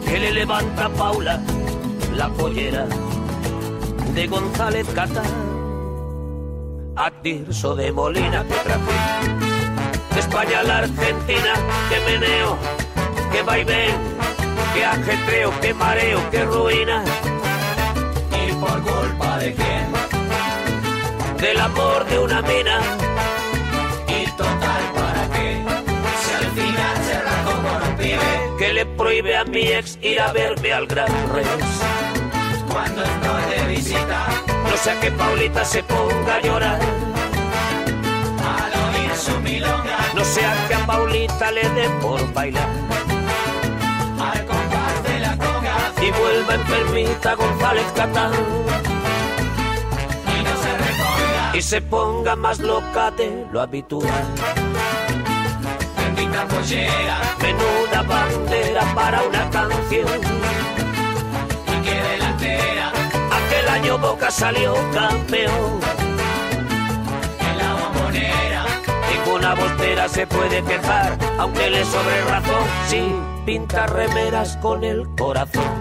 que 0.07 0.19
le 0.19 0.33
levanta 0.33 0.89
Paula 0.89 1.43
la 2.17 2.29
pollera 2.31 2.87
de 4.17 4.27
González 4.29 4.87
Catán, 4.95 5.31
a 6.97 7.11
Tirso 7.23 7.77
de 7.77 7.93
Molina 7.93 8.43
que 8.45 8.55
traje, 8.65 8.97
de 10.15 10.21
España 10.21 10.61
a 10.61 10.63
la 10.63 10.79
Argentina 10.79 11.53
que 11.91 12.01
meneo, 12.01 12.57
que 13.31 13.43
vaivén, 13.43 13.95
que 14.73 14.85
ajetreo, 14.87 15.61
que 15.61 15.75
mareo, 15.75 16.31
que 16.31 16.45
ruina. 16.47 17.05
¿Y 18.41 18.53
por 18.55 18.81
culpa 18.81 19.37
de 19.37 19.53
quién? 19.53 19.87
Del 21.37 21.61
amor 21.61 22.07
de 22.07 22.19
una 22.19 22.41
mina. 22.41 22.81
¿Y 24.09 24.27
total 24.31 24.83
para 24.95 25.29
qué? 25.35 25.63
Si 26.23 26.35
al 26.43 26.51
final 26.53 26.97
se 27.07 27.17
como 27.45 27.79
los 27.81 27.89
pibes. 28.01 28.57
Que 28.59 28.73
le 28.73 28.87
prohíbe 28.87 29.37
a 29.37 29.45
mi 29.45 29.69
ex 29.69 29.99
ir 30.01 30.19
a 30.23 30.33
verme 30.33 30.73
al 30.73 30.87
Gran 30.87 31.13
Rex 31.35 31.96
cuando 32.77 33.03
estoy 33.03 33.43
de 33.55 33.75
visita. 33.75 34.27
No 34.71 34.77
sea 34.77 35.01
que 35.01 35.11
Paulita 35.11 35.65
se 35.65 35.83
ponga 35.83 36.35
a 36.35 36.41
llorar. 36.43 36.81
Al 38.55 38.73
oír 38.85 39.13
su 39.17 39.41
milonga. 39.41 39.99
No 40.15 40.23
sea 40.23 40.53
que 40.69 40.75
a 40.75 40.87
Paulita 40.87 41.51
le 41.53 41.67
dé 41.71 41.89
por 42.03 42.21
bailar. 42.35 42.69
Al 44.31 44.45
compás 44.45 44.97
de 45.09 45.21
la 45.21 45.33
conga. 45.39 45.75
Y 46.07 46.11
vuelva 46.21 46.55
enfermita 46.55 47.35
González 47.35 47.87
Catán. 47.95 48.33
Y 50.35 50.43
no 50.47 50.55
se 50.63 50.73
reponga. 50.87 51.57
Y 51.57 51.63
se 51.63 51.81
ponga 51.81 52.37
más 52.37 52.59
loca 52.59 53.11
de 53.13 53.47
lo 53.53 53.63
habitual. 53.63 54.27
Bendita 55.97 56.47
pollera. 56.47 57.17
Menuda 57.41 58.03
bandera 58.03 58.83
para 58.95 59.23
una 59.23 59.51
canción 59.51 60.66
año 63.77 63.99
Boca 63.99 64.31
salió 64.31 64.75
campeón. 64.95 65.81
En 67.41 67.59
la 67.59 67.75
bombonera. 67.75 68.65
una 69.35 69.55
voltera 69.55 70.09
se 70.09 70.27
puede 70.27 70.63
quejar, 70.63 71.19
aunque 71.39 71.69
le 71.69 71.85
sobre 71.85 72.23
razón, 72.25 72.65
sí, 72.89 73.15
pinta 73.45 73.87
remeras 73.87 74.57
con 74.63 74.83
el 74.83 75.07
corazón. 75.19 75.75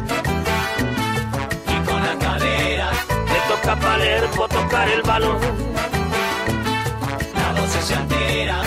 Y 1.68 1.88
con 1.88 2.04
la 2.04 2.16
cadera, 2.20 2.90
Le 3.32 3.40
toca 3.56 3.72
a 3.72 3.80
Palermo 3.80 4.48
tocar 4.50 4.90
el 4.90 5.02
balón, 5.02 5.40
la 7.34 7.62
voz 7.62 7.72
se 7.72 7.96
altera 7.96 8.62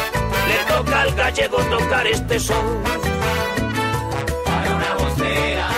le 0.48 0.74
toca 0.74 1.02
al 1.02 1.14
gallego 1.14 1.58
tocar 1.76 2.06
este 2.06 2.40
son. 2.40 2.82
para 4.44 4.70
una 4.76 4.94
vocera 4.94 5.68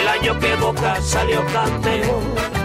El 0.00 0.08
año 0.08 0.38
que 0.38 0.54
Boca 0.54 1.00
salió 1.02 1.44
campeón. 1.46 2.59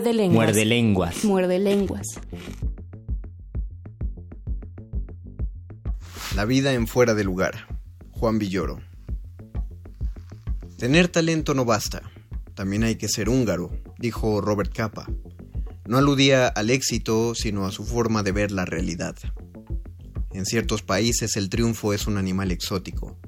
Muerde 0.00 0.14
lenguas. 0.14 0.46
Muerde 0.46 0.64
lenguas. 0.64 1.24
Muerde 1.24 1.58
lenguas. 1.58 2.06
La 6.34 6.46
vida 6.46 6.72
en 6.72 6.86
fuera 6.86 7.12
de 7.12 7.22
lugar. 7.22 7.66
Juan 8.12 8.38
Villoro. 8.38 8.80
Tener 10.78 11.08
talento 11.08 11.52
no 11.52 11.66
basta. 11.66 12.00
También 12.54 12.82
hay 12.84 12.96
que 12.96 13.08
ser 13.08 13.28
húngaro, 13.28 13.70
dijo 13.98 14.40
Robert 14.40 14.72
Capa. 14.74 15.06
No 15.86 15.98
aludía 15.98 16.48
al 16.48 16.70
éxito, 16.70 17.34
sino 17.34 17.66
a 17.66 17.70
su 17.70 17.84
forma 17.84 18.22
de 18.22 18.32
ver 18.32 18.52
la 18.52 18.64
realidad. 18.64 19.16
En 20.32 20.46
ciertos 20.46 20.82
países 20.82 21.36
el 21.36 21.50
triunfo 21.50 21.92
es 21.92 22.06
un 22.06 22.16
animal 22.16 22.52
exótico. 22.52 23.18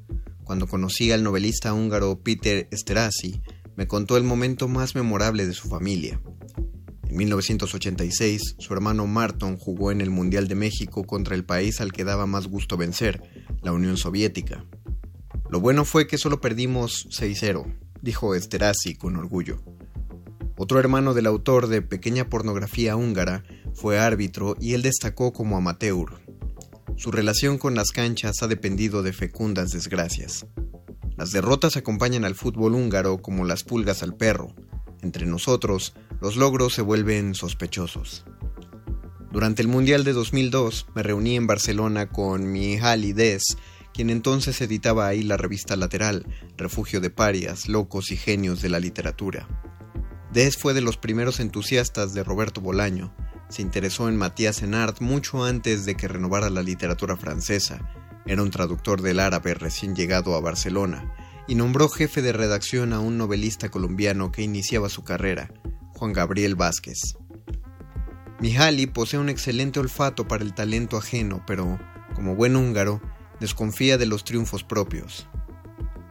Cuando 0.45 0.67
conocí 0.67 1.13
al 1.13 1.23
novelista 1.23 1.75
húngaro 1.75 2.21
Peter 2.23 2.67
Esterhazy, 2.71 3.43
me 3.77 3.87
contó 3.87 4.17
el 4.17 4.25
momento 4.25 4.69
más 4.69 4.95
memorable 4.95 5.47
de 5.47 5.53
su 5.53 5.69
familia. 5.69 6.21
En 7.13 7.19
1986, 7.19 8.55
su 8.59 8.73
hermano 8.73 9.07
Marton 9.07 9.59
jugó 9.59 9.93
en 9.93 10.01
el 10.01 10.09
Mundial 10.09 10.49
de 10.49 10.55
México 10.55 11.05
contra 11.05 11.35
el 11.35 11.45
país 11.45 11.83
al 11.83 11.93
que 11.93 12.05
daba 12.05 12.27
más 12.27 12.47
gusto 12.47 12.79
vencer, 12.79 13.23
la 13.61 13.73
Unión 13.73 13.99
Soviética. 13.99 14.65
Lo 15.51 15.61
bueno 15.61 15.85
fue 15.85 16.07
que 16.07 16.17
solo 16.17 16.41
perdimos 16.41 17.07
6-0, 17.11 17.67
dijo 18.01 18.35
Esterhazy 18.35 18.95
con 18.95 19.17
orgullo. 19.17 19.61
Otro 20.57 20.81
hermano 20.81 21.13
del 21.13 21.27
autor 21.27 21.67
de 21.67 21.83
Pequeña 21.83 22.31
Pornografía 22.31 22.97
Húngara 22.97 23.45
fue 23.75 23.99
árbitro 23.99 24.57
y 24.59 24.73
él 24.73 24.81
destacó 24.81 25.35
como 25.35 25.59
amateur. 25.59 26.15
Su 26.97 27.13
relación 27.13 27.59
con 27.59 27.75
las 27.75 27.91
canchas 27.91 28.43
ha 28.43 28.49
dependido 28.49 29.03
de 29.03 29.13
fecundas 29.13 29.71
desgracias. 29.73 30.47
Las 31.19 31.31
derrotas 31.31 31.77
acompañan 31.77 32.25
al 32.25 32.37
fútbol 32.37 32.75
húngaro 32.75 33.21
como 33.21 33.45
las 33.45 33.65
pulgas 33.65 34.03
al 34.03 34.17
perro. 34.17 34.55
Entre 35.03 35.27
nosotros, 35.27 35.95
los 36.23 36.37
logros 36.37 36.73
se 36.73 36.83
vuelven 36.83 37.35
sospechosos. 37.35 38.25
Durante 39.33 39.61
el 39.61 39.67
Mundial 39.67 40.05
de 40.05 40.13
2002 40.13 40.87
me 40.95 41.03
reuní 41.03 41.35
en 41.35 41.49
Barcelona 41.49 42.11
con 42.11 42.53
Mihaly 42.53 43.13
Des, 43.13 43.57
quien 43.93 44.09
entonces 44.09 44.61
editaba 44.61 45.09
ahí 45.09 45.25
la 45.25 45.37
revista 45.37 45.75
Lateral, 45.75 46.25
refugio 46.57 47.01
de 47.01 47.11
parias, 47.11 47.69
locos 47.69 48.13
y 48.13 48.17
genios 48.17 48.63
de 48.63 48.69
la 48.69 48.79
literatura. 48.79 49.49
Des 50.33 50.57
fue 50.57 50.75
de 50.75 50.81
los 50.81 50.97
primeros 50.97 51.41
entusiastas 51.41 52.15
de 52.15 52.23
Roberto 52.23 52.61
Bolaño. 52.61 53.13
Se 53.49 53.61
interesó 53.61 54.09
en 54.09 54.17
Matías 54.17 54.63
Enard 54.63 55.01
mucho 55.01 55.45
antes 55.45 55.85
de 55.87 55.97
que 55.97 56.07
renovara 56.07 56.51
la 56.51 56.63
literatura 56.63 57.17
francesa. 57.17 57.81
Era 58.27 58.45
un 58.45 58.53
traductor 58.53 59.03
del 59.03 59.19
árabe 59.19 59.55
recién 59.55 59.97
llegado 59.97 60.37
a 60.37 60.41
Barcelona 60.41 61.13
y 61.49 61.57
nombró 61.57 61.89
jefe 61.89 62.23
de 62.23 62.33
redacción 62.33 62.93
a 62.93 63.01
un 63.01 63.19
novelista 63.19 63.73
colombiano 63.73 64.31
que 64.31 64.43
iniciaba 64.43 64.89
su 64.89 65.03
carrera, 65.03 65.51
Juan 66.03 66.15
Gabriel 66.15 66.57
Vázquez. 66.57 67.17
Mihaly 68.41 68.89
posee 68.89 69.21
un 69.21 69.29
excelente 69.29 69.79
olfato 69.79 70.27
para 70.27 70.43
el 70.43 70.53
talento 70.53 70.97
ajeno, 70.97 71.45
pero, 71.47 71.79
como 72.17 72.35
buen 72.35 72.57
húngaro, 72.57 73.01
desconfía 73.39 73.99
de 73.99 74.07
los 74.07 74.25
triunfos 74.25 74.65
propios. 74.65 75.29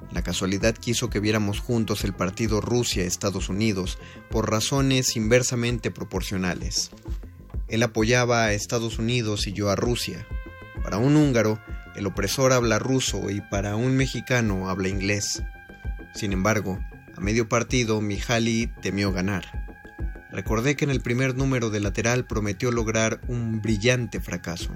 La 0.10 0.22
casualidad 0.24 0.76
quiso 0.76 1.10
que 1.10 1.20
viéramos 1.20 1.60
juntos 1.60 2.06
el 2.06 2.14
partido 2.14 2.62
Rusia-Estados 2.62 3.50
Unidos 3.50 4.00
por 4.30 4.50
razones 4.50 5.18
inversamente 5.18 5.92
proporcionales. 5.92 6.92
Él 7.68 7.84
apoyaba 7.84 8.46
a 8.46 8.54
Estados 8.54 8.98
Unidos 8.98 9.46
y 9.46 9.52
yo 9.52 9.70
a 9.70 9.76
Rusia. 9.76 10.26
Para 10.86 11.00
un 11.00 11.18
húngaro, 11.18 11.60
el 11.98 12.08
opresor 12.08 12.54
habla 12.54 12.80
ruso 12.80 13.30
y 13.30 13.42
para 13.42 13.76
un 13.76 13.98
mexicano 13.98 14.70
habla 14.70 14.88
inglés. 14.88 15.44
Sin 16.16 16.32
embargo, 16.32 16.80
a 17.14 17.20
medio 17.20 17.50
partido, 17.50 18.00
Mihaly 18.00 18.68
temió 18.82 19.12
ganar. 19.12 19.71
Recordé 20.32 20.76
que 20.76 20.86
en 20.86 20.92
el 20.92 21.02
primer 21.02 21.36
número 21.36 21.70
de 21.70 21.80
lateral 21.80 22.26
prometió 22.26 22.72
lograr 22.72 23.22
un 23.28 23.62
brillante 23.62 24.22
fracaso. 24.22 24.72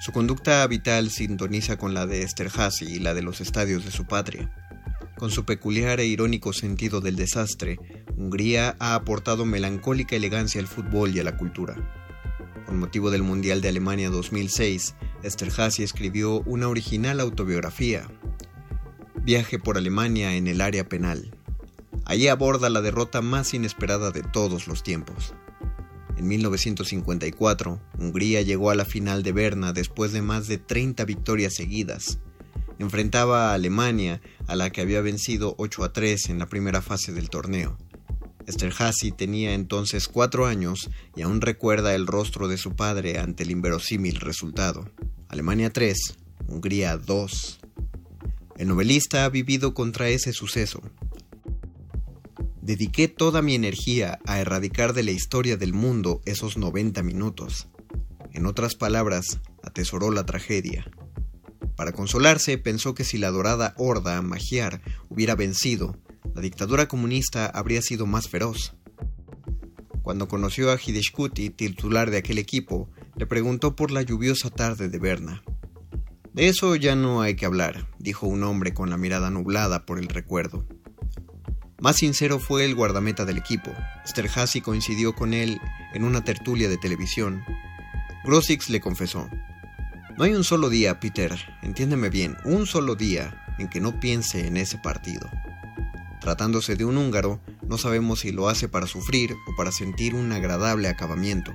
Su 0.00 0.12
conducta 0.12 0.66
vital 0.66 1.10
sintoniza 1.10 1.76
con 1.76 1.94
la 1.94 2.06
de 2.06 2.22
Esterhazy 2.22 2.84
y 2.86 2.98
la 2.98 3.14
de 3.14 3.22
los 3.22 3.40
estadios 3.40 3.84
de 3.84 3.90
su 3.90 4.06
patria. 4.06 4.50
Con 5.16 5.30
su 5.30 5.44
peculiar 5.44 6.00
e 6.00 6.06
irónico 6.06 6.52
sentido 6.52 7.00
del 7.00 7.16
desastre, 7.16 7.78
Hungría 8.16 8.76
ha 8.78 8.94
aportado 8.94 9.44
melancólica 9.46 10.16
elegancia 10.16 10.60
al 10.60 10.66
fútbol 10.66 11.14
y 11.14 11.20
a 11.20 11.24
la 11.24 11.36
cultura. 11.36 11.74
Con 12.66 12.78
motivo 12.78 13.10
del 13.10 13.22
Mundial 13.22 13.60
de 13.60 13.68
Alemania 13.68 14.10
2006, 14.10 14.94
Esterhazy 15.22 15.82
escribió 15.82 16.40
una 16.40 16.68
original 16.68 17.20
autobiografía, 17.20 18.06
Viaje 19.22 19.58
por 19.58 19.76
Alemania 19.76 20.36
en 20.36 20.46
el 20.46 20.60
área 20.60 20.88
penal. 20.88 21.35
Allí 22.04 22.28
aborda 22.28 22.70
la 22.70 22.80
derrota 22.80 23.22
más 23.22 23.54
inesperada 23.54 24.10
de 24.10 24.22
todos 24.22 24.66
los 24.66 24.82
tiempos. 24.82 25.34
En 26.16 26.28
1954, 26.28 27.80
Hungría 27.98 28.42
llegó 28.42 28.70
a 28.70 28.74
la 28.74 28.84
final 28.84 29.22
de 29.22 29.32
Berna 29.32 29.72
después 29.72 30.12
de 30.12 30.22
más 30.22 30.46
de 30.46 30.58
30 30.58 31.04
victorias 31.04 31.54
seguidas. 31.54 32.18
Enfrentaba 32.78 33.50
a 33.50 33.54
Alemania, 33.54 34.20
a 34.46 34.56
la 34.56 34.70
que 34.70 34.80
había 34.80 35.00
vencido 35.00 35.54
8 35.58 35.84
a 35.84 35.92
3 35.92 36.30
en 36.30 36.38
la 36.38 36.46
primera 36.46 36.80
fase 36.80 37.12
del 37.12 37.28
torneo. 37.30 37.76
Esterhazy 38.46 39.10
tenía 39.10 39.54
entonces 39.54 40.08
cuatro 40.08 40.46
años 40.46 40.88
y 41.16 41.22
aún 41.22 41.40
recuerda 41.40 41.94
el 41.94 42.06
rostro 42.06 42.48
de 42.48 42.58
su 42.58 42.76
padre 42.76 43.18
ante 43.18 43.42
el 43.42 43.50
inverosímil 43.50 44.16
resultado. 44.20 44.88
Alemania 45.28 45.70
3, 45.70 46.16
Hungría 46.46 46.96
2. 46.96 47.58
El 48.56 48.68
novelista 48.68 49.24
ha 49.24 49.28
vivido 49.28 49.74
contra 49.74 50.08
ese 50.08 50.32
suceso. 50.32 50.80
Dediqué 52.66 53.06
toda 53.06 53.42
mi 53.42 53.54
energía 53.54 54.18
a 54.26 54.40
erradicar 54.40 54.92
de 54.92 55.04
la 55.04 55.12
historia 55.12 55.56
del 55.56 55.72
mundo 55.72 56.20
esos 56.24 56.56
90 56.58 57.00
minutos. 57.04 57.68
En 58.32 58.44
otras 58.44 58.74
palabras, 58.74 59.38
atesoró 59.62 60.10
la 60.10 60.26
tragedia. 60.26 60.84
Para 61.76 61.92
consolarse, 61.92 62.58
pensó 62.58 62.92
que 62.92 63.04
si 63.04 63.18
la 63.18 63.30
dorada 63.30 63.72
horda 63.78 64.20
magiar 64.20 64.82
hubiera 65.08 65.36
vencido, 65.36 65.96
la 66.34 66.40
dictadura 66.40 66.88
comunista 66.88 67.46
habría 67.46 67.82
sido 67.82 68.04
más 68.04 68.28
feroz. 68.28 68.74
Cuando 70.02 70.26
conoció 70.26 70.72
a 70.72 70.78
Hideshkuti, 70.84 71.50
titular 71.50 72.10
de 72.10 72.16
aquel 72.16 72.38
equipo, 72.38 72.90
le 73.14 73.26
preguntó 73.26 73.76
por 73.76 73.92
la 73.92 74.02
lluviosa 74.02 74.50
tarde 74.50 74.88
de 74.88 74.98
Berna. 74.98 75.44
De 76.32 76.48
eso 76.48 76.74
ya 76.74 76.96
no 76.96 77.22
hay 77.22 77.36
que 77.36 77.46
hablar, 77.46 77.86
dijo 78.00 78.26
un 78.26 78.42
hombre 78.42 78.74
con 78.74 78.90
la 78.90 78.96
mirada 78.96 79.30
nublada 79.30 79.86
por 79.86 80.00
el 80.00 80.08
recuerdo. 80.08 80.66
Más 81.78 81.96
sincero 81.96 82.38
fue 82.38 82.64
el 82.64 82.74
guardameta 82.74 83.26
del 83.26 83.36
equipo. 83.36 83.70
Esterhazy 84.04 84.62
coincidió 84.62 85.14
con 85.14 85.34
él 85.34 85.60
en 85.92 86.04
una 86.04 86.24
tertulia 86.24 86.70
de 86.70 86.78
televisión. 86.78 87.44
Grosix 88.24 88.70
le 88.70 88.80
confesó: 88.80 89.28
No 90.16 90.24
hay 90.24 90.32
un 90.32 90.42
solo 90.42 90.70
día, 90.70 90.98
Peter, 91.00 91.36
entiéndeme 91.62 92.08
bien, 92.08 92.36
un 92.44 92.66
solo 92.66 92.94
día 92.94 93.44
en 93.58 93.68
que 93.68 93.80
no 93.80 94.00
piense 94.00 94.46
en 94.46 94.56
ese 94.56 94.78
partido. 94.78 95.28
Tratándose 96.20 96.76
de 96.76 96.86
un 96.86 96.96
húngaro, 96.96 97.40
no 97.68 97.76
sabemos 97.76 98.20
si 98.20 98.32
lo 98.32 98.48
hace 98.48 98.68
para 98.68 98.86
sufrir 98.86 99.34
o 99.34 99.56
para 99.56 99.70
sentir 99.70 100.14
un 100.14 100.32
agradable 100.32 100.88
acabamiento. 100.88 101.52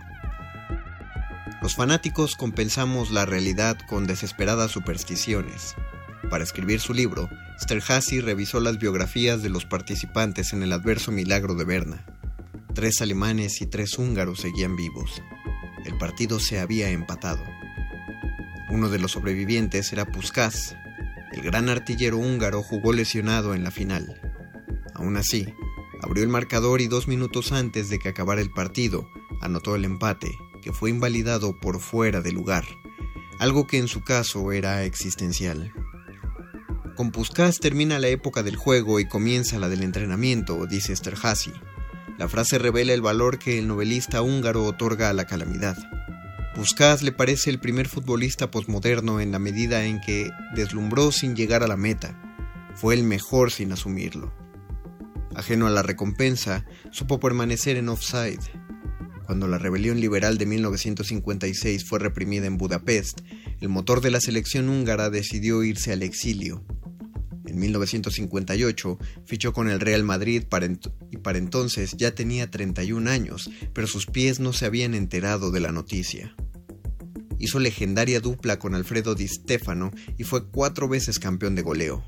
Los 1.63 1.75
fanáticos 1.75 2.35
compensamos 2.35 3.11
la 3.11 3.25
realidad 3.25 3.77
con 3.89 4.05
desesperadas 4.05 4.71
supersticiones. 4.71 5.75
Para 6.29 6.43
escribir 6.43 6.79
su 6.79 6.93
libro, 6.93 7.27
Sterhazy 7.61 8.21
revisó 8.21 8.59
las 8.59 8.79
biografías 8.79 9.43
de 9.43 9.49
los 9.49 9.65
participantes 9.65 10.51
en 10.51 10.63
el 10.63 10.73
adverso 10.73 11.11
milagro 11.11 11.53
de 11.53 11.63
Berna. 11.63 12.05
Tres 12.73 13.01
alemanes 13.01 13.61
y 13.61 13.67
tres 13.67 13.99
húngaros 13.99 14.39
seguían 14.39 14.75
vivos. 14.75 15.21
El 15.85 15.95
partido 15.99 16.39
se 16.39 16.59
había 16.59 16.89
empatado. 16.89 17.43
Uno 18.71 18.89
de 18.89 18.97
los 18.97 19.11
sobrevivientes 19.11 19.93
era 19.93 20.05
Puskás. 20.05 20.75
El 21.33 21.43
gran 21.43 21.69
artillero 21.69 22.17
húngaro 22.17 22.63
jugó 22.63 22.93
lesionado 22.93 23.53
en 23.53 23.63
la 23.63 23.69
final. 23.69 24.19
Aún 24.95 25.15
así, 25.15 25.45
abrió 26.01 26.23
el 26.23 26.29
marcador 26.29 26.81
y 26.81 26.87
dos 26.87 27.07
minutos 27.07 27.51
antes 27.51 27.89
de 27.89 27.99
que 27.99 28.09
acabara 28.09 28.41
el 28.41 28.49
partido, 28.49 29.07
anotó 29.39 29.75
el 29.75 29.85
empate, 29.85 30.31
que 30.63 30.73
fue 30.73 30.89
invalidado 30.89 31.59
por 31.59 31.79
fuera 31.79 32.21
de 32.21 32.31
lugar, 32.31 32.65
algo 33.37 33.67
que 33.67 33.77
en 33.77 33.87
su 33.87 34.03
caso 34.03 34.51
era 34.51 34.83
existencial. 34.83 35.71
Con 37.01 37.09
Puskás 37.09 37.59
termina 37.59 37.97
la 37.97 38.09
época 38.09 38.43
del 38.43 38.55
juego 38.55 38.99
y 38.99 39.07
comienza 39.07 39.57
la 39.57 39.69
del 39.69 39.81
entrenamiento, 39.81 40.67
dice 40.67 40.93
Esterhazy. 40.93 41.51
La 42.19 42.29
frase 42.29 42.59
revela 42.59 42.93
el 42.93 43.01
valor 43.01 43.39
que 43.39 43.57
el 43.57 43.67
novelista 43.67 44.21
húngaro 44.21 44.65
otorga 44.65 45.09
a 45.09 45.13
la 45.13 45.25
calamidad. 45.25 45.75
Puskás 46.53 47.01
le 47.01 47.11
parece 47.11 47.49
el 47.49 47.59
primer 47.59 47.87
futbolista 47.87 48.51
posmoderno 48.51 49.19
en 49.19 49.31
la 49.31 49.39
medida 49.39 49.83
en 49.85 49.99
que 49.99 50.29
deslumbró 50.53 51.11
sin 51.11 51.35
llegar 51.35 51.63
a 51.63 51.67
la 51.67 51.75
meta. 51.75 52.15
Fue 52.75 52.93
el 52.93 53.01
mejor 53.01 53.49
sin 53.49 53.71
asumirlo. 53.71 54.31
Ajeno 55.33 55.65
a 55.65 55.71
la 55.71 55.81
recompensa, 55.81 56.67
supo 56.91 57.19
permanecer 57.19 57.77
en 57.77 57.89
offside. 57.89 58.43
Cuando 59.25 59.47
la 59.47 59.57
rebelión 59.57 59.99
liberal 59.99 60.37
de 60.37 60.45
1956 60.45 61.83
fue 61.83 61.97
reprimida 61.97 62.45
en 62.45 62.59
Budapest, 62.59 63.21
el 63.59 63.69
motor 63.69 64.01
de 64.01 64.11
la 64.11 64.21
selección 64.21 64.69
húngara 64.69 65.09
decidió 65.09 65.63
irse 65.63 65.93
al 65.93 66.03
exilio. 66.03 66.63
En 67.45 67.59
1958 67.59 68.97
fichó 69.25 69.53
con 69.53 69.69
el 69.69 69.79
Real 69.79 70.03
Madrid 70.03 70.43
y 71.11 71.17
para 71.17 71.37
entonces 71.37 71.95
ya 71.97 72.13
tenía 72.13 72.51
31 72.51 73.09
años, 73.09 73.49
pero 73.73 73.87
sus 73.87 74.05
pies 74.05 74.39
no 74.39 74.53
se 74.53 74.65
habían 74.65 74.93
enterado 74.93 75.51
de 75.51 75.59
la 75.59 75.71
noticia. 75.71 76.35
Hizo 77.39 77.59
legendaria 77.59 78.19
dupla 78.19 78.59
con 78.59 78.75
Alfredo 78.75 79.15
Di 79.15 79.27
Stefano 79.27 79.91
y 80.17 80.23
fue 80.23 80.47
cuatro 80.47 80.87
veces 80.87 81.17
campeón 81.17 81.55
de 81.55 81.63
goleo. 81.63 82.03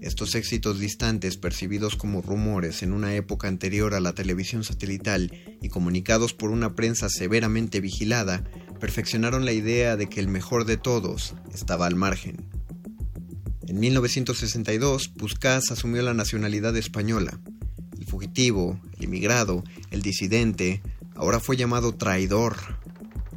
Estos 0.00 0.34
éxitos 0.34 0.80
distantes, 0.80 1.36
percibidos 1.36 1.96
como 1.96 2.20
rumores 2.22 2.82
en 2.82 2.92
una 2.92 3.14
época 3.14 3.48
anterior 3.48 3.94
a 3.94 4.00
la 4.00 4.14
televisión 4.14 4.62
satelital 4.62 5.32
y 5.62 5.68
comunicados 5.68 6.34
por 6.34 6.50
una 6.50 6.74
prensa 6.74 7.08
severamente 7.08 7.80
vigilada, 7.80 8.44
perfeccionaron 8.80 9.44
la 9.44 9.52
idea 9.52 9.96
de 9.96 10.08
que 10.08 10.20
el 10.20 10.28
mejor 10.28 10.66
de 10.66 10.76
todos 10.76 11.34
estaba 11.54 11.86
al 11.86 11.94
margen. 11.94 12.53
En 13.66 13.80
1962, 13.80 15.08
Puskás 15.08 15.70
asumió 15.70 16.02
la 16.02 16.12
nacionalidad 16.12 16.76
española. 16.76 17.40
El 17.98 18.04
fugitivo, 18.04 18.78
el 18.98 19.04
inmigrado, 19.04 19.64
el 19.90 20.02
disidente, 20.02 20.82
ahora 21.14 21.40
fue 21.40 21.56
llamado 21.56 21.94
traidor. 21.94 22.56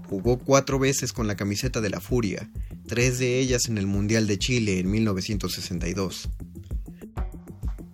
Jugó 0.09 0.37
cuatro 0.37 0.79
veces 0.79 1.13
con 1.13 1.27
la 1.27 1.35
camiseta 1.37 1.79
de 1.79 1.89
la 1.89 2.01
Furia, 2.01 2.49
tres 2.87 3.19
de 3.19 3.39
ellas 3.39 3.67
en 3.69 3.77
el 3.77 3.87
Mundial 3.87 4.27
de 4.27 4.37
Chile 4.37 4.79
en 4.79 4.91
1962. 4.91 6.29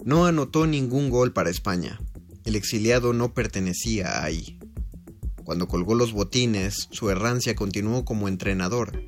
No 0.03 0.25
anotó 0.25 0.65
ningún 0.65 1.09
gol 1.09 1.33
para 1.33 1.51
España. 1.51 1.99
El 2.45 2.55
exiliado 2.55 3.13
no 3.13 3.33
pertenecía 3.33 4.23
ahí. 4.23 4.59
Cuando 5.43 5.67
colgó 5.67 5.93
los 5.93 6.13
botines, 6.13 6.87
su 6.91 7.09
errancia 7.09 7.55
continuó 7.55 8.05
como 8.05 8.27
entrenador, 8.27 9.03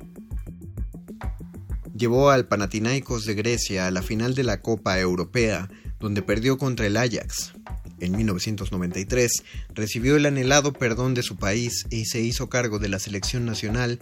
llevó 1.96 2.30
al 2.30 2.46
Panathinaikos 2.46 3.24
de 3.24 3.34
Grecia 3.34 3.86
a 3.86 3.90
la 3.90 4.02
final 4.02 4.34
de 4.34 4.44
la 4.44 4.60
Copa 4.60 4.98
Europea, 4.98 5.68
donde 5.98 6.22
perdió 6.22 6.58
contra 6.58 6.86
el 6.86 6.96
Ajax. 6.96 7.52
En 7.98 8.16
1993 8.16 9.44
recibió 9.74 10.16
el 10.16 10.26
anhelado 10.26 10.72
perdón 10.72 11.14
de 11.14 11.22
su 11.22 11.36
país 11.36 11.86
y 11.90 12.04
se 12.04 12.20
hizo 12.20 12.48
cargo 12.48 12.78
de 12.78 12.88
la 12.88 12.98
selección 12.98 13.46
nacional, 13.46 14.00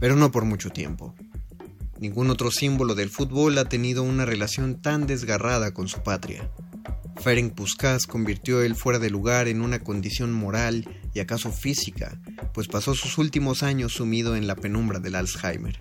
pero 0.00 0.16
no 0.16 0.32
por 0.32 0.44
mucho 0.44 0.70
tiempo. 0.70 1.14
Ningún 2.00 2.30
otro 2.30 2.50
símbolo 2.50 2.94
del 2.94 3.10
fútbol 3.10 3.58
ha 3.58 3.68
tenido 3.68 4.02
una 4.02 4.24
relación 4.24 4.80
tan 4.80 5.06
desgarrada 5.06 5.72
con 5.72 5.86
su 5.86 6.02
patria. 6.02 6.50
Ferenc 7.22 7.54
Puskás 7.54 8.06
convirtió 8.06 8.62
el 8.62 8.74
fuera 8.74 8.98
de 8.98 9.10
lugar 9.10 9.46
en 9.46 9.60
una 9.60 9.80
condición 9.80 10.32
moral 10.32 10.88
y 11.12 11.20
acaso 11.20 11.52
física, 11.52 12.18
pues 12.54 12.66
pasó 12.66 12.94
sus 12.94 13.18
últimos 13.18 13.62
años 13.62 13.92
sumido 13.92 14.34
en 14.34 14.46
la 14.46 14.56
penumbra 14.56 14.98
del 14.98 15.14
Alzheimer. 15.14 15.78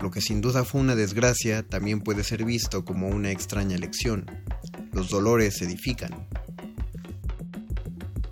Lo 0.00 0.10
que 0.10 0.20
sin 0.20 0.40
duda 0.40 0.64
fue 0.64 0.80
una 0.80 0.94
desgracia 0.94 1.62
también 1.62 2.00
puede 2.00 2.22
ser 2.22 2.44
visto 2.44 2.84
como 2.84 3.08
una 3.08 3.30
extraña 3.30 3.76
lección. 3.78 4.26
Los 4.92 5.10
dolores 5.10 5.60
edifican. 5.60 6.28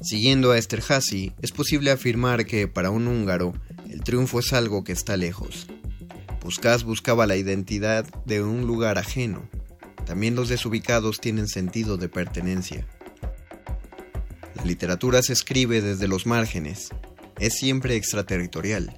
Siguiendo 0.00 0.52
a 0.52 0.58
Esterhazy, 0.58 1.32
es 1.42 1.50
posible 1.50 1.90
afirmar 1.90 2.46
que 2.46 2.68
para 2.68 2.90
un 2.90 3.08
húngaro 3.08 3.54
el 3.90 4.02
triunfo 4.02 4.38
es 4.38 4.52
algo 4.52 4.84
que 4.84 4.92
está 4.92 5.16
lejos. 5.16 5.66
Puskás 6.40 6.84
buscaba 6.84 7.26
la 7.26 7.36
identidad 7.36 8.06
de 8.24 8.40
un 8.40 8.68
lugar 8.68 8.98
ajeno. 8.98 9.48
También 10.04 10.36
los 10.36 10.48
desubicados 10.48 11.20
tienen 11.20 11.48
sentido 11.48 11.96
de 11.96 12.08
pertenencia. 12.08 12.86
La 14.54 14.64
literatura 14.64 15.22
se 15.22 15.32
escribe 15.32 15.80
desde 15.80 16.06
los 16.06 16.26
márgenes. 16.26 16.90
Es 17.40 17.54
siempre 17.54 17.96
extraterritorial. 17.96 18.96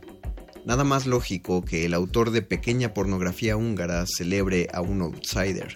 Nada 0.69 0.85
más 0.85 1.07
lógico 1.07 1.65
que 1.65 1.87
el 1.87 1.95
autor 1.95 2.31
de 2.31 2.43
pequeña 2.43 2.93
pornografía 2.93 3.57
húngara 3.57 4.05
celebre 4.07 4.69
a 4.75 4.83
un 4.83 5.01
outsider. 5.01 5.75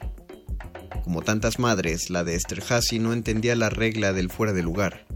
Como 1.03 1.23
tantas 1.23 1.59
madres, 1.59 2.11
la 2.11 2.25
de 2.25 2.35
Esterhazy 2.35 2.99
no 2.99 3.15
entendía 3.15 3.57
la 3.57 3.71
regla 3.71 4.13
del 4.13 4.29
fuera 4.29 4.53
de 4.53 4.63
lugar. 4.63 5.07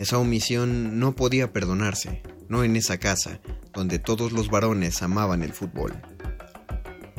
Esa 0.00 0.18
omisión 0.18 0.98
no 0.98 1.14
podía 1.14 1.52
perdonarse, 1.52 2.24
no 2.48 2.64
en 2.64 2.74
esa 2.74 2.98
casa, 2.98 3.40
donde 3.72 4.00
todos 4.00 4.32
los 4.32 4.50
varones 4.50 5.00
amaban 5.00 5.44
el 5.44 5.52
fútbol. 5.52 5.92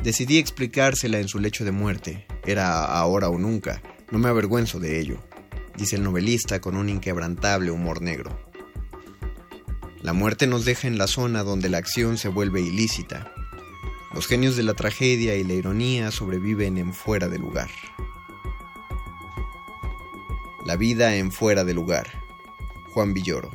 Decidí 0.04 0.36
explicársela 0.36 1.18
en 1.18 1.28
su 1.28 1.38
lecho 1.38 1.64
de 1.64 1.72
muerte. 1.72 2.26
Era 2.44 2.84
ahora 2.84 3.30
o 3.30 3.38
nunca. 3.38 3.80
No 4.10 4.18
me 4.18 4.28
avergüenzo 4.28 4.80
de 4.80 5.00
ello, 5.00 5.24
dice 5.78 5.96
el 5.96 6.02
novelista 6.02 6.60
con 6.60 6.76
un 6.76 6.90
inquebrantable 6.90 7.70
humor 7.70 8.02
negro. 8.02 8.45
La 10.06 10.12
muerte 10.12 10.46
nos 10.46 10.64
deja 10.64 10.86
en 10.86 10.98
la 10.98 11.08
zona 11.08 11.42
donde 11.42 11.68
la 11.68 11.78
acción 11.78 12.16
se 12.16 12.28
vuelve 12.28 12.60
ilícita. 12.60 13.32
Los 14.14 14.28
genios 14.28 14.54
de 14.54 14.62
la 14.62 14.74
tragedia 14.74 15.34
y 15.34 15.42
la 15.42 15.54
ironía 15.54 16.12
sobreviven 16.12 16.78
en 16.78 16.94
fuera 16.94 17.26
de 17.26 17.40
lugar. 17.40 17.68
La 20.64 20.76
vida 20.76 21.16
en 21.16 21.32
fuera 21.32 21.64
de 21.64 21.74
lugar. 21.74 22.06
Juan 22.94 23.14
Villoro. 23.14 23.50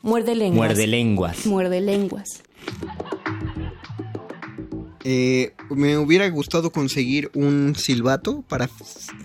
Muerde 0.00 0.34
lenguas. 0.34 0.56
Muerde 0.56 0.86
lenguas. 0.86 1.44
Muerde 1.44 1.80
lenguas. 1.82 2.42
Eh, 5.10 5.54
me 5.70 5.96
hubiera 5.96 6.28
gustado 6.28 6.70
conseguir 6.70 7.30
un 7.32 7.74
silbato 7.76 8.44
para, 8.46 8.68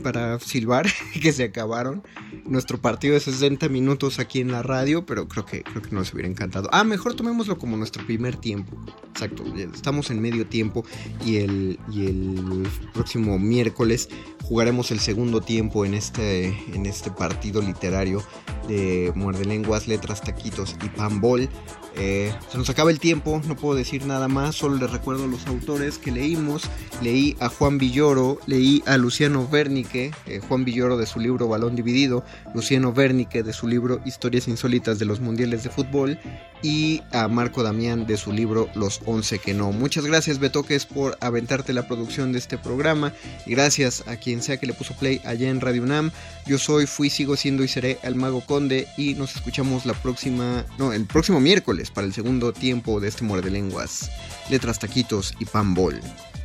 para 0.02 0.40
silbar, 0.40 0.88
que 1.22 1.34
se 1.34 1.44
acabaron. 1.44 2.04
Nuestro 2.46 2.80
partido 2.80 3.16
de 3.16 3.20
60 3.20 3.68
minutos 3.68 4.18
aquí 4.18 4.40
en 4.40 4.50
la 4.54 4.64
radio, 4.64 5.06
pero 5.06 5.28
creo 5.28 5.46
que, 5.46 5.62
creo 5.62 5.82
que 5.82 5.92
nos 5.92 6.14
hubiera 6.14 6.30
encantado. 6.30 6.70
Ah, 6.72 6.86
mejor 6.86 7.16
tomémoslo 7.16 7.58
como 7.58 7.76
nuestro 7.76 8.06
primer 8.06 8.38
tiempo. 8.38 8.78
Exacto, 9.10 9.44
estamos 9.74 10.10
en 10.10 10.22
medio 10.22 10.48
tiempo 10.48 10.86
y 11.26 11.40
el, 11.40 11.78
y 11.92 12.06
el 12.06 12.66
próximo 12.94 13.38
miércoles 13.38 14.08
jugaremos 14.42 14.90
el 14.92 15.02
segundo 15.02 15.42
tiempo 15.42 15.84
en 15.84 15.96
este, 15.96 16.46
en 16.74 16.86
este 16.86 17.12
partido 17.12 17.62
literario 17.62 18.24
de 18.70 19.12
Muerde 19.16 19.44
Lenguas, 19.44 19.90
Letras, 19.90 20.22
Taquitos 20.22 20.78
y 20.82 20.88
Pambol. 20.88 21.50
Eh, 21.96 22.34
se 22.52 22.58
nos 22.58 22.70
acaba 22.70 22.92
el 22.92 23.00
tiempo, 23.00 23.42
no 23.48 23.56
puedo 23.56 23.76
decir 23.76 24.06
nada 24.06 24.28
más, 24.28 24.56
solo 24.56 24.78
les 24.78 24.92
recuerdo 24.92 25.28
los 25.28 25.46
autores 25.48 25.98
que 25.98 26.12
leímos. 26.12 26.64
Leí 27.02 27.36
a 27.40 27.50
Juan 27.50 27.78
Villoro, 27.78 28.40
leí 28.48 28.82
a 28.86 28.98
Luciano 28.98 29.48
Bernique, 29.48 30.12
eh, 30.26 30.42
Juan 30.48 30.66
Villoro 30.66 30.98
de 30.98 31.06
su 31.06 31.20
libro 31.20 31.48
Balón 31.48 31.76
Dividido, 31.76 32.24
Luciano 32.56 32.94
Bernique 32.94 33.44
de 33.44 33.54
su 33.54 33.68
libro 33.68 34.02
Historias 34.06 34.48
Insólitas 34.48 35.00
de 35.00 35.06
los 35.06 35.20
Mundiales 35.20 35.64
de 35.64 35.70
Fútbol 35.70 36.20
y 36.64 37.02
a 37.12 37.28
Marco 37.28 37.62
Damián 37.62 38.08
de 38.08 38.18
su 38.18 38.32
libro 38.32 38.70
Los 38.74 39.02
11 39.06 39.40
que 39.40 39.54
no. 39.54 39.72
Muchas 39.72 40.06
gracias 40.06 40.40
Betoques 40.40 40.86
por 40.86 41.18
aventarte 41.20 41.74
la 41.74 41.88
producción 41.88 42.32
de 42.32 42.40
este 42.40 42.58
programa 42.58 43.14
gracias 43.46 44.04
a 44.08 44.16
quien 44.16 44.42
sea 44.42 44.58
que 44.58 44.66
le 44.66 44.74
puso 44.74 44.96
play 44.96 45.22
allá 45.26 45.50
en 45.50 45.62
Radio 45.62 45.84
UNAM. 45.84 46.12
Yo 46.46 46.58
soy, 46.58 46.88
fui, 46.88 47.10
sigo 47.10 47.38
siendo 47.38 47.64
y 47.64 47.70
seré 47.70 48.00
el 48.04 48.16
Mago 48.16 48.42
Conde 48.42 48.88
y 48.98 49.14
nos 49.14 49.36
escuchamos 49.36 49.86
la 49.86 49.94
próxima, 49.94 50.66
no, 50.78 50.92
el 50.92 51.06
próximo 51.06 51.40
miércoles 51.40 51.90
para 51.90 52.06
el 52.06 52.14
segundo 52.14 52.52
tiempo 52.52 53.00
de 53.00 53.08
este 53.08 53.24
Muerde 53.24 53.50
Lenguas, 53.50 54.12
Letras, 54.50 54.78
Taquitos 54.78 55.34
y 55.40 55.46
Pan 55.46 55.74
Bol. 55.74 56.02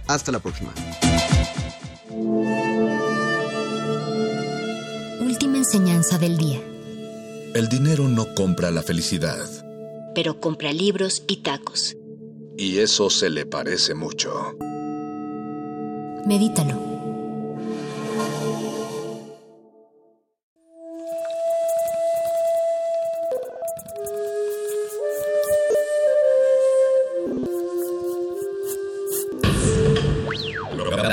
Hasta 0.07 0.31
la 0.31 0.39
próxima. 0.39 0.73
Última 5.21 5.59
enseñanza 5.59 6.17
del 6.19 6.37
día. 6.39 6.61
El 7.55 7.69
dinero 7.69 8.09
no 8.09 8.35
compra 8.35 8.71
la 8.71 8.83
felicidad. 8.83 9.49
Pero 10.15 10.41
compra 10.41 10.73
libros 10.73 11.25
y 11.27 11.39
tacos. 11.39 11.97
Y 12.57 12.79
eso 12.79 13.11
se 13.11 13.31
le 13.31 13.47
parece 13.47 13.95
mucho. 13.95 14.57
Medítalo. 16.25 16.98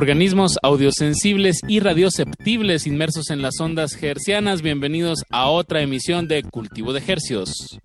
Organismos 0.00 0.56
audiosensibles 0.62 1.60
y 1.68 1.80
radioceptibles 1.80 2.86
inmersos 2.86 3.28
en 3.28 3.42
las 3.42 3.60
ondas 3.60 4.02
hercianas, 4.02 4.62
bienvenidos 4.62 5.26
a 5.28 5.50
otra 5.50 5.82
emisión 5.82 6.26
de 6.26 6.42
Cultivo 6.42 6.94
de 6.94 7.02
Hercios. 7.06 7.78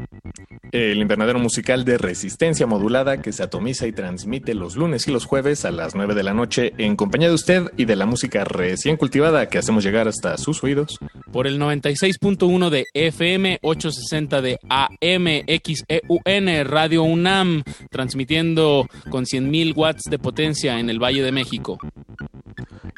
El 0.72 1.00
invernadero 1.00 1.40
musical 1.40 1.84
de 1.84 1.98
resistencia 1.98 2.68
modulada 2.68 3.22
que 3.22 3.34
se 3.34 3.44
atomiza 3.44 3.86
y 3.86 3.92
transmite 3.92 4.54
los 4.54 4.78
lunes 4.78 5.08
y 5.08 5.12
los 5.12 5.26
jueves 5.26 5.66
a 5.66 5.72
las 5.72 5.94
9 5.94 6.16
de 6.16 6.24
la 6.24 6.34
noche 6.34 6.74
en 6.78 6.96
compañía 6.96 7.28
de 7.28 7.34
usted 7.34 7.64
y 7.76 7.84
de 7.84 7.96
la 7.98 8.06
música 8.06 8.46
recién 8.46 8.96
cultivada 8.96 9.48
que 9.48 9.58
hacemos 9.58 9.84
llegar 9.84 10.08
hasta 10.08 10.38
sus 10.38 10.64
oídos. 10.64 10.98
Por 11.34 11.48
el 11.48 11.60
96.1 11.60 12.70
de 12.70 12.86
FM, 12.94 13.60
860 13.62 14.42
de 14.42 14.58
AM, 14.70 15.46
XEUN, 15.48 16.66
Radio 16.66 17.04
UNAM, 17.04 17.64
transmitiendo 17.90 18.88
con 19.10 19.26
100.000 19.26 19.76
watts 19.76 20.04
de 20.10 20.20
potencia 20.20 20.80
en 20.80 20.90
el 20.90 21.02
Valle 21.02 21.22
de 21.22 21.32
México. 21.34 21.78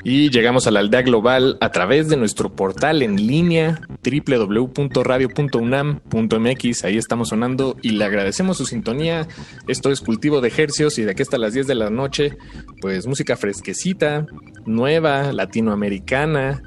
Y 0.10 0.30
llegamos 0.30 0.68
a 0.68 0.72
la 0.72 0.80
aldea 0.80 1.02
global 1.02 1.58
a 1.60 1.74
través 1.74 2.08
de 2.08 2.16
nuestro 2.16 2.56
portal 2.56 3.02
en 3.02 3.28
línea 3.28 3.82
www.radio.unam.mx. 4.06 6.86
Ahí 6.86 6.96
estamos 6.96 7.28
sonando 7.28 7.76
y 7.82 7.90
le 7.90 8.06
agradecemos 8.06 8.56
su 8.56 8.66
sintonía. 8.66 9.28
Esto 9.68 9.92
es 9.92 10.00
Cultivo 10.00 10.40
de 10.40 10.48
Ejercios 10.48 10.98
y 10.98 11.04
de 11.04 11.12
aquí 11.12 11.24
hasta 11.24 11.38
las 11.38 11.54
10 11.54 11.68
de 11.68 11.76
la 11.76 11.90
noche, 11.90 12.38
pues 12.80 13.06
música 13.06 13.36
fresquecita, 13.36 14.26
nueva, 14.66 15.34
latinoamericana, 15.34 16.64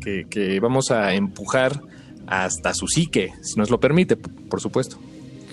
que, 0.00 0.26
que 0.28 0.58
vamos 0.58 0.90
a 0.90 1.14
empujar 1.14 1.80
hasta 2.26 2.74
su 2.74 2.88
psique, 2.88 3.34
si 3.40 3.54
nos 3.54 3.70
lo 3.70 3.78
permite, 3.78 4.16
por 4.16 4.60
supuesto. 4.60 4.98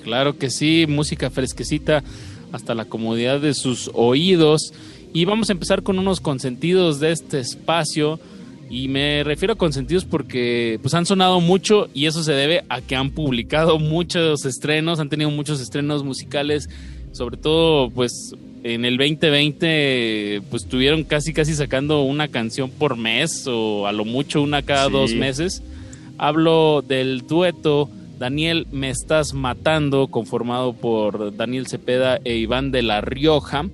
Claro 0.04 0.40
que 0.40 0.50
sí, 0.50 0.88
música 0.90 1.30
fresquecita 1.30 2.04
hasta 2.52 2.74
la 2.74 2.86
comodidad 2.86 3.40
de 3.40 3.54
sus 3.54 3.92
oídos. 3.94 4.74
Y 5.14 5.26
vamos 5.26 5.50
a 5.50 5.54
empezar 5.54 5.84
con 5.84 5.98
unos 6.00 6.20
consentidos 6.20 7.00
de 7.00 7.12
este 7.12 7.40
espacio. 7.40 8.20
Y 8.70 8.90
me 8.90 9.24
refiero 9.24 9.54
a 9.54 9.58
consentidos 9.58 10.04
porque 10.04 10.78
pues 10.82 10.94
han 10.94 11.06
sonado 11.06 11.40
mucho 11.40 11.88
y 11.94 12.06
eso 12.06 12.22
se 12.22 12.34
debe 12.34 12.66
a 12.68 12.82
que 12.82 12.98
han 12.98 13.12
publicado 13.12 13.80
muchos 13.80 14.44
estrenos, 14.46 15.00
han 15.00 15.08
tenido 15.08 15.32
muchos 15.32 15.62
estrenos 15.62 16.04
musicales, 16.04 16.70
sobre 17.14 17.38
todo 17.38 17.90
pues 17.90 18.34
en 18.64 18.84
el 18.84 18.98
2020 18.98 20.42
pues 20.50 20.64
estuvieron 20.64 21.06
casi 21.06 21.32
casi 21.32 21.54
sacando 21.56 22.02
una 22.02 22.28
canción 22.28 22.70
por 22.70 22.98
mes 22.98 23.48
o 23.48 23.88
a 23.88 23.94
lo 23.94 24.04
mucho 24.04 24.42
una 24.42 24.62
cada 24.64 24.88
Sí. 24.88 24.92
dos 24.92 25.14
meses. 25.14 25.64
Hablo 26.18 26.84
del 26.86 27.26
dueto 27.26 27.90
Daniel 28.20 28.68
Me 28.74 28.90
Estás 28.90 29.34
Matando, 29.34 30.08
conformado 30.08 30.74
por 30.74 31.38
Daniel 31.38 31.68
Cepeda 31.68 32.20
e 32.26 32.36
Iván 32.36 32.72
de 32.72 32.82
la 32.82 33.00
Rioja. 33.00 33.70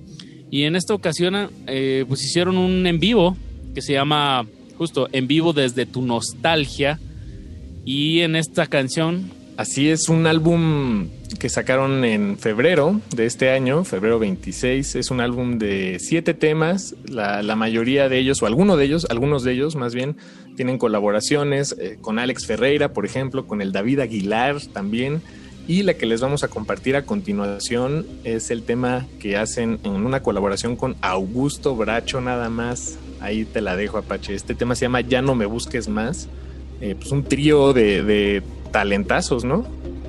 Y 0.54 0.66
en 0.66 0.76
esta 0.76 0.94
ocasión 0.94 1.50
eh, 1.66 2.04
pues 2.06 2.22
hicieron 2.22 2.56
un 2.58 2.86
en 2.86 3.00
vivo 3.00 3.36
que 3.74 3.82
se 3.82 3.94
llama 3.94 4.46
justo 4.78 5.08
En 5.10 5.26
vivo 5.26 5.52
desde 5.52 5.84
tu 5.84 6.00
nostalgia. 6.00 7.00
Y 7.84 8.20
en 8.20 8.36
esta 8.36 8.68
canción 8.68 9.32
Así 9.56 9.88
es, 9.88 10.08
un 10.08 10.26
álbum 10.26 11.08
que 11.38 11.48
sacaron 11.48 12.04
en 12.04 12.38
febrero 12.38 13.00
de 13.14 13.26
este 13.26 13.50
año, 13.50 13.84
febrero 13.84 14.18
26. 14.18 14.96
Es 14.96 15.12
un 15.12 15.20
álbum 15.20 15.58
de 15.58 15.98
siete 16.00 16.34
temas. 16.34 16.96
La, 17.08 17.42
mayoría 17.54 18.08
de 18.08 18.18
ellos, 18.18 18.42
o 18.42 18.46
alguno 18.46 18.76
de 18.76 18.84
ellos, 18.84 19.06
algunos 19.10 19.44
de 19.44 19.52
ellos 19.52 19.76
más 19.76 19.94
bien, 19.94 20.16
tienen 20.56 20.76
colaboraciones 20.76 21.76
eh, 21.78 21.98
con 22.00 22.18
Alex 22.18 22.46
Ferreira, 22.46 22.92
por 22.92 23.06
ejemplo, 23.06 23.46
con 23.46 23.62
el 23.62 23.70
David 23.70 24.00
Aguilar 24.00 24.60
también. 24.72 25.22
Y 25.66 25.82
la 25.82 25.94
que 25.94 26.04
les 26.04 26.20
vamos 26.20 26.44
a 26.44 26.48
compartir 26.48 26.94
a 26.94 27.06
continuación 27.06 28.06
es 28.24 28.50
el 28.50 28.62
tema 28.64 29.06
que 29.18 29.36
hacen 29.36 29.78
en 29.82 29.92
una 29.92 30.22
colaboración 30.22 30.76
con 30.76 30.94
Augusto 31.00 31.74
Bracho, 31.74 32.20
nada 32.20 32.50
más. 32.50 32.98
Ahí 33.20 33.46
te 33.46 33.62
la 33.62 33.74
dejo, 33.74 33.96
Apache. 33.96 34.34
Este 34.34 34.54
tema 34.54 34.74
se 34.74 34.84
llama 34.84 35.00
Ya 35.00 35.22
no 35.22 35.34
me 35.34 35.46
busques 35.46 35.88
más. 35.88 36.28
Eh, 36.82 36.94
pues 36.94 37.12
un 37.12 37.24
trío 37.24 37.72
de, 37.72 38.02
de 38.02 38.42
talentazos, 38.72 39.44
¿no? 39.44 39.64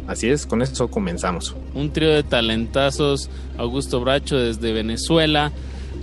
Así 0.08 0.30
es, 0.30 0.46
con 0.46 0.62
eso 0.62 0.90
comenzamos. 0.90 1.56
un 1.74 1.92
trío 1.92 2.10
de 2.10 2.24
talentazos, 2.24 3.30
Augusto 3.58 4.02
Bracho 4.02 4.38
desde 4.38 4.74
Venezuela. 4.74 5.52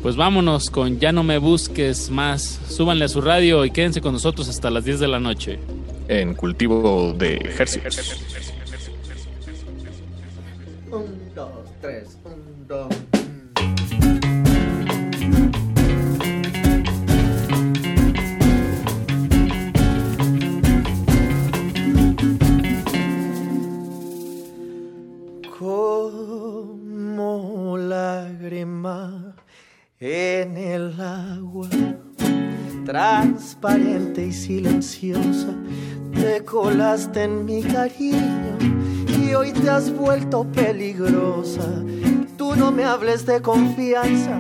Pues 0.03 0.17
vámonos 0.17 0.71
con 0.71 0.99
Ya 0.99 1.13
no 1.13 1.23
me 1.23 1.39
busques 1.39 2.11
más. 2.11 2.59
Súbanle 2.69 3.05
a 3.05 3.09
su 3.09 3.21
radio 3.21 3.65
y 3.65 3.71
quédense 3.71 4.01
con 4.01 4.15
nosotros 4.15 4.49
hasta 4.49 4.71
las 4.71 4.85
10 4.85 4.99
de 4.99 5.09
la 5.09 5.21
noche. 5.21 5.59
En 6.09 6.35
cultivo 6.35 7.15
de 7.17 7.35
ejercicios. 7.37 8.52
Tres, 11.83 12.17
dos. 12.69 12.95
Como 25.59 27.19
lágrima 27.77 29.35
en 29.99 30.57
el 30.57 31.01
agua, 31.01 31.69
transparente 32.85 34.27
y 34.27 34.33
silenciosa, 34.33 35.53
te 36.15 36.45
colaste 36.45 37.25
en 37.25 37.45
mi 37.45 37.61
cariño 37.63 38.53
y 39.33 39.35
hoy 39.35 39.53
te 39.53 39.71
has 39.71 39.91
vuelto 39.91 40.45
peligrosa. 40.45 41.67
Tú 42.37 42.55
no 42.55 42.71
me 42.71 42.85
hables 42.85 43.25
de 43.25 43.41
confianza 43.41 44.39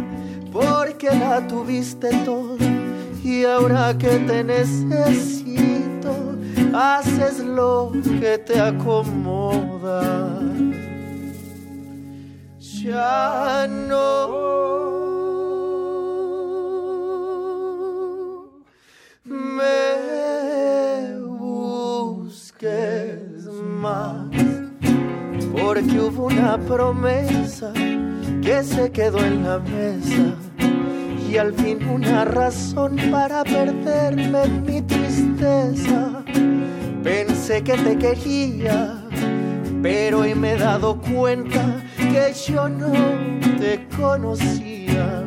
porque 0.53 1.07
la 1.07 1.47
tuviste 1.47 2.11
toda 2.26 2.66
y 3.24 3.45
ahora 3.45 3.97
que 3.97 4.18
te 4.18 4.45
necesito 4.45 6.12
haces 6.74 7.38
lo 7.38 7.90
que 8.20 8.36
te 8.36 8.61
acomoda. 8.61 10.03
Ya 12.59 13.66
no 13.68 14.43
me 19.24 19.72
busques 21.28 22.43
más, 23.80 24.32
porque 25.53 26.00
hubo 26.00 26.26
una 26.26 26.59
promesa 26.59 27.72
que 28.42 28.62
se 28.62 28.90
quedó 28.90 29.24
en 29.24 29.44
la 29.44 29.59
mesa 29.59 30.34
y 31.30 31.36
al 31.36 31.53
fin 31.55 31.86
una 31.88 32.24
razón 32.24 32.96
para 33.11 33.44
perderme 33.44 34.42
en 34.42 34.62
mi 34.64 34.82
tristeza. 34.82 36.24
Pensé 37.03 37.62
que 37.62 37.74
te 37.74 37.96
quería, 37.96 39.03
pero 39.82 40.20
hoy 40.20 40.34
me 40.34 40.53
he 40.53 40.59
dado 40.59 41.00
cuenta 41.00 41.82
que 41.96 42.32
yo 42.46 42.68
no 42.68 42.92
te 43.59 43.86
conocía. 43.96 45.24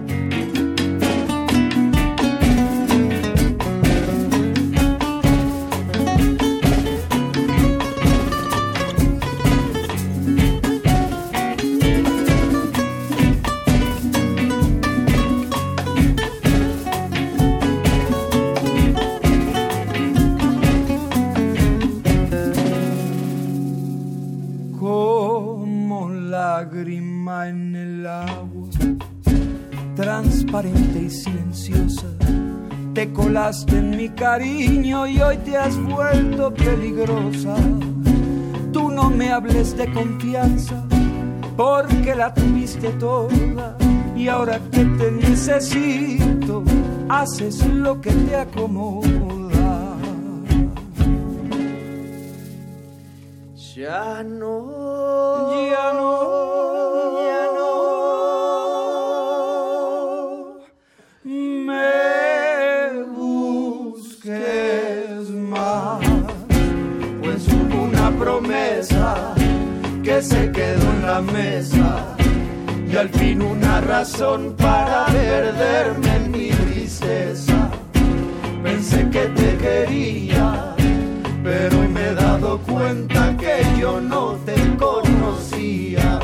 Transparente 29.96 31.00
y 31.00 31.10
silenciosa. 31.10 32.08
Te 32.94 33.12
colaste 33.12 33.78
en 33.78 33.98
mi 33.98 34.10
cariño 34.10 35.08
y 35.08 35.20
hoy 35.22 35.38
te 35.38 35.58
has 35.58 35.78
vuelto 35.78 36.54
peligrosa. 36.54 37.56
Tú 38.72 38.90
no 38.90 39.10
me 39.10 39.32
hables 39.32 39.76
de 39.76 39.92
confianza 39.92 40.84
porque 41.58 42.14
la 42.16 42.34
tuviste 42.34 42.90
toda 42.92 43.78
y 44.16 44.28
ahora 44.28 44.60
que 44.72 44.86
te 44.86 45.12
necesito 45.12 46.64
haces 47.10 47.66
lo 47.68 48.00
que 48.02 48.12
te 48.12 48.36
acomoda. 48.36 49.96
Ya 53.76 54.24
no, 54.24 55.52
ya 55.70 55.92
no, 55.94 56.35
mesa 71.22 72.16
y 72.92 72.96
al 72.96 73.10
fin 73.10 73.42
una 73.42 73.82
razón 73.82 74.56
para 74.58 75.06
perderme 75.06 76.16
en 76.16 76.32
mi 76.32 76.50
tristeza. 76.50 77.70
Pensé 78.64 79.10
que 79.10 79.26
te 79.28 79.58
quería, 79.58 80.76
pero 81.44 81.80
hoy 81.80 81.88
me 81.88 82.08
he 82.10 82.16
dado 82.16 82.60
cuenta 82.60 83.36
que 83.38 83.64
yo 83.80 84.02
no 84.02 84.38
te 84.46 84.56
conocía. 84.78 86.20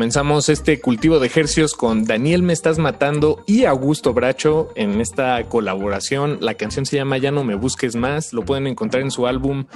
Comenzamos 0.00 0.48
este 0.48 0.80
cultivo 0.80 1.18
de 1.18 1.26
ejercios 1.26 1.74
con 1.74 2.04
Daniel 2.04 2.42
Me 2.42 2.54
Estás 2.54 2.78
Matando 2.78 3.44
y 3.46 3.66
Augusto 3.66 4.14
Bracho 4.14 4.72
en 4.74 4.98
esta 4.98 5.44
colaboración. 5.44 6.38
La 6.40 6.54
canción 6.54 6.86
se 6.86 6.96
llama 6.96 7.18
Ya 7.18 7.30
no 7.30 7.44
me 7.44 7.54
busques 7.54 7.96
más. 7.96 8.32
Lo 8.32 8.42
pueden 8.42 8.66
encontrar 8.66 9.02
en 9.02 9.10
su 9.10 9.26
álbum 9.26 9.66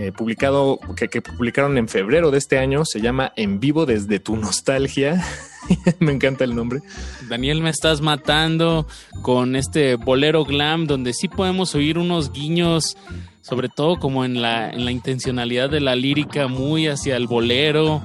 eh, 0.00 0.10
publicado 0.10 0.80
que, 0.96 1.22
publicaron 1.22 1.78
en 1.78 1.86
febrero 1.86 2.32
de 2.32 2.38
este 2.38 2.58
año. 2.58 2.84
Se 2.84 3.00
llama 3.00 3.32
En 3.36 3.60
vivo 3.60 3.86
desde 3.86 4.18
tu 4.18 4.34
nostalgia. 4.34 5.24
me 6.00 6.10
encanta 6.10 6.42
el 6.42 6.56
nombre. 6.56 6.80
Daniel, 7.28 7.62
me 7.62 7.70
estás 7.70 8.00
matando 8.00 8.84
con 9.22 9.54
este 9.54 9.94
bolero 9.94 10.44
glam 10.44 10.88
donde 10.88 11.12
sí 11.12 11.28
podemos 11.28 11.76
oír 11.76 11.98
unos 11.98 12.32
guiños, 12.32 12.96
sobre 13.42 13.68
todo 13.68 14.00
como 14.00 14.24
en 14.24 14.42
la, 14.42 14.70
en 14.70 14.84
la 14.84 14.90
intencionalidad 14.90 15.70
de 15.70 15.78
la 15.78 15.94
lírica, 15.94 16.48
muy 16.48 16.88
hacia 16.88 17.14
el 17.14 17.28
bolero. 17.28 18.02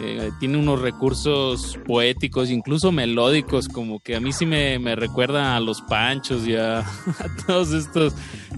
Eh, 0.00 0.30
tiene 0.40 0.58
unos 0.58 0.80
recursos 0.80 1.78
poéticos, 1.86 2.50
incluso 2.50 2.90
melódicos, 2.90 3.68
como 3.68 4.00
que 4.00 4.16
a 4.16 4.20
mí 4.20 4.32
sí 4.32 4.44
me, 4.44 4.78
me 4.80 4.96
recuerda 4.96 5.54
a 5.56 5.60
los 5.60 5.82
panchos 5.82 6.46
y 6.48 6.56
a, 6.56 6.80
a 6.80 6.84
todos 7.46 7.72
estos 7.72 8.12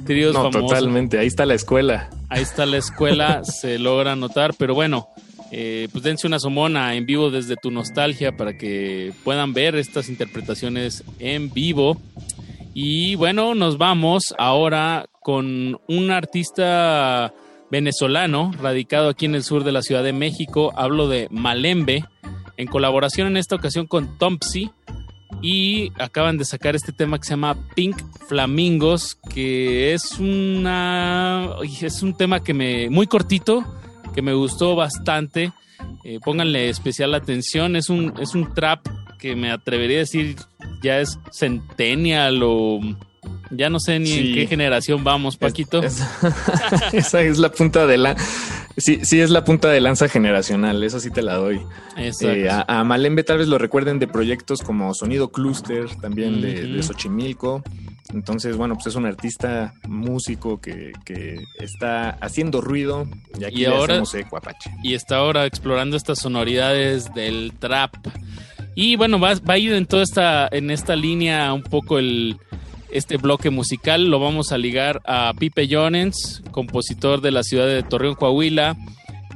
tríos 0.07 0.33
No, 0.33 0.45
famosos. 0.45 0.71
totalmente. 0.71 1.19
Ahí 1.19 1.27
está 1.27 1.45
la 1.45 1.55
escuela. 1.55 2.09
Ahí 2.31 2.43
está 2.43 2.65
la 2.65 2.79
escuela, 2.79 3.45
se 3.45 3.79
logra 3.79 4.17
notar, 4.17 4.55
pero 4.59 4.75
bueno, 4.75 5.09
eh, 5.53 5.89
pues 5.93 6.03
dense 6.05 6.27
una 6.27 6.39
somona 6.39 6.95
en 6.95 7.05
vivo 7.05 7.31
desde 7.31 7.57
tu 7.57 7.71
nostalgia 7.71 8.37
para 8.37 8.57
que 8.57 9.13
puedan 9.23 9.53
ver 9.53 9.77
estas 9.77 10.09
interpretaciones 10.09 11.05
en 11.19 11.53
vivo. 11.53 12.01
Y 12.73 13.15
bueno, 13.15 13.55
nos 13.55 13.79
vamos 13.79 14.35
ahora 14.39 15.07
con 15.21 15.79
un 15.87 16.11
artista 16.11 17.33
venezolano 17.71 18.53
radicado 18.61 19.09
aquí 19.09 19.27
en 19.27 19.35
el 19.35 19.43
sur 19.43 19.65
de 19.65 19.73
la 19.73 19.83
Ciudad 19.83 20.05
de 20.05 20.13
México. 20.13 20.73
Hablo 20.77 21.09
de 21.09 21.29
Malembe, 21.31 22.05
en 22.57 22.67
colaboración 22.67 23.29
en 23.29 23.37
esta 23.37 23.57
ocasión 23.57 23.87
con 23.87 24.19
Tompsy. 24.19 24.71
Y 25.43 25.93
acaban 25.99 26.39
de 26.39 26.45
sacar 26.45 26.77
este 26.77 26.93
tema 26.93 27.19
que 27.19 27.25
se 27.25 27.31
llama 27.31 27.57
Pink 27.75 28.01
Flamingos, 28.27 29.17
que 29.35 29.93
es 29.93 30.19
una 30.19 31.51
es 31.63 32.03
un 32.03 32.17
tema 32.17 32.43
que 32.43 32.55
me 32.55 32.89
muy 32.89 33.07
cortito, 33.07 33.63
que 34.15 34.23
me 34.23 34.33
gustó 34.33 34.77
bastante. 34.77 35.53
Eh, 36.05 36.21
pónganle 36.25 36.71
especial 36.71 37.15
atención, 37.15 37.77
es 37.77 37.91
un 37.91 38.15
es 38.19 38.35
un 38.35 38.55
trap 38.55 38.87
que 39.19 39.37
me 39.37 39.51
atrevería 39.51 39.99
a 39.99 40.01
decir 40.01 40.37
ya 40.83 41.01
es 41.01 41.19
centennial 41.33 42.41
o 42.43 42.81
ya 43.51 43.71
no 43.71 43.79
sé 43.81 43.99
ni 43.99 44.13
en 44.13 44.35
qué 44.35 44.47
generación 44.47 45.05
vamos, 45.05 45.37
Paquito. 45.37 45.83
Esa 46.93 47.23
es 47.23 47.39
la 47.39 47.51
punta 47.51 47.87
de 47.87 47.99
la. 47.99 48.17
Sí, 48.79 49.01
sí, 49.05 49.21
es 49.21 49.31
la 49.31 49.43
punta 49.45 49.69
de 49.71 49.81
lanza 49.81 50.09
generacional, 50.09 50.83
eso 50.85 51.01
sí 51.01 51.11
te 51.11 51.23
la 51.23 51.35
doy. 51.37 51.61
Eh, 51.97 52.49
a, 52.51 52.81
a 52.81 52.85
Malembe 52.85 53.25
tal 53.25 53.39
vez 53.39 53.49
lo 53.49 53.57
recuerden 53.57 53.99
de 53.99 54.07
proyectos 54.07 54.61
como 54.61 54.93
Sonido 54.93 55.31
Cluster, 55.31 55.87
también 56.03 56.43
de, 56.43 56.67
de 56.67 56.83
Xochimilco. 56.83 57.63
Entonces, 58.13 58.57
bueno, 58.57 58.75
pues 58.75 58.87
es 58.89 58.95
un 58.95 59.07
artista 59.07 59.73
músico 59.89 60.61
que, 60.61 60.93
que 61.05 61.39
está 61.59 62.11
haciendo 62.21 62.61
ruido 62.61 63.09
y 63.41 63.45
aquí 63.45 63.57
Y 63.57 63.61
le 63.61 63.67
ahora- 63.69 63.95
hacemos 63.95 64.15
eco, 64.15 64.37
Apache. 64.37 64.71
y 64.83 64.93
está 64.95 65.17
ahora 65.17 65.47
explorando 65.47 65.97
estas 65.97 66.19
sonoridades 66.21 67.13
del 67.15 67.53
trap. 67.59 67.95
Y 68.75 68.97
bueno, 68.97 69.19
va, 69.19 69.35
va 69.37 69.55
a 69.55 69.59
ir 69.59 69.73
en 69.73 69.87
toda 69.87 70.03
esta, 70.03 70.49
en 70.53 70.71
esta 70.71 70.95
línea 70.95 71.51
un 71.55 71.63
poco 71.63 71.99
el 71.99 72.37
este 72.97 73.17
bloque 73.17 73.51
musical. 73.51 74.07
Lo 74.09 74.19
vamos 74.19 74.53
a 74.53 74.59
ligar 74.59 75.01
a 75.07 75.33
Pipe 75.39 75.69
Jonens, 75.71 76.43
compositor 76.51 77.21
de 77.21 77.31
la 77.31 77.43
ciudad 77.43 77.67
de 77.67 77.83
Torreón, 77.83 78.15
Coahuila. 78.15 78.77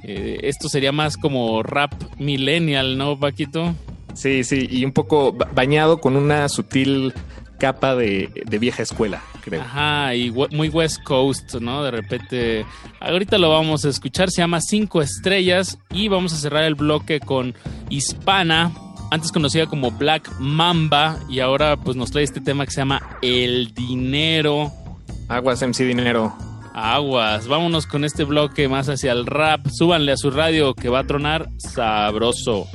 Eh, 0.03 0.41
esto 0.45 0.69
sería 0.69 0.93
más 0.93 1.17
como 1.17 1.63
rap 1.63 1.93
millennial, 2.19 2.97
¿no, 2.97 3.19
Paquito? 3.19 3.75
Sí, 4.15 4.45
sí, 4.45 4.67
y 4.71 4.85
un 4.85 4.93
poco 4.93 5.33
ba- 5.33 5.49
bañado 5.55 6.01
con 6.01 6.17
una 6.17 6.49
sutil 6.49 7.13
capa 7.59 7.95
de, 7.95 8.31
de 8.47 8.59
vieja 8.59 8.83
escuela, 8.83 9.23
creo. 9.43 9.61
Ajá, 9.61 10.15
y 10.15 10.31
muy 10.31 10.71
West 10.71 11.03
Coast, 11.05 11.57
¿no? 11.57 11.85
De 11.85 11.91
repente, 11.91 12.65
ahorita 13.01 13.37
lo 13.37 13.51
vamos 13.51 13.85
a 13.85 13.91
escuchar, 13.91 14.31
se 14.31 14.41
llama 14.41 14.63
Cinco 14.63 15.03
Estrellas 15.03 15.79
y 15.93 16.09
vamos 16.09 16.33
a 16.33 16.37
cerrar 16.37 16.65
el 16.65 16.75
bloque 16.75 17.21
con 17.21 17.55
Hispana, 17.91 18.73
antes 19.11 19.33
conocida 19.33 19.67
como 19.67 19.91
Black 19.91 20.31
Mamba, 20.39 21.19
y 21.29 21.41
ahora 21.41 21.77
pues 21.77 21.97
nos 21.97 22.11
trae 22.11 22.25
este 22.25 22.41
tema 22.41 22.65
que 22.65 22.73
se 22.73 22.81
llama 22.81 23.19
El 23.23 23.75
Dinero. 23.75 24.73
Aguas 25.29 25.63
MC 25.63 25.85
Dinero. 25.85 26.37
Aguas, 26.73 27.49
vámonos 27.49 27.87
con 27.87 28.05
este 28.05 28.25
bloque 28.25 28.69
más 28.69 28.89
hacia 28.89 29.13
el 29.13 29.27
rap. 29.27 29.67
Súbanle 29.69 30.13
a 30.13 30.17
su 30.17 30.31
radio 30.31 30.75
que 30.75 30.89
va 30.89 31.01
a 31.01 31.05
tronar 31.05 31.49
sabroso. 31.59 32.67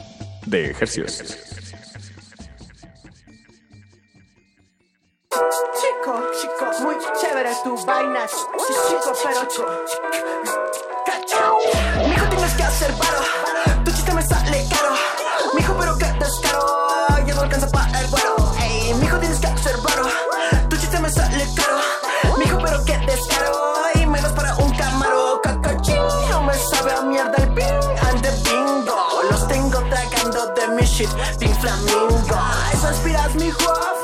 De 0.45 0.71
ejercicios. 0.71 1.23
Chico, 5.31 6.23
chico, 6.39 6.83
muy 6.83 6.95
chévere 7.19 7.49
tus 7.63 7.86
vainas. 7.86 8.31
Sí, 8.31 8.73
chico, 8.89 9.13
pero 9.23 9.47
chico. 9.47 9.67
Tienes 12.29 12.53
que 12.53 12.63
hacer 12.63 12.91
paro. 12.93 13.83
Tu 13.86 13.91
chiste 13.91 14.13
me 14.13 14.21
sale 14.21 14.65
caro. 14.69 15.14
shit, 30.96 31.10
Pink 31.39 31.54
Flamingo. 31.60 32.08
Eso 32.72 32.88
aspiras 32.88 33.36
mi 33.36 33.52
juego. 33.52 33.95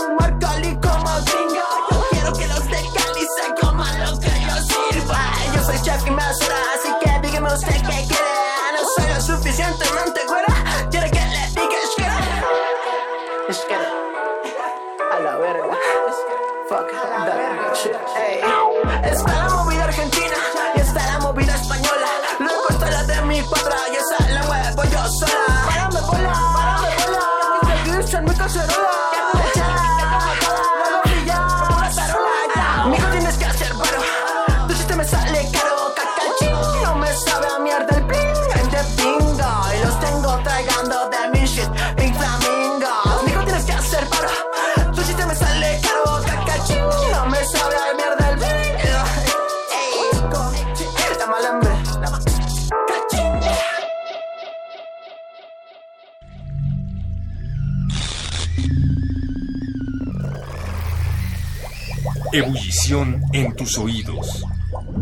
Ebullición 62.34 63.21
en 63.34 63.53
tus 63.57 63.77
oídos. 63.77 64.45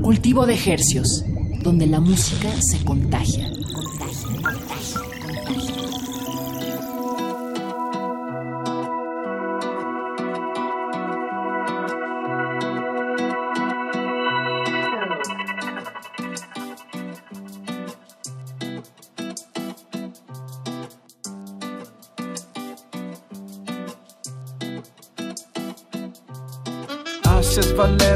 Cultivo 0.02 0.48
de 0.48 0.56
ejercios, 0.56 1.24
donde 1.62 1.86
la 1.86 2.00
música 2.00 2.50
se 2.60 2.84
contagia. 2.84 3.52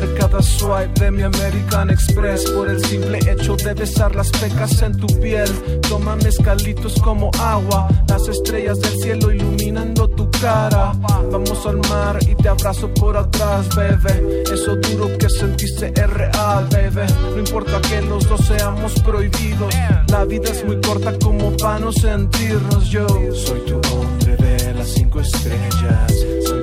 hacer 0.04 0.16
cada 0.16 0.42
swipe 0.42 1.00
de 1.00 1.12
mi 1.12 1.22
American 1.24 1.90
Express 1.90 2.50
por 2.52 2.70
el 2.70 2.84
simple 2.86 3.20
hecho 3.20 3.56
de 3.56 3.74
besar 3.74 4.16
las 4.16 4.30
pecas 4.32 4.82
en 4.82 4.98
tu 4.98 5.08
piel. 5.20 5.50
Toma 5.88 6.16
mezcalitos 6.18 6.96
como 7.02 7.32
agua, 7.40 7.88
las 8.08 8.28
estrellas 8.28 8.80
del 8.80 9.00
cielo 9.00 9.32
iluminando 9.32 10.08
tu 10.10 10.30
cara. 10.32 10.94
Vamos 11.32 11.66
al 11.66 11.78
mar 11.90 12.20
y 12.22 12.36
te 12.36 12.50
abrazo 12.50 12.94
por 12.94 13.18
atrás, 13.18 13.68
bebé. 13.76 14.44
Eso 14.52 14.76
duro 14.76 15.18
que 15.18 15.30
sentiste 15.30 15.94
es 15.96 16.10
real, 16.10 16.68
bebé. 16.70 17.06
No 17.32 17.40
importa 17.40 17.80
que 17.82 18.02
los 18.02 18.28
dos 18.28 18.46
seamos 18.46 18.94
prohibidos, 19.02 19.74
la 20.10 20.26
vida 20.26 20.50
es 20.52 20.66
muy 20.66 20.80
corta 20.82 21.18
como 21.20 21.56
para 21.58 21.80
no 21.80 21.92
sentirnos. 21.92 22.90
Yo 22.90 23.08
soy 23.34 23.60
tu 23.62 23.76
hombre 23.92 24.36
de 24.38 24.74
las 24.74 24.88
cinco 24.90 25.20
estrellas. 25.22 26.63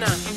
De 0.00 0.35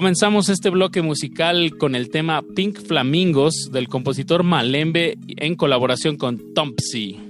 Comenzamos 0.00 0.48
este 0.48 0.70
bloque 0.70 1.02
musical 1.02 1.76
con 1.76 1.94
el 1.94 2.08
tema 2.08 2.40
Pink 2.56 2.78
Flamingos 2.78 3.68
del 3.70 3.88
compositor 3.88 4.44
Malembe 4.44 5.18
en 5.36 5.56
colaboración 5.56 6.16
con 6.16 6.54
Tompsy. 6.54 7.20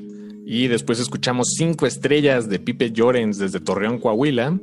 Y 0.46 0.68
después 0.68 1.00
escuchamos 1.00 1.48
cinco 1.56 1.84
estrellas 1.84 2.48
de 2.48 2.60
Pipe 2.60 2.92
Llorens 2.92 3.38
desde 3.38 3.58
Torreón, 3.58 3.98
Coahuila. 3.98 4.56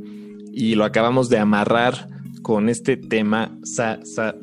Y 0.54 0.76
lo 0.76 0.86
acabamos 0.86 1.28
de 1.28 1.40
amarrar 1.40 2.08
con 2.48 2.70
este 2.70 2.96
tema 2.96 3.60
sa, 3.66 4.00
sa- 4.06 4.36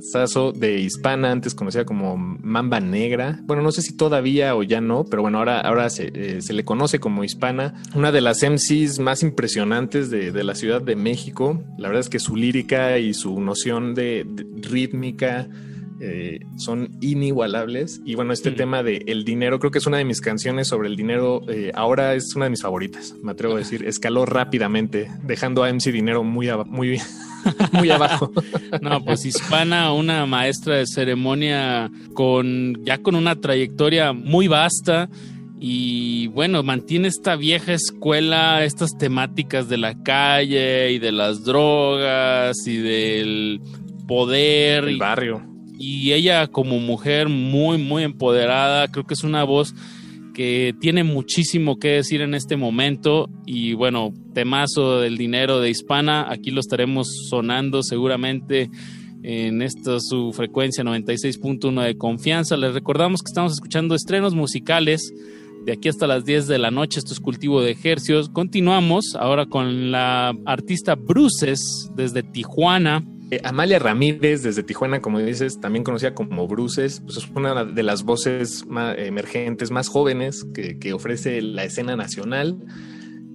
de 0.53 0.79
Hispana, 0.79 1.31
antes 1.31 1.55
conocida 1.55 1.87
como 1.87 2.19
Mamba 2.19 2.79
Negra. 2.79 3.41
Bueno, 3.45 3.63
no 3.63 3.73
sé 3.73 3.81
si 3.81 3.97
todavía 3.97 4.55
o 4.57 4.63
ya 4.63 4.83
no, 4.83 5.05
pero 5.07 5.23
bueno, 5.23 5.39
ahora, 5.39 5.63
ahora 5.63 5.89
se, 5.89 6.13
eh, 6.15 6.43
se 6.43 6.53
le 6.53 6.67
conoce 6.67 7.01
como 7.01 7.25
Hispana. 7.25 7.73
Una 7.95 8.13
de 8.13 8.21
las 8.21 8.43
MCs 8.43 8.99
más 8.99 9.23
impresionantes 9.23 10.11
de, 10.11 10.33
de 10.33 10.45
la 10.45 10.55
Ciudad 10.55 10.83
de 10.83 10.97
México. 10.97 11.63
La 11.79 11.89
verdad 11.89 12.03
es 12.03 12.11
que 12.11 12.19
su 12.19 12.37
lírica 12.37 12.99
y 12.99 13.15
su 13.15 13.41
noción 13.41 13.95
de 13.95 14.27
rítmica 14.61 15.49
eh, 16.01 16.41
son 16.57 16.91
inigualables. 17.01 18.01
Y 18.05 18.15
bueno, 18.15 18.33
este 18.33 18.51
tema 18.51 18.83
de 18.83 19.05
el 19.07 19.25
dinero, 19.25 19.59
creo 19.59 19.71
que 19.71 19.79
es 19.79 19.87
una 19.87 19.99
de 19.99 20.05
mis 20.05 20.21
canciones 20.21 20.69
sobre 20.69 20.89
el 20.89 20.97
dinero. 20.97 21.43
eh, 21.49 21.71
ahora 21.75 22.15
es 22.15 22.35
una 22.37 22.47
de 22.47 22.51
mis 22.51 22.63
favoritas, 22.63 23.15
me 23.23 23.33
atrevo 23.33 23.55
a 23.55 23.59
decir. 23.59 23.85
Escaló 23.87 24.27
rápidamente, 24.27 25.09
dejando 25.23 25.63
a 25.65 25.69
MC 25.73 25.93
Dinero 25.93 26.25
muy, 26.25 26.49
muy, 26.67 26.99
muy 27.73 27.91
abajo. 27.91 28.31
No, 28.81 29.05
pues 29.05 29.25
Hispana, 29.25 29.93
una 29.93 30.27
maestra 30.27 30.77
de 30.77 30.87
ceremonia 30.87 31.91
con 32.15 32.85
ya 32.85 32.99
con 32.99 33.15
una 33.15 33.37
trayectoria 33.41 34.13
muy 34.13 34.49
vasta 34.49 35.09
y 35.61 36.27
bueno, 36.29 36.63
mantiene 36.63 37.09
esta 37.09 37.37
vieja 37.37 37.73
escuela, 37.73 38.65
estas 38.65 38.99
temáticas 38.99 39.69
de 39.69 39.79
la 39.79 40.03
calle 40.03 40.91
y 40.93 40.99
de 40.99 41.13
las 41.13 41.45
drogas 41.45 42.67
y 42.67 42.77
del 42.79 43.61
poder. 44.07 44.85
El 44.85 44.97
y- 44.97 44.99
barrio. 44.99 45.43
Y 45.79 46.13
ella 46.13 46.47
como 46.47 46.79
mujer 46.79 47.29
muy, 47.29 47.79
muy 47.79 48.05
empoderada, 48.05 48.89
creo 48.89 49.07
que 49.07 49.15
es 49.15 49.25
una 49.25 49.45
voz 49.45 49.75
que 50.35 50.75
tiene 50.81 51.05
muchísimo 51.05 51.79
que 51.79 51.89
decir 51.89 52.21
en 52.21 52.35
este 52.35 52.57
momento 52.57 53.31
y 53.47 53.75
bueno, 53.75 54.13
temazo 54.35 55.01
del 55.01 55.17
dinero 55.17 55.61
de 55.61 55.71
Hispana, 55.71 56.31
aquí 56.31 56.51
lo 56.51 56.61
estaremos 56.61 57.29
sonando 57.31 57.83
seguramente 57.83 58.69
en 59.23 59.63
esta 59.63 60.01
su 60.01 60.33
frecuencia 60.33 60.85
96.1 60.85 61.83
de 61.83 61.97
confianza. 61.97 62.57
Les 62.57 62.75
recordamos 62.75 63.23
que 63.23 63.31
estamos 63.31 63.53
escuchando 63.53 63.95
estrenos 63.95 64.35
musicales 64.35 65.15
de 65.65 65.73
aquí 65.73 65.89
hasta 65.89 66.07
las 66.07 66.27
10 66.27 66.47
de 66.47 66.59
la 66.59 66.71
noche, 66.71 66.99
esto 66.99 67.15
es 67.15 67.21
cultivo 67.21 67.63
de 67.63 67.71
ejercios. 67.71 68.29
Continuamos 68.29 69.17
ahora 69.19 69.47
con 69.47 69.91
la 69.91 70.35
artista 70.45 70.95
Bruces 70.95 71.91
desde 71.97 72.23
Tijuana. 72.23 73.03
Eh, 73.35 73.41
Amalia 73.43 73.81
Ramírez, 73.81 74.43
desde 74.45 74.63
Tijuana, 74.63 75.01
como 75.01 75.19
dices, 75.19 75.59
también 75.61 75.83
conocida 75.83 76.15
como 76.15 76.47
Bruces, 76.47 77.01
pues 77.01 77.17
es 77.17 77.29
una 77.35 77.65
de 77.65 77.83
las 77.83 78.05
voces 78.05 78.65
emergentes, 78.97 79.73
más 79.73 79.89
jóvenes 79.89 80.47
que, 80.55 80.79
que 80.79 80.93
ofrece 80.93 81.43
la 81.43 81.65
escena 81.65 81.97
nacional. 81.97 82.59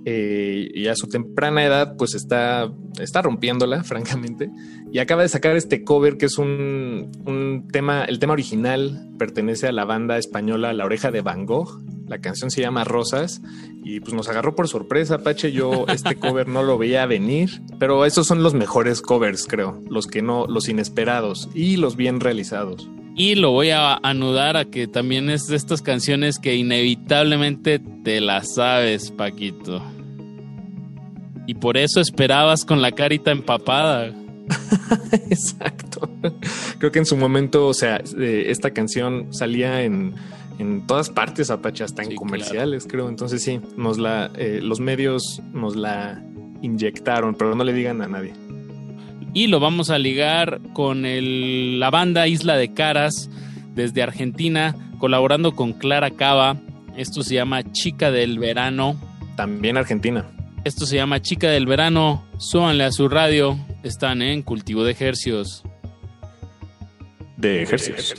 eh, 0.06 0.70
y 0.74 0.88
a 0.88 0.96
su 0.96 1.08
temprana 1.08 1.66
edad 1.66 1.96
pues 1.98 2.16
está, 2.16 2.72
está 3.00 3.22
rompiéndola, 3.22 3.84
francamente, 3.84 4.50
y 4.92 5.00
acaba 5.00 5.22
de 5.22 5.30
sacar 5.30 5.56
este 5.56 5.84
cover 5.84 6.18
que 6.18 6.26
es 6.26 6.38
un, 6.38 7.12
un, 7.26 7.68
tema, 7.72 8.06
el 8.06 8.20
tema 8.20 8.34
original 8.34 9.10
pertenece 9.18 9.68
a 9.68 9.72
la 9.72 9.86
banda 9.86 10.18
española 10.18 10.74
La 10.74 10.86
Oreja 10.86 11.12
de 11.12 11.22
Van 11.22 11.46
Gogh, 11.46 11.82
la 12.08 12.20
canción 12.20 12.50
se 12.50 12.62
llama 12.62 12.84
Rosas 12.84 13.42
y 13.84 14.00
pues 14.00 14.14
nos 14.14 14.28
agarró 14.30 14.56
por 14.56 14.68
sorpresa, 14.68 15.20
Pache, 15.20 15.52
yo 15.52 15.86
este 15.88 16.16
cover 16.20 16.48
no 16.48 16.64
lo 16.64 16.78
veía 16.78 17.06
venir, 17.06 17.62
pero 17.78 18.06
esos 18.06 18.28
son 18.28 18.42
los 18.42 18.54
mejores 18.54 19.02
covers, 19.02 19.46
creo, 19.48 19.82
los 19.90 20.08
que 20.08 20.22
no, 20.22 20.48
los 20.48 20.70
inesperados 20.70 21.50
y 21.54 21.78
los 21.78 21.96
bien 21.96 22.20
realizados. 22.20 22.90
Y 23.16 23.36
lo 23.36 23.52
voy 23.52 23.72
a 23.72 23.96
anudar 23.96 24.56
a 24.56 24.66
que 24.66 24.88
también 24.88 25.30
es 25.30 25.48
de 25.48 25.58
estas 25.58 25.82
canciones 25.82 26.40
que 26.40 26.56
inevitablemente 26.56 27.80
te 28.04 28.22
las 28.22 28.56
sabes, 28.56 29.12
Paquito. 29.12 29.84
Y 31.46 31.56
por 31.56 31.78
eso 31.78 32.00
esperabas 32.00 32.64
con 32.64 32.82
la 32.82 32.94
carita 32.94 33.32
empapada. 33.32 34.14
Exacto. 35.30 36.10
Creo 36.78 36.92
que 36.92 37.00
en 37.00 37.06
su 37.06 37.18
momento, 37.18 37.68
o 37.68 37.74
sea, 37.74 38.02
eh, 38.18 38.46
esta 38.48 38.72
canción 38.72 39.34
salía 39.34 39.84
en, 39.84 40.16
en 40.58 40.86
todas 40.88 41.10
partes, 41.10 41.50
Apache, 41.50 41.84
hasta 41.84 42.04
en 42.04 42.16
comerciales, 42.16 42.88
creo. 42.88 43.10
Entonces 43.10 43.44
sí, 43.44 43.62
nos 43.78 43.98
la, 43.98 44.32
eh, 44.36 44.60
los 44.62 44.80
medios 44.80 45.42
nos 45.54 45.76
la 45.76 46.24
inyectaron, 46.62 47.36
pero 47.36 47.56
no 47.56 47.64
le 47.64 47.74
digan 47.74 48.02
a 48.02 48.08
nadie 48.08 48.34
y 49.34 49.48
lo 49.48 49.60
vamos 49.60 49.90
a 49.90 49.98
ligar 49.98 50.60
con 50.74 51.06
el, 51.06 51.80
la 51.80 51.90
banda 51.90 52.28
Isla 52.28 52.58
de 52.58 52.74
Caras 52.74 53.30
desde 53.76 54.02
Argentina, 54.02 54.76
colaborando 54.98 55.56
con 55.56 55.74
Clara 55.74 56.12
Cava. 56.12 56.58
Esto 56.98 57.22
se 57.24 57.36
llama 57.36 57.72
Chica 57.72 58.12
del 58.12 58.40
Verano. 58.40 59.00
También 59.36 59.78
Argentina. 59.78 60.26
Esto 60.64 60.86
se 60.86 60.96
llama 60.96 61.22
Chica 61.22 61.50
del 61.50 61.66
Verano. 61.66 62.26
Súbanle 62.38 62.84
a 62.84 62.92
su 62.92 63.08
radio. 63.08 63.58
Están 63.84 64.22
en 64.22 64.42
Cultivo 64.42 64.84
de 64.84 64.92
Ejercios. 64.92 65.64
De 67.38 67.64
ejercicios. 67.64 68.14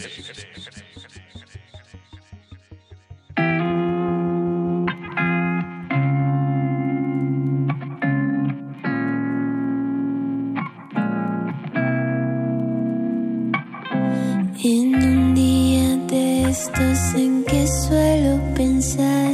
En 14.65 14.95
un 14.95 15.35
día 15.35 15.97
de 16.07 16.49
estos 16.49 17.15
en 17.15 17.45
que 17.45 17.67
suelo 17.67 18.41
pensar, 18.55 19.33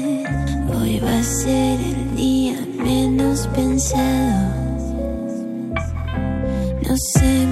hoy 0.75 0.99
va 0.99 1.19
a 1.19 1.23
ser 1.23 1.79
el 1.81 2.17
día 2.17 2.59
menos 2.83 3.47
pensado. 3.55 4.26
Nos 6.97 7.46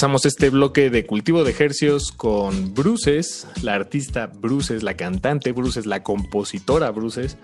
Comenzamos 0.00 0.24
este 0.24 0.48
bloque 0.48 0.88
de 0.88 1.04
cultivo 1.04 1.44
de 1.44 1.50
ejercios 1.50 2.10
con 2.10 2.72
Bruces, 2.72 3.46
la 3.60 3.74
artista 3.74 4.28
Bruces, 4.28 4.82
la 4.82 4.94
cantante 4.94 5.52
Bruces, 5.52 5.84
la 5.84 6.02
compositora 6.02 6.90
Bruces, 6.90 7.36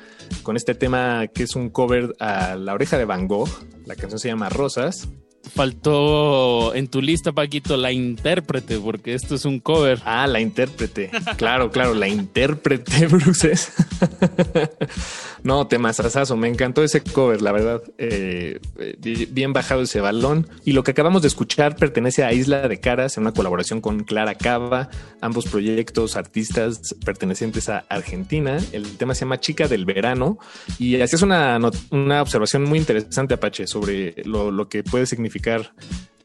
con 0.42 0.56
este 0.56 0.74
tema 0.74 1.26
que 1.26 1.42
es 1.42 1.54
un 1.54 1.68
cover 1.68 2.16
a 2.18 2.56
La 2.56 2.72
oreja 2.72 2.96
de 2.96 3.04
Van 3.04 3.28
Gogh. 3.28 3.50
La 3.84 3.94
canción 3.94 4.18
se 4.18 4.28
llama 4.28 4.48
Rosas. 4.48 5.06
Faltó 5.54 6.74
en 6.74 6.88
tu 6.88 7.02
lista, 7.02 7.32
Paquito, 7.32 7.76
la 7.76 7.92
intérprete, 7.92 8.78
porque 8.78 9.12
esto 9.12 9.34
es 9.34 9.44
un 9.44 9.60
cover. 9.60 10.00
Ah, 10.06 10.26
la 10.26 10.40
intérprete. 10.40 11.10
Claro, 11.36 11.70
claro, 11.70 11.92
la 11.92 12.08
intérprete, 12.08 13.06
Bruces. 13.10 13.70
no, 15.42 15.66
temazazazo. 15.66 16.36
Me 16.36 16.48
encantó 16.48 16.82
ese 16.82 17.02
cover, 17.02 17.42
la 17.42 17.52
verdad. 17.52 17.82
Eh, 17.98 18.60
eh, 18.78 19.28
bien 19.30 19.52
bajado 19.52 19.82
ese 19.82 20.00
balón. 20.00 20.48
Y 20.64 20.72
lo 20.72 20.82
que 20.82 20.92
acabamos 20.92 21.22
de 21.22 21.28
escuchar 21.28 21.76
pertenece 21.76 22.24
a 22.24 22.32
Isla 22.32 22.68
de 22.68 22.80
Caras 22.80 23.16
en 23.16 23.22
una 23.22 23.32
colaboración 23.32 23.80
con 23.80 24.04
Clara 24.04 24.34
Cava. 24.34 24.88
Ambos 25.20 25.46
proyectos 25.46 26.16
artistas 26.16 26.94
pertenecientes 27.04 27.68
a 27.68 27.84
Argentina. 27.88 28.58
El 28.72 28.96
tema 28.96 29.14
se 29.14 29.20
llama 29.20 29.40
Chica 29.40 29.68
del 29.68 29.84
Verano. 29.84 30.38
Y 30.78 31.00
así 31.00 31.16
es 31.16 31.22
una, 31.22 31.58
una 31.90 32.22
observación 32.22 32.64
muy 32.64 32.78
interesante, 32.78 33.34
Apache, 33.34 33.66
sobre 33.66 34.14
lo, 34.24 34.50
lo 34.50 34.68
que 34.68 34.82
puede 34.82 35.06
significar 35.06 35.72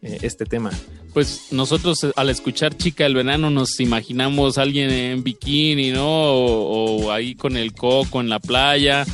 eh, 0.02 0.19
este 0.22 0.45
tema. 0.45 0.72
Pues 1.14 1.48
nosotros 1.52 2.03
eh, 2.03 2.11
al 2.15 2.30
escuchar 2.30 2.76
Chica 2.76 3.03
del 3.03 3.15
Verano 3.15 3.49
nos 3.49 3.80
imaginamos 3.80 4.57
a 4.57 4.64
alguien 4.64 4.90
en 4.90 5.23
bikini, 5.23 5.91
¿no? 5.91 6.07
O, 6.07 7.06
o 7.06 7.11
ahí 7.11 7.36
con 7.36 7.57
el 7.57 7.73
coco 7.73 8.22
en 8.22 8.30
la 8.30 8.40
playa. 8.40 9.06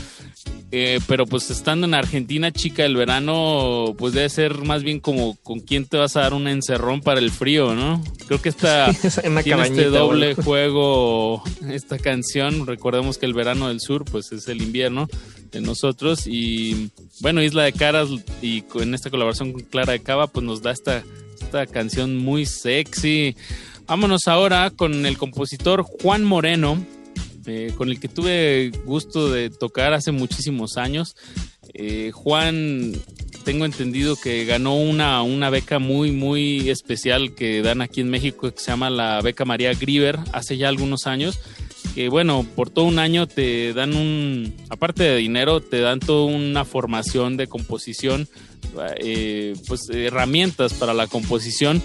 Eh, 0.70 1.00
pero 1.08 1.26
pues 1.26 1.50
estando 1.50 1.88
en 1.88 1.94
Argentina, 1.94 2.52
chica, 2.52 2.84
el 2.84 2.98
verano 2.98 3.96
pues 3.98 4.14
debe 4.14 4.28
ser 4.28 4.66
más 4.66 4.84
bien 4.84 5.00
como 5.00 5.38
con 5.38 5.62
quién 5.62 5.86
te 5.86 5.96
vas 5.96 6.18
a 6.18 6.22
dar 6.22 6.34
un 6.34 6.48
encerrón 6.48 7.00
para 7.00 7.20
el 7.22 7.32
frío, 7.32 7.74
¿no? 7.74 8.04
Creo 8.28 8.42
que 8.42 8.50
esta 8.50 8.92
tiene 9.44 9.64
este 9.64 9.86
doble 9.86 10.34
bueno. 10.34 10.44
juego 10.44 11.44
esta 11.70 11.98
canción. 11.98 12.68
Recordemos 12.68 13.18
que 13.18 13.26
el 13.26 13.34
verano 13.34 13.70
del 13.70 13.80
sur 13.80 14.04
pues 14.04 14.34
es 14.34 14.50
el 14.50 14.62
invierno 14.62 15.08
de 15.52 15.62
nosotros 15.62 16.28
y 16.28 16.90
bueno, 17.22 17.42
Isla 17.42 17.64
de 17.64 17.72
Caras 17.72 18.10
y 18.42 18.64
con 18.64 18.94
esta 18.94 19.10
colaboración 19.10 19.54
con 19.54 19.62
Clara 19.62 19.94
de 19.94 20.02
Cava 20.02 20.28
pues 20.28 20.46
nos 20.46 20.62
da 20.62 20.72
esta, 20.72 21.02
esta 21.42 21.66
canción 21.66 22.18
muy 22.18 22.46
sexy. 22.46 23.38
Vámonos 23.88 24.28
ahora 24.28 24.70
con 24.70 25.06
el 25.06 25.18
compositor 25.18 25.84
Juan 25.84 26.26
Moreno, 26.26 26.78
con 27.76 27.90
el 27.90 28.00
que 28.00 28.08
tuve 28.08 28.72
gusto 28.86 29.32
de 29.32 29.50
tocar 29.50 29.94
hace 29.94 30.12
muchísimos 30.12 30.78
años. 30.78 31.16
Eh, 31.74 32.12
Juan, 32.14 32.94
tengo 33.46 33.66
entendido 33.66 34.16
que 34.16 34.46
ganó 34.46 34.76
una, 34.76 35.22
una 35.22 35.50
beca 35.50 35.80
muy, 35.80 36.12
muy 36.12 36.70
especial 36.70 37.36
que 37.36 37.62
dan 37.62 37.82
aquí 37.82 38.02
en 38.02 38.10
México 38.10 38.52
que 38.52 38.60
se 38.60 38.72
llama 38.72 38.90
la 38.90 39.22
beca 39.22 39.46
María 39.46 39.74
Grieber 39.74 40.20
hace 40.34 40.58
ya 40.58 40.70
algunos 40.70 41.08
años. 41.08 41.40
Que 41.96 42.10
bueno, 42.10 42.46
por 42.56 42.70
todo 42.70 42.86
un 42.86 43.00
año 43.00 43.28
te 43.28 43.74
dan 43.74 43.96
un, 43.96 44.54
aparte 44.70 45.04
de 45.04 45.18
dinero, 45.18 45.62
te 45.62 45.80
dan 45.80 46.00
toda 46.00 46.26
una 46.26 46.66
formación 46.66 47.38
de 47.38 47.48
composición, 47.48 48.28
eh, 49.00 49.56
pues 49.68 49.90
herramientas 49.90 50.74
para 50.74 50.94
la 50.94 51.08
composición 51.08 51.82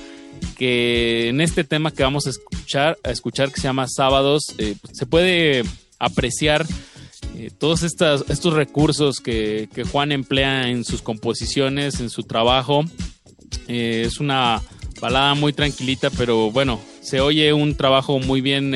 que 0.57 1.29
en 1.29 1.41
este 1.41 1.65
tema 1.65 1.91
que 1.93 2.03
vamos 2.03 2.27
a 2.27 2.31
escuchar, 2.31 2.99
a 3.03 3.11
escuchar 3.11 3.51
que 3.51 3.61
se 3.61 3.69
llama 3.69 3.87
Sábados, 3.89 4.45
eh, 4.59 4.77
se 4.93 5.07
puede 5.07 5.63
apreciar 5.99 6.67
eh, 7.37 7.51
todos 7.59 7.83
estos 7.83 8.53
recursos 8.55 9.21
que, 9.21 9.69
que 9.75 9.85
Juan 9.85 10.13
emplea 10.13 10.69
en 10.69 10.85
sus 10.85 11.03
composiciones, 11.03 12.01
en 12.01 12.11
su 12.11 12.23
trabajo. 12.25 12.85
Eh, 13.69 14.05
es 14.07 14.21
una 14.21 14.61
balada 15.01 15.35
muy 15.35 15.53
tranquilita, 15.53 16.11
pero 16.11 16.51
bueno, 16.51 16.81
se 17.01 17.21
oye 17.21 17.53
un 17.53 17.75
trabajo 17.77 18.19
muy 18.21 18.41
bien 18.41 18.73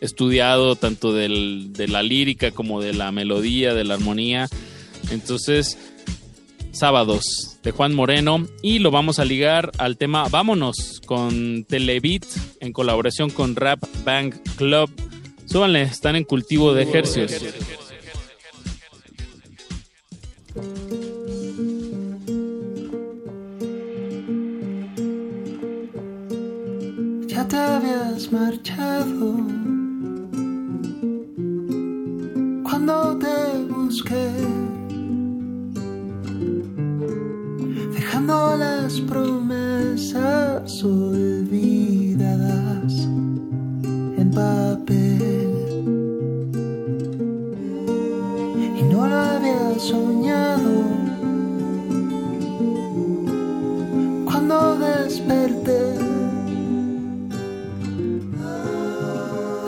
estudiado, 0.00 0.74
tanto 0.76 1.12
del- 1.12 1.72
de 1.72 1.86
la 1.88 2.02
lírica 2.02 2.50
como 2.50 2.80
de 2.80 2.92
la 2.92 3.12
melodía, 3.12 3.72
de 3.74 3.84
la 3.84 3.94
armonía. 3.94 4.48
Entonces, 5.10 5.78
Sábados 6.72 7.53
de 7.64 7.72
Juan 7.72 7.94
Moreno 7.94 8.46
y 8.62 8.78
lo 8.78 8.90
vamos 8.90 9.18
a 9.18 9.24
ligar 9.24 9.72
al 9.78 9.96
tema 9.96 10.28
Vámonos 10.28 11.00
con 11.04 11.64
Televit 11.64 12.24
en 12.60 12.72
colaboración 12.72 13.30
con 13.30 13.56
Rap 13.56 13.82
Bang 14.04 14.34
Club. 14.56 14.90
Súbanle, 15.46 15.82
están 15.82 16.16
en 16.16 16.24
cultivo 16.24 16.74
de 16.74 16.82
ejercicios. 16.84 17.42
ya 27.34 27.48
te 27.48 27.56
habías 27.56 28.30
marchado. 28.30 29.36
Cuando 32.62 33.18
te 33.18 33.36
busqué, 33.68 34.30
las 38.58 39.00
promesas 39.00 40.84
olvidadas 40.84 42.92
en 44.20 44.30
papel. 44.34 45.50
Y 48.78 48.82
no 48.92 49.06
lo 49.06 49.16
había 49.16 49.78
soñado. 49.78 50.74
Cuando 54.24 54.78
desperté, 54.78 55.94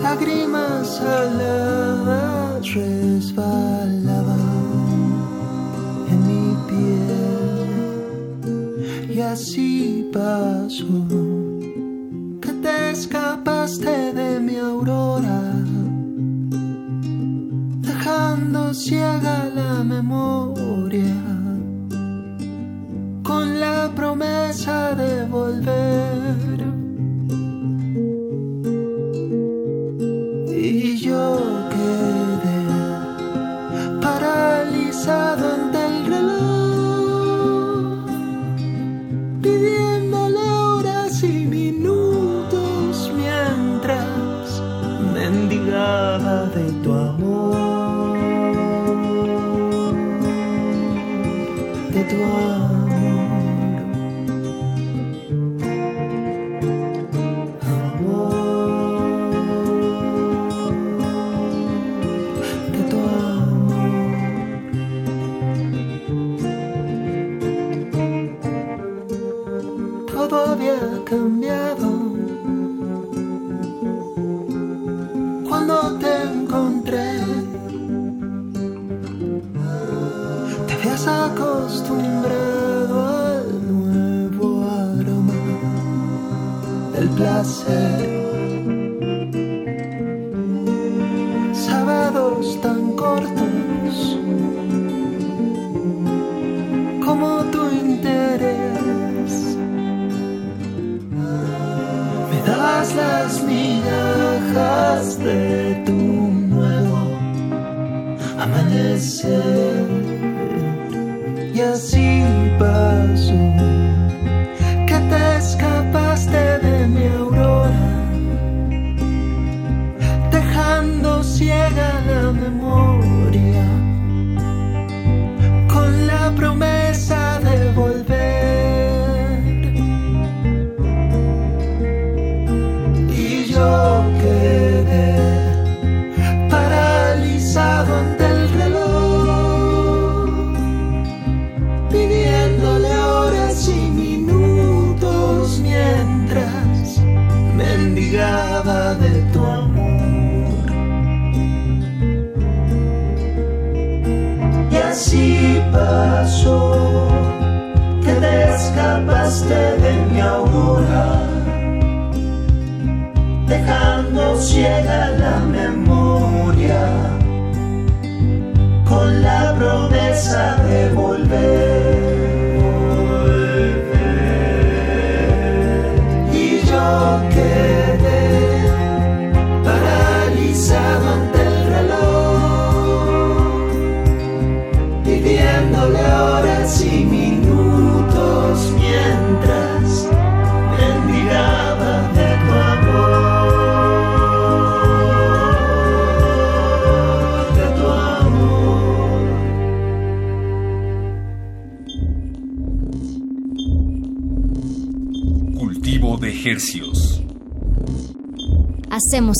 lágrimas 0.02 0.97
saladas 0.98 2.74
resbalaban 2.74 4.05
así 9.36 10.08
pasó 10.14 10.86
que 12.40 12.52
te 12.62 12.90
escapaste 12.90 14.14
de 14.14 14.40
mi 14.40 14.56
aurora 14.56 15.42
dejando 17.88 18.72
ciega 18.72 19.50
la 19.54 19.84
memoria 19.84 21.18
con 23.22 23.60
la 23.60 23.90
promesa 23.94 24.94
de 24.94 25.26
volver 25.26 26.76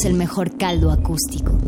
el 0.05 0.15
mejor 0.15 0.57
caldo 0.57 0.91
acústico. 0.91 1.66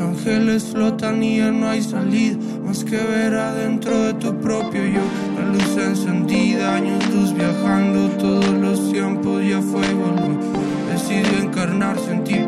Ángeles 0.00 0.64
flotan 0.64 1.22
y 1.22 1.38
ya 1.38 1.50
no 1.50 1.68
hay 1.68 1.82
salida, 1.82 2.36
más 2.64 2.84
que 2.84 2.96
ver 2.96 3.34
adentro 3.34 3.96
de 4.04 4.14
tu 4.14 4.34
propio 4.40 4.84
yo. 4.86 5.02
La 5.36 5.46
luz 5.46 5.76
encendida, 5.76 6.74
años 6.74 7.06
luz 7.14 7.32
viajando, 7.32 8.08
todos 8.16 8.48
los 8.48 8.92
tiempos 8.92 9.42
ya 9.44 9.60
fue 9.60 9.82
y 9.86 9.94
volvió. 9.94 10.38
Decidió 10.92 11.38
encarnarse 11.42 12.12
en 12.12 12.24
ti 12.24 12.39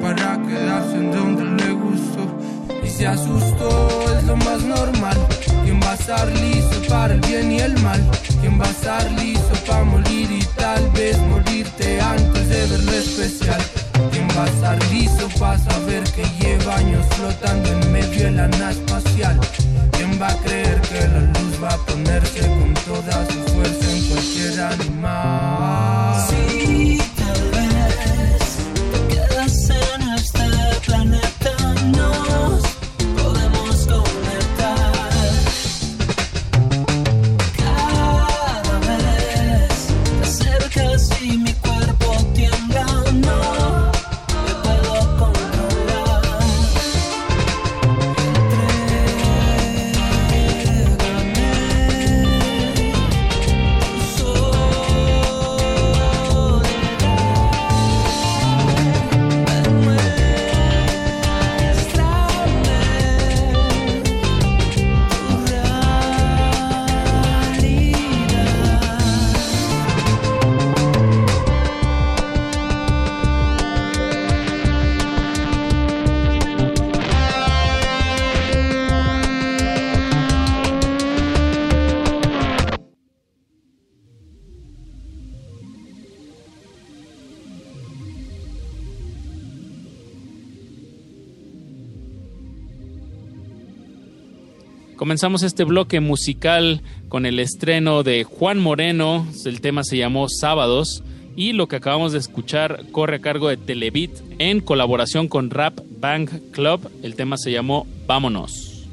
Comenzamos 95.13 95.43
este 95.43 95.65
bloque 95.65 96.01
musical 96.01 96.81
con 97.11 97.27
el 97.27 97.39
estreno 97.39 98.03
de 98.03 98.25
Juan 98.25 98.59
Moreno. 98.59 99.27
El 99.45 99.61
tema 99.61 99.85
se 99.85 99.99
llamó 99.99 100.27
Sábados. 100.31 101.05
Y 101.37 101.53
lo 101.53 101.69
que 101.69 101.77
acabamos 101.77 102.13
de 102.13 102.19
escuchar 102.19 102.87
corre 102.93 103.17
a 103.17 103.21
cargo 103.21 103.51
de 103.51 103.59
Televit 103.59 104.11
en 104.39 104.61
colaboración 104.61 105.29
con 105.29 105.51
Rap 105.51 105.81
Bang 106.01 106.31
Club. 106.53 106.91
El 107.03 107.15
tema 107.15 107.37
se 107.37 107.53
llamó 107.53 107.87
Vámonos. 108.07 108.89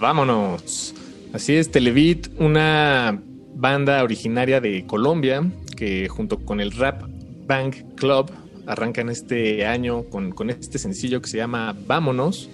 Vámonos. 0.00 0.94
Así 1.34 1.52
es, 1.52 1.70
Televit, 1.70 2.28
una 2.38 3.20
banda 3.56 4.02
originaria 4.02 4.62
de 4.62 4.86
Colombia 4.86 5.42
que 5.76 6.08
junto 6.08 6.38
con 6.38 6.62
el 6.62 6.72
Rap 6.72 7.02
Bang 7.46 7.74
Club 7.94 8.30
arrancan 8.66 9.10
este 9.10 9.66
año 9.66 10.04
con, 10.04 10.32
con 10.32 10.48
este 10.48 10.78
sencillo 10.78 11.20
que 11.20 11.28
se 11.28 11.36
llama 11.36 11.76
Vámonos. 11.86 12.48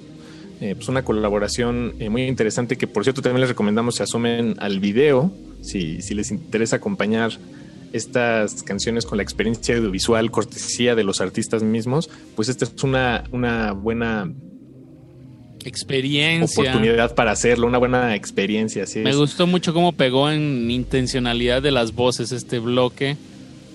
Eh, 0.62 0.76
pues 0.76 0.88
una 0.88 1.02
colaboración 1.02 1.94
eh, 1.98 2.08
muy 2.08 2.22
interesante 2.22 2.78
que 2.78 2.86
por 2.86 3.02
cierto 3.02 3.20
también 3.20 3.40
les 3.40 3.48
recomendamos 3.48 3.96
se 3.96 4.04
asomen 4.04 4.54
al 4.60 4.78
video 4.78 5.32
si, 5.60 6.00
si 6.02 6.14
les 6.14 6.30
interesa 6.30 6.76
acompañar 6.76 7.32
estas 7.92 8.62
canciones 8.62 9.04
con 9.04 9.16
la 9.18 9.24
experiencia 9.24 9.76
audiovisual 9.76 10.30
cortesía 10.30 10.94
de 10.94 11.02
los 11.02 11.20
artistas 11.20 11.64
mismos, 11.64 12.08
pues 12.36 12.48
esta 12.48 12.64
es 12.64 12.80
una, 12.84 13.24
una 13.32 13.72
buena 13.72 14.32
experiencia. 15.64 16.62
oportunidad 16.62 17.14
para 17.16 17.32
hacerlo, 17.32 17.66
una 17.66 17.78
buena 17.78 18.14
experiencia. 18.14 18.84
Así 18.84 19.00
Me 19.00 19.10
es. 19.10 19.16
gustó 19.16 19.48
mucho 19.48 19.74
cómo 19.74 19.92
pegó 19.92 20.30
en 20.30 20.70
intencionalidad 20.70 21.60
de 21.60 21.72
las 21.72 21.92
voces 21.92 22.32
este 22.32 22.60
bloque. 22.60 23.16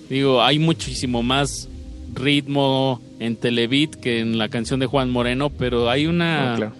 Digo, 0.08 0.42
hay 0.42 0.58
muchísimo 0.58 1.22
más 1.22 1.68
ritmo 2.14 3.00
en 3.18 3.36
Televit 3.36 3.94
que 3.94 4.20
en 4.20 4.38
la 4.38 4.48
canción 4.48 4.80
de 4.80 4.86
Juan 4.86 5.10
Moreno, 5.10 5.50
pero 5.50 5.90
hay 5.90 6.06
una... 6.06 6.54
Ah, 6.54 6.56
claro. 6.56 6.72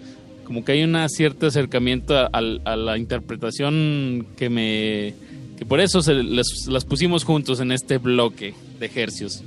Como 0.44 0.64
que 0.64 0.72
hay 0.72 0.82
un 0.82 0.96
cierto 1.10 1.46
acercamiento 1.46 2.16
a 2.32 2.40
la 2.40 2.98
interpretación 2.98 4.26
que 4.36 4.48
me... 4.48 5.14
Que 5.59 5.66
por 5.66 5.80
eso 5.80 6.00
se 6.00 6.14
las, 6.14 6.66
las 6.68 6.84
pusimos 6.84 7.24
juntos 7.24 7.60
en 7.60 7.72
este 7.72 7.98
bloque 7.98 8.55
de 8.78 8.86
ejercicios. 8.86 9.42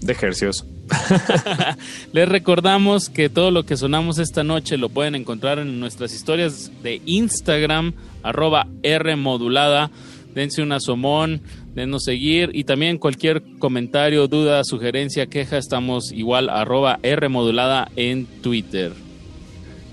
De 0.00 0.12
ejercicios. 0.12 0.64
Les 2.12 2.28
recordamos 2.28 3.08
que 3.08 3.28
todo 3.28 3.50
lo 3.50 3.64
que 3.64 3.76
sonamos 3.76 4.18
esta 4.18 4.44
noche 4.44 4.76
lo 4.76 4.88
pueden 4.88 5.14
encontrar 5.14 5.58
en 5.58 5.80
nuestras 5.80 6.14
historias 6.14 6.70
de 6.82 7.00
Instagram, 7.06 7.94
arroba 8.22 8.66
Rmodulada. 8.82 9.90
Dense 10.34 10.62
un 10.62 10.72
asomón, 10.72 11.42
denos 11.74 12.04
seguir 12.04 12.50
y 12.54 12.64
también 12.64 12.98
cualquier 12.98 13.42
comentario, 13.58 14.28
duda, 14.28 14.62
sugerencia, 14.64 15.26
queja, 15.26 15.58
estamos 15.58 16.12
igual 16.12 16.48
arroba 16.48 16.98
Rmodulada 17.02 17.90
en 17.96 18.26
Twitter. 18.26 18.92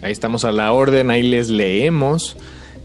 Ahí 0.02 0.12
estamos 0.12 0.46
a 0.46 0.52
la 0.52 0.72
orden, 0.74 1.10
ahí 1.12 1.24
les 1.24 1.50
leemos. 1.50 2.38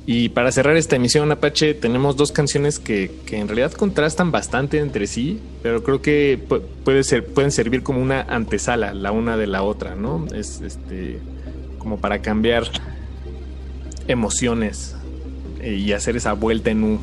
Y 0.08 0.28
para 0.28 0.52
cerrar 0.52 0.76
esta 0.76 0.96
emisión, 0.96 1.32
Apache, 1.32 1.74
tenemos 1.74 2.16
dos 2.16 2.30
canciones 2.30 2.78
que, 2.78 3.10
que 3.26 3.38
en 3.38 3.48
realidad 3.48 3.72
contrastan 3.72 4.30
bastante 4.30 4.78
entre 4.78 5.06
sí, 5.08 5.40
pero 5.62 5.82
creo 5.82 6.00
que 6.00 6.38
pu- 6.48 6.62
puede 6.84 7.02
ser, 7.02 7.24
pueden 7.26 7.50
servir 7.50 7.82
como 7.82 8.00
una 8.00 8.20
antesala 8.22 8.94
la 8.94 9.10
una 9.10 9.36
de 9.36 9.48
la 9.48 9.62
otra, 9.62 9.96
¿no? 9.96 10.24
Es 10.32 10.60
este 10.60 11.18
como 11.78 11.98
para 11.98 12.20
cambiar 12.22 12.64
emociones 14.08 14.94
eh, 15.60 15.74
y 15.74 15.92
hacer 15.92 16.16
esa 16.16 16.32
vuelta 16.34 16.70
en 16.70 16.84
U 16.84 17.00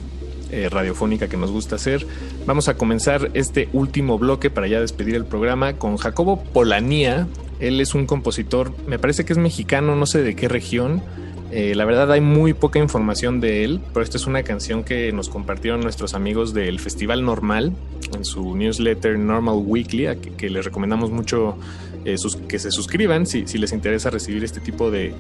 eh, 0.54 0.70
radiofónica 0.70 1.28
que 1.28 1.36
nos 1.36 1.50
gusta 1.50 1.78
hacer. 1.78 2.06
Vamos 2.46 2.68
a 2.68 2.78
comenzar 2.78 3.32
este 3.34 3.70
último 3.74 4.20
bloque 4.20 4.52
para 4.52 4.68
ya 4.68 4.80
despedir 4.80 5.16
el 5.16 5.26
programa 5.26 5.74
con 5.74 5.98
Jacobo 5.98 6.44
Polanía. 6.44 7.28
Él 7.60 7.82
es 7.82 7.96
un 7.96 8.06
compositor, 8.06 8.72
me 8.86 9.00
parece 9.00 9.26
que 9.26 9.34
es 9.34 9.40
mexicano, 9.40 9.96
no 9.96 10.06
sé 10.06 10.22
de 10.22 10.36
qué 10.36 10.48
región. 10.48 11.02
Eh, 11.52 11.74
la 11.74 11.86
verdad 11.86 12.12
hay 12.12 12.22
muy 12.22 12.54
poca 12.54 12.78
información 12.78 13.40
de 13.40 13.64
él, 13.64 13.80
pero 13.94 14.04
esta 14.04 14.18
es 14.18 14.28
una 14.28 14.44
canción 14.44 14.84
que 14.84 15.12
nos 15.12 15.28
compartieron 15.28 15.82
nuestros 15.82 16.14
amigos 16.14 16.54
del 16.54 16.80
Festival 16.80 17.26
Normal 17.26 17.74
en 18.16 18.24
su 18.24 18.56
newsletter 18.56 19.18
Normal 19.18 19.56
Weekly, 19.66 20.16
que, 20.18 20.34
que 20.34 20.50
les 20.52 20.66
recomendamos 20.66 21.10
mucho 21.10 21.58
eh, 22.06 22.16
que 22.48 22.60
se 22.60 22.70
suscriban 22.70 23.26
si 23.26 23.46
les 23.58 23.74
interesa 23.74 24.12
recibir 24.12 24.44
este 24.44 24.60
tipo 24.60 24.92
de, 24.92 25.16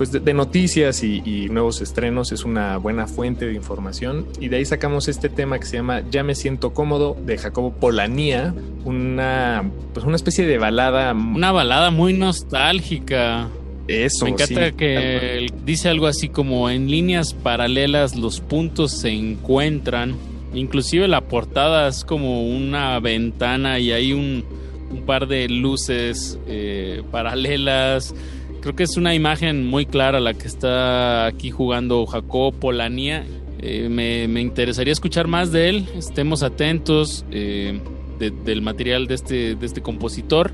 pues 0.00 0.12
de, 0.12 0.20
de 0.20 0.32
noticias 0.32 1.04
y, 1.04 1.20
y 1.26 1.50
nuevos 1.50 1.82
estrenos. 1.82 2.32
Es 2.32 2.46
una 2.46 2.78
buena 2.78 3.06
fuente 3.06 3.44
de 3.44 3.52
información. 3.52 4.26
Y 4.40 4.48
de 4.48 4.56
ahí 4.56 4.64
sacamos 4.64 5.08
este 5.08 5.28
tema 5.28 5.58
que 5.58 5.66
se 5.66 5.76
llama 5.76 6.02
Ya 6.10 6.22
me 6.22 6.34
siento 6.34 6.72
cómodo 6.72 7.18
de 7.26 7.36
Jacobo 7.36 7.74
Polanía, 7.74 8.54
una, 8.86 9.70
pues 9.92 10.06
una 10.06 10.16
especie 10.16 10.46
de 10.46 10.56
balada. 10.56 11.12
Una 11.12 11.52
balada 11.52 11.90
muy 11.90 12.14
nostálgica. 12.14 13.48
Eso, 13.88 14.24
Me 14.24 14.30
encanta 14.30 14.68
sí. 14.68 14.72
que 14.72 15.36
él 15.36 15.52
dice 15.66 15.90
algo 15.90 16.06
así 16.06 16.30
como 16.30 16.70
en 16.70 16.90
líneas 16.90 17.34
paralelas 17.34 18.16
los 18.16 18.40
puntos 18.40 18.92
se 18.92 19.10
encuentran. 19.10 20.14
Inclusive 20.54 21.08
la 21.08 21.20
portada 21.20 21.88
es 21.88 22.06
como 22.06 22.48
una 22.48 22.98
ventana 23.00 23.78
y 23.78 23.92
hay 23.92 24.14
un, 24.14 24.46
un 24.90 25.02
par 25.02 25.28
de 25.28 25.46
luces 25.50 26.38
eh, 26.46 27.02
paralelas. 27.10 28.14
Creo 28.60 28.76
que 28.76 28.82
es 28.82 28.96
una 28.96 29.14
imagen 29.14 29.66
muy 29.66 29.86
clara 29.86 30.20
la 30.20 30.34
que 30.34 30.46
está 30.46 31.26
aquí 31.26 31.50
jugando 31.50 32.04
Jacob 32.06 32.54
Polanía. 32.54 33.24
Eh, 33.58 33.88
me, 33.90 34.28
me 34.28 34.40
interesaría 34.40 34.92
escuchar 34.92 35.26
más 35.28 35.50
de 35.52 35.68
él. 35.70 35.86
Estemos 35.96 36.42
atentos 36.42 37.24
eh, 37.30 37.80
de- 38.18 38.30
del 38.30 38.60
material 38.62 39.06
de 39.06 39.14
este, 39.14 39.54
de 39.54 39.66
este 39.66 39.80
compositor. 39.80 40.52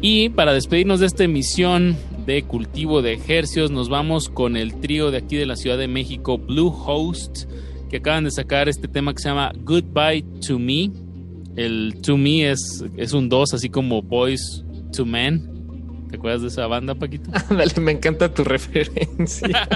Y 0.00 0.28
para 0.30 0.52
despedirnos 0.52 1.00
de 1.00 1.06
esta 1.06 1.24
emisión 1.24 1.96
de 2.24 2.42
cultivo 2.44 3.02
de 3.02 3.12
ejercios, 3.14 3.70
nos 3.72 3.88
vamos 3.88 4.28
con 4.28 4.56
el 4.56 4.80
trío 4.80 5.10
de 5.10 5.18
aquí 5.18 5.36
de 5.36 5.44
la 5.46 5.56
Ciudad 5.56 5.76
de 5.76 5.88
México, 5.88 6.38
Blue 6.38 6.68
Host, 6.86 7.44
que 7.90 7.96
acaban 7.98 8.24
de 8.24 8.30
sacar 8.30 8.68
este 8.68 8.86
tema 8.88 9.12
que 9.12 9.20
se 9.22 9.28
llama 9.28 9.52
Goodbye 9.64 10.24
to 10.46 10.58
Me. 10.58 10.90
El 11.56 11.96
to 12.00 12.16
me 12.16 12.48
es, 12.50 12.84
es 12.96 13.12
un 13.12 13.28
2, 13.28 13.54
así 13.54 13.68
como 13.68 14.00
Boys 14.02 14.64
to 14.96 15.04
Men. 15.04 15.49
¿Te 16.10 16.16
acuerdas 16.16 16.42
de 16.42 16.48
esa 16.48 16.66
banda, 16.66 16.96
Paquito? 16.96 17.30
Dale, 17.50 17.72
me 17.80 17.92
encanta 17.92 18.34
tu 18.34 18.42
referencia. 18.42 19.68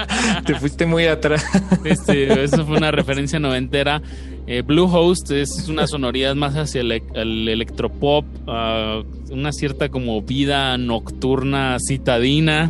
Te 0.45 0.55
fuiste 0.55 0.85
muy 0.85 1.05
atrás. 1.05 1.45
Este, 1.85 2.43
eso 2.43 2.65
fue 2.65 2.77
una 2.77 2.91
referencia 2.91 3.39
noventera. 3.39 4.01
Eh, 4.45 4.61
Blue 4.61 4.89
Host 4.91 5.31
es 5.31 5.69
una 5.69 5.87
sonoridad 5.87 6.35
más 6.35 6.55
hacia 6.55 6.81
el, 6.81 6.91
el 7.13 7.47
electropop, 7.47 8.25
ah, 8.47 9.01
una 9.31 9.51
cierta 9.53 9.89
como 9.89 10.21
vida 10.21 10.77
nocturna 10.77 11.77
citadina. 11.79 12.69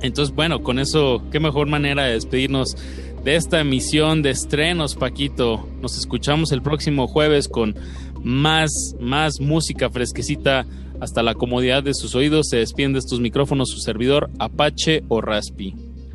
Entonces, 0.00 0.34
bueno, 0.34 0.62
con 0.62 0.78
eso, 0.78 1.22
qué 1.32 1.40
mejor 1.40 1.66
manera 1.66 2.04
de 2.04 2.12
despedirnos 2.12 2.76
de 3.24 3.34
esta 3.34 3.60
emisión 3.60 4.22
de 4.22 4.30
estrenos, 4.30 4.94
Paquito. 4.94 5.68
Nos 5.82 5.98
escuchamos 5.98 6.52
el 6.52 6.62
próximo 6.62 7.08
jueves 7.08 7.48
con 7.48 7.74
más, 8.22 8.70
más 9.00 9.40
música 9.40 9.90
fresquecita 9.90 10.64
hasta 11.00 11.22
la 11.22 11.34
comodidad 11.34 11.82
de 11.82 11.94
sus 11.94 12.14
oídos. 12.14 12.48
Se 12.50 12.58
despiden 12.58 12.92
de 12.92 12.98
estos 12.98 13.20
micrófonos 13.20 13.70
su 13.70 13.78
servidor 13.78 14.30
Apache 14.38 15.04
o 15.08 15.20
Raspi. 15.20 15.74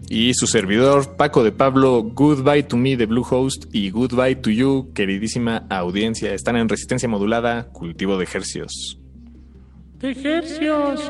Y 0.09 0.33
su 0.33 0.45
servidor, 0.45 1.15
Paco 1.15 1.43
de 1.43 1.53
Pablo, 1.53 2.03
Goodbye 2.03 2.63
to 2.63 2.75
Me 2.75 2.97
de 2.97 3.05
Bluehost 3.05 3.73
y 3.73 3.91
Goodbye 3.91 4.35
to 4.35 4.49
You, 4.49 4.91
queridísima 4.93 5.65
audiencia. 5.69 6.33
Están 6.33 6.57
en 6.57 6.67
resistencia 6.67 7.07
modulada, 7.07 7.69
cultivo 7.69 8.17
de 8.17 8.25
ejercios. 8.25 8.99
De 9.99 10.11
ejercios. 10.11 11.09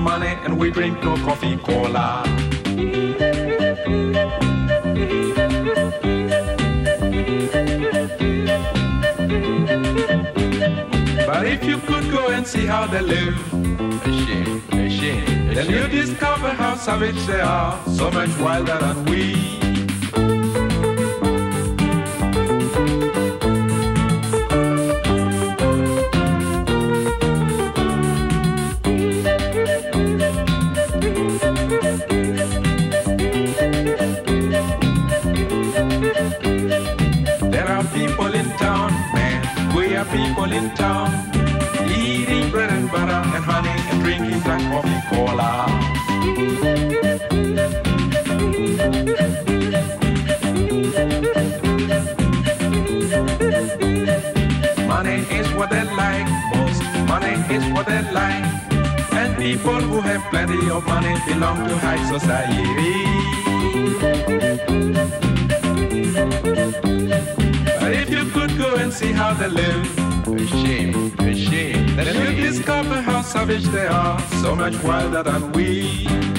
Money 0.00 0.34
and 0.44 0.58
we 0.58 0.70
drink 0.70 1.02
no 1.02 1.14
coffee 1.16 1.56
cola. 1.58 2.22
But 11.26 11.46
if 11.46 11.64
you 11.64 11.78
could 11.78 12.10
go 12.10 12.28
and 12.28 12.46
see 12.46 12.66
how 12.66 12.86
they 12.86 13.02
live, 13.02 13.38
Then 15.54 15.68
you 15.68 15.88
discover 15.88 16.50
how 16.50 16.76
savage 16.76 17.26
they 17.26 17.40
are, 17.40 17.76
so 17.88 18.10
much 18.10 18.30
wilder 18.38 18.78
than 18.78 19.04
we. 19.06 19.59
Is 57.50 57.64
what 57.72 57.86
they 57.86 58.02
like. 58.12 58.44
And 59.12 59.36
people 59.36 59.80
who 59.80 60.00
have 60.00 60.22
plenty 60.30 60.70
of 60.70 60.86
money 60.86 61.14
belong 61.26 61.68
to 61.68 61.76
high 61.76 62.02
society. 62.14 62.66
But 67.80 67.92
if 67.92 68.10
you 68.10 68.24
could 68.30 68.56
go 68.56 68.76
and 68.76 68.92
see 68.92 69.12
how 69.12 69.34
they 69.34 69.48
live, 69.48 69.98
a 70.28 70.46
shame, 70.46 71.12
a 71.18 71.34
shame. 71.34 71.96
Then 71.96 72.36
you 72.36 72.48
discover 72.48 73.02
how 73.02 73.22
savage 73.22 73.64
they 73.64 73.86
are, 73.86 74.20
so 74.42 74.54
much 74.54 74.76
wilder 74.82 75.22
than 75.22 75.52
we. 75.52 76.29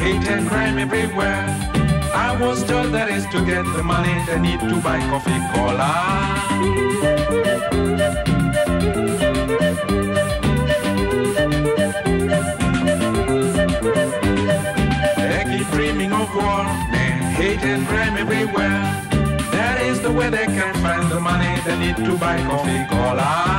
Hate 0.00 0.26
and 0.28 0.48
crime 0.48 0.78
everywhere. 0.78 1.44
I 2.14 2.34
was 2.40 2.64
told 2.64 2.92
that 2.92 3.10
is 3.10 3.26
to 3.34 3.44
get 3.44 3.64
the 3.76 3.82
money 3.82 4.16
they 4.26 4.40
need 4.40 4.60
to 4.60 4.76
buy 4.80 4.98
coffee 5.12 5.40
cola. 5.52 5.92
They 15.28 15.42
keep 15.52 15.68
dreaming 15.76 16.12
of 16.12 16.34
war, 16.34 16.64
man, 16.94 17.18
hate 17.34 17.62
and 17.72 17.86
crime 17.86 18.16
everywhere. 18.16 18.80
That 19.52 19.82
is 19.82 20.00
the 20.00 20.10
way 20.10 20.30
they 20.30 20.46
can 20.46 20.74
find 20.82 21.10
the 21.10 21.20
money 21.20 21.52
they 21.66 21.78
need 21.78 21.96
to 21.96 22.16
buy 22.16 22.38
coffee 22.48 22.84
cola. 22.88 23.50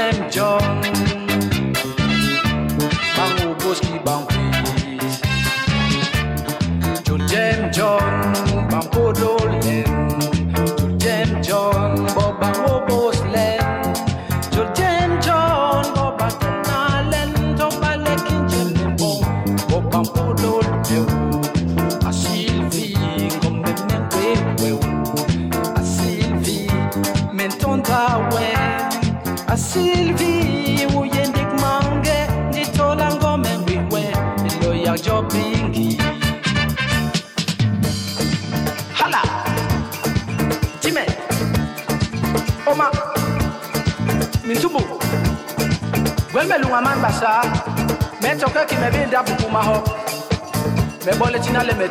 and 0.00 0.32
John. 0.32 0.89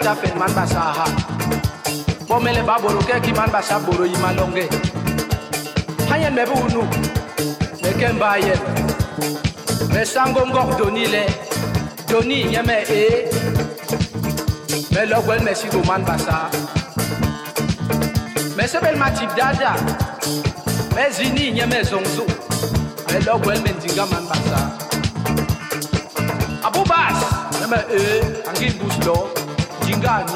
ja 0.09 0.15
fen 0.15 0.37
man 0.39 0.51
basa 0.55 0.81
ha. 0.97 1.05
Bomele 2.27 2.63
ba 2.65 2.75
boro 2.81 3.01
ke 3.09 3.19
ki 3.21 3.31
man 3.37 3.49
basa 3.51 3.79
boro 3.85 4.05
yi 4.05 4.17
malonge. 4.23 4.65
Hayen 6.09 6.33
mebe 6.33 6.53
unu 6.65 6.83
meke 7.83 8.07
mba 8.13 8.37
ye. 8.45 8.55
Me 9.93 10.01
sango 10.13 10.41
ngok 10.49 10.77
doni 10.79 11.05
le 11.13 11.23
doni 12.09 12.39
yeme 12.53 12.77
e. 12.89 13.03
Me 14.93 15.01
logwel 15.11 15.43
me 15.43 15.53
sigo 15.59 15.81
man 15.85 16.01
basa. 16.09 16.49
Me 18.57 18.63
sebel 18.71 18.95
matib 18.97 19.29
dada 19.37 19.73
me 20.95 21.03
zini 21.15 21.51
nyeme 21.51 21.83
zongzo 21.83 22.25
me 23.11 23.19
logwel 23.27 23.61
me 23.61 23.71
ndinga 23.77 24.05
man 24.11 24.25
basa. 24.29 24.59
Abubas 26.67 27.19
yeme 27.61 27.79
e 27.93 28.01
angi 28.49 28.69
buslo 28.79 29.28
ngani 29.99 30.31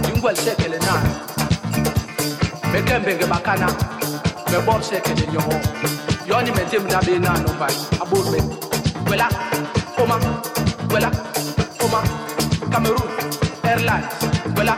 ngingwelisekele 0.00 0.78
nani? 0.78 1.10
Bekembe 2.72 3.14
ngebakhana 3.14 3.68
bebosekele 4.50 5.26
nyoho 5.32 5.54
yona 6.26 6.48
imente 6.48 6.78
mina 6.78 7.00
benano 7.02 7.48
mbayi 7.56 7.76
abulbe 8.02 8.42
wela 9.10 9.28
oma 10.02 10.16
wela 10.94 11.10
oma 11.84 12.00
cameroon 12.70 13.10
airlines. 13.64 14.06
Wela 14.56 14.76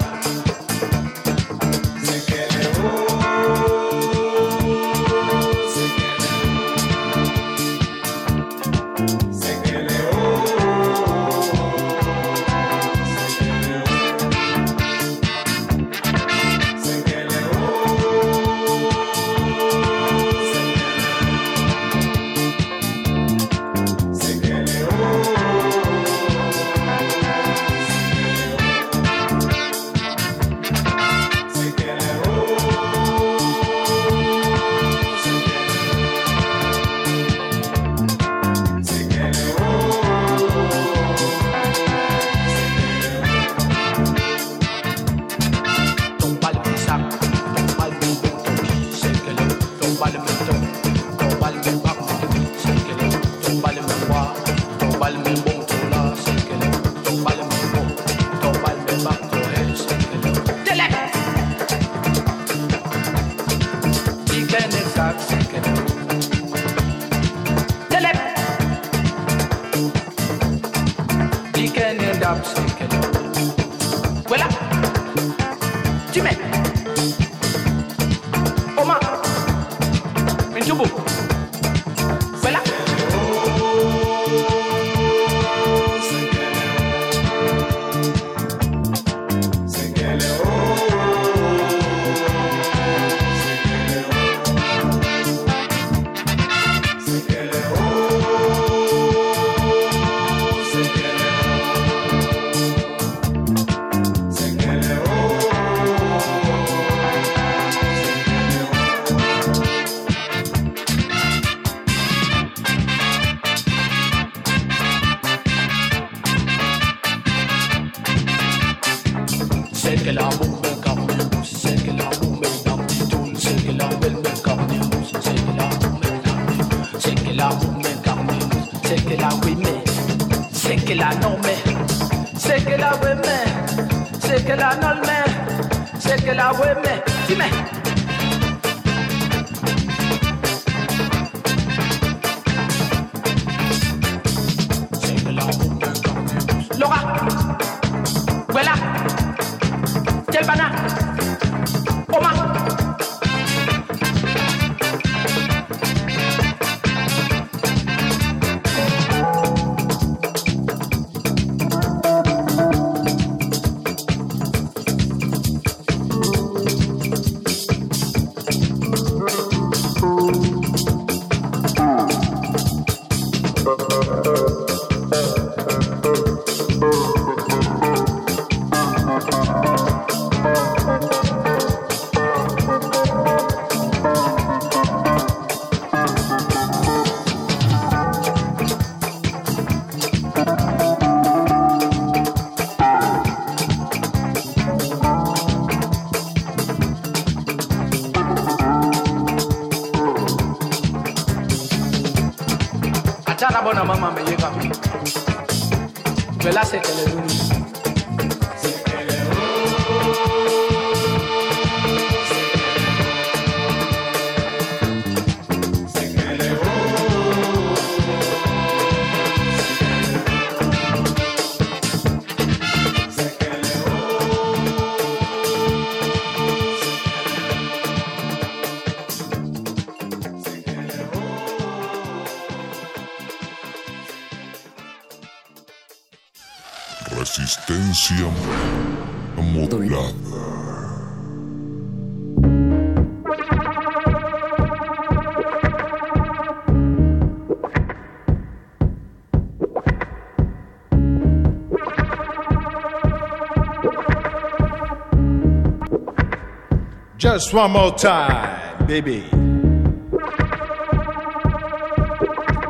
Just 257.41 257.55
one 257.55 257.71
more 257.71 257.95
time, 257.97 258.87
baby. 258.87 259.25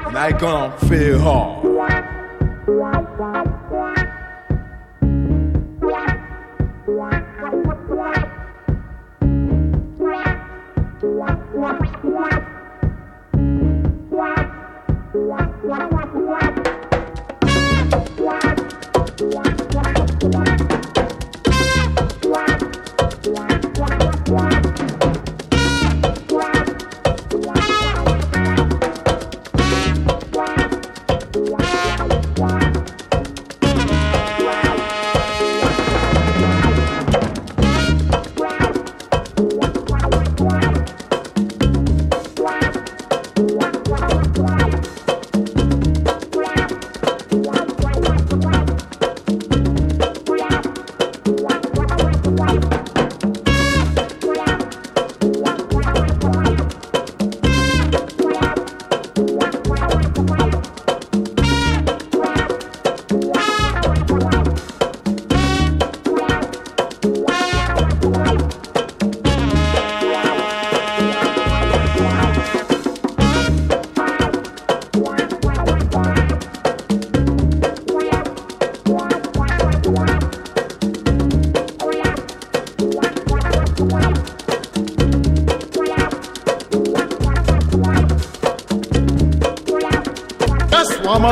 And 0.06 0.16
I 0.16 0.30
gonna 0.30 0.78
feel 0.86 1.18
hard. 1.18 1.59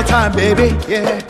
time, 0.02 0.32
baby, 0.32 0.76
yeah. 0.86 1.27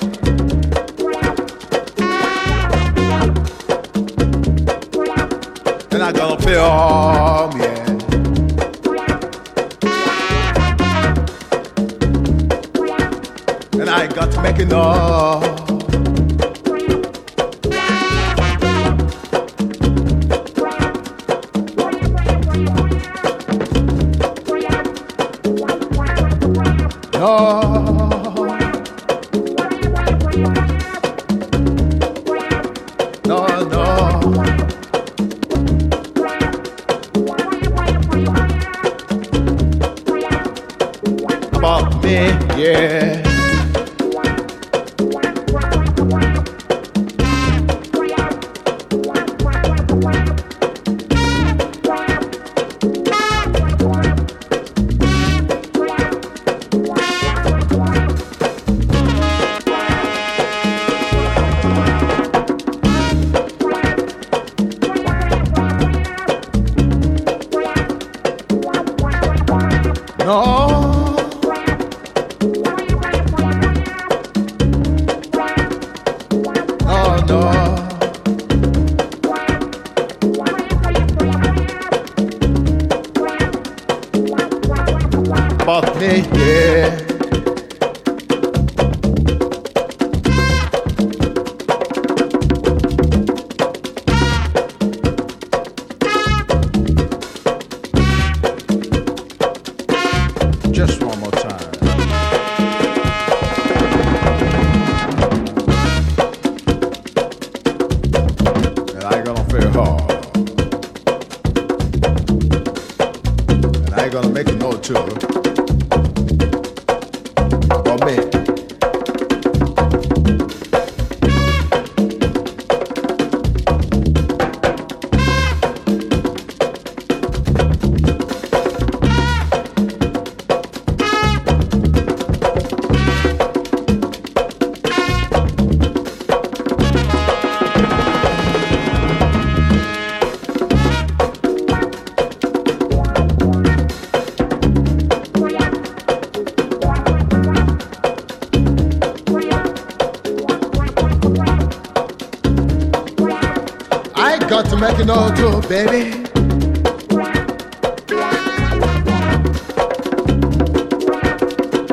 No 155.09 155.35
true, 155.35 155.63
baby. 155.63 156.23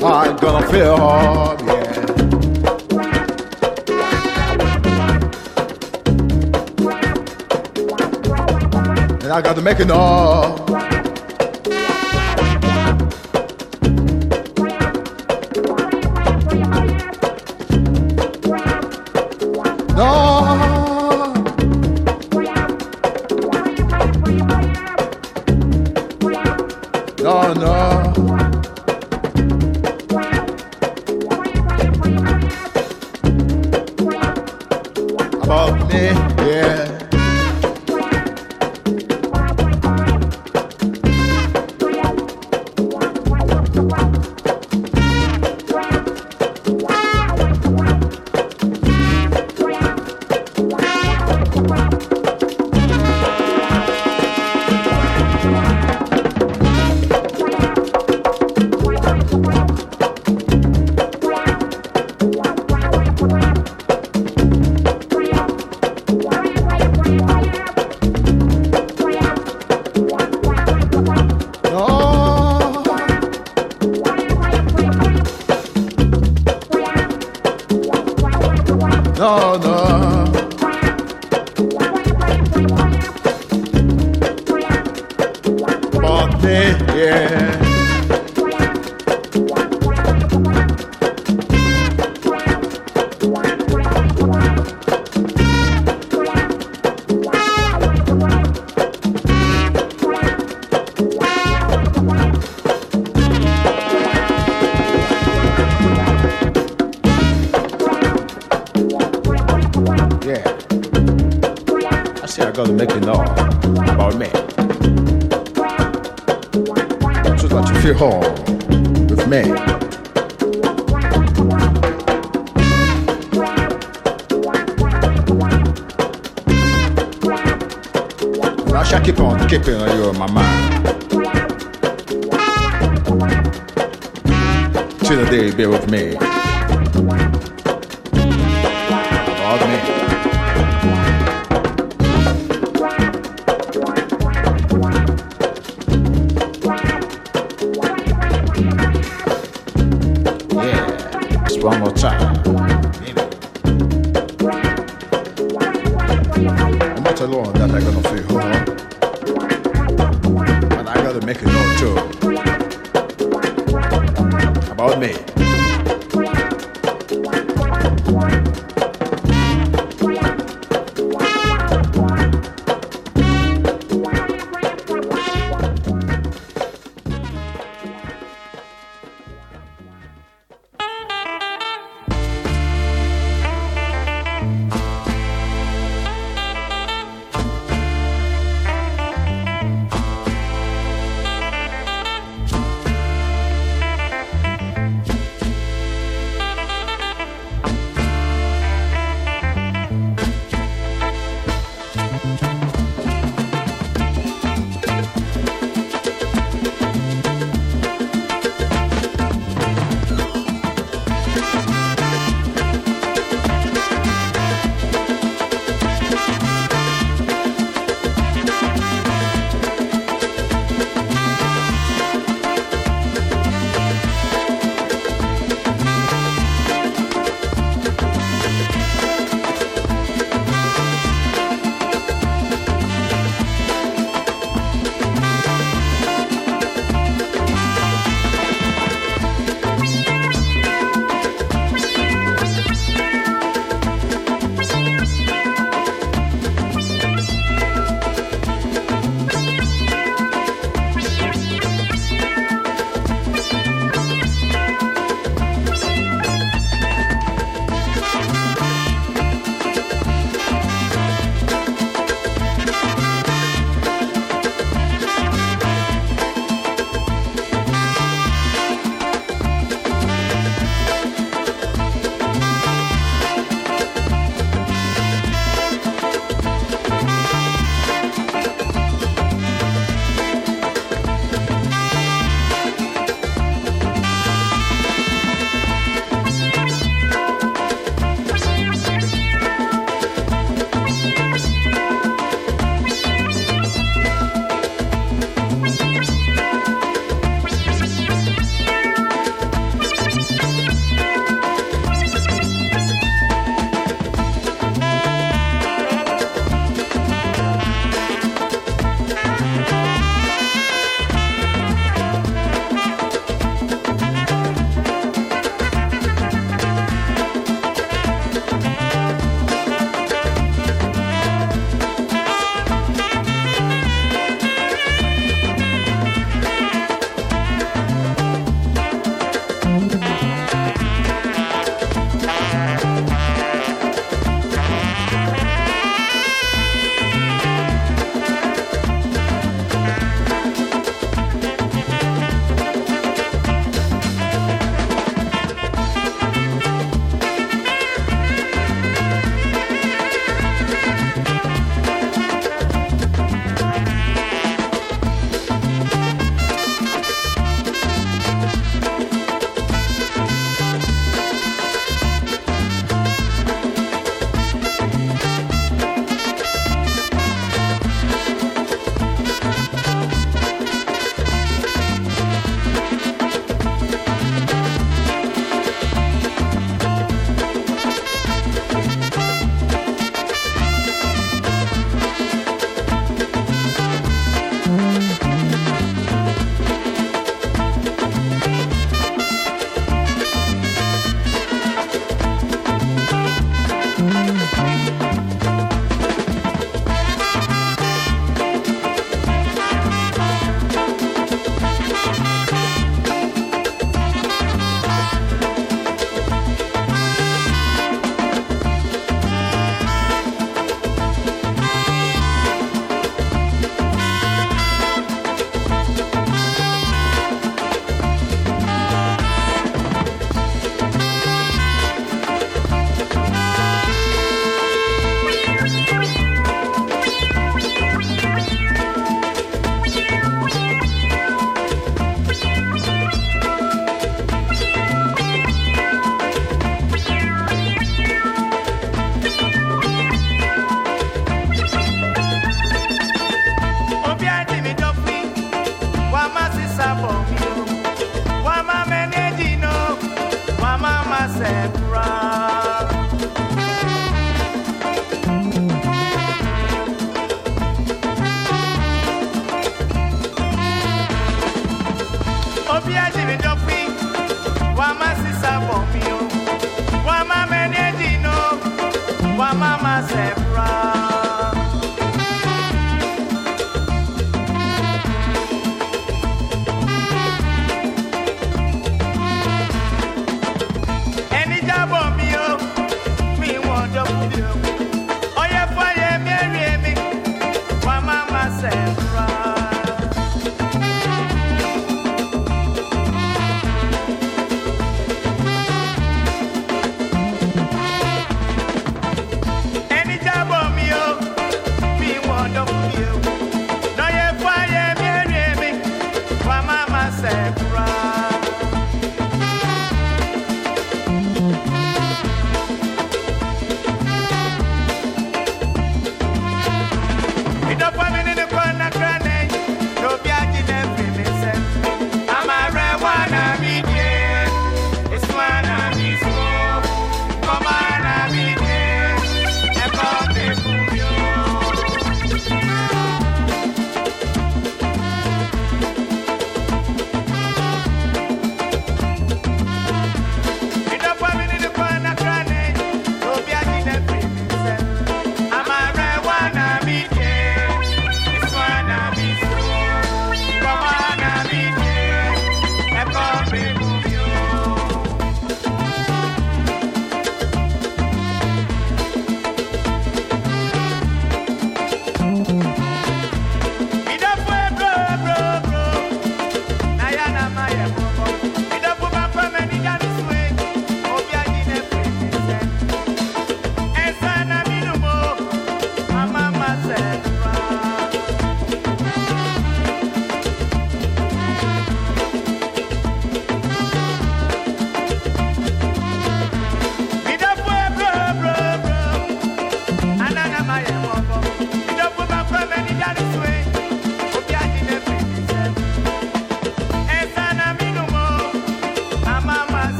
I'm 0.00 0.36
gonna 0.36 0.64
feel 0.68 0.96
hard, 0.96 1.60
yeah. 1.62 1.90
And 9.24 9.32
I 9.32 9.42
got 9.42 9.56
to 9.56 9.62
make 9.62 9.80
it 9.80 9.90
up. 9.90 10.69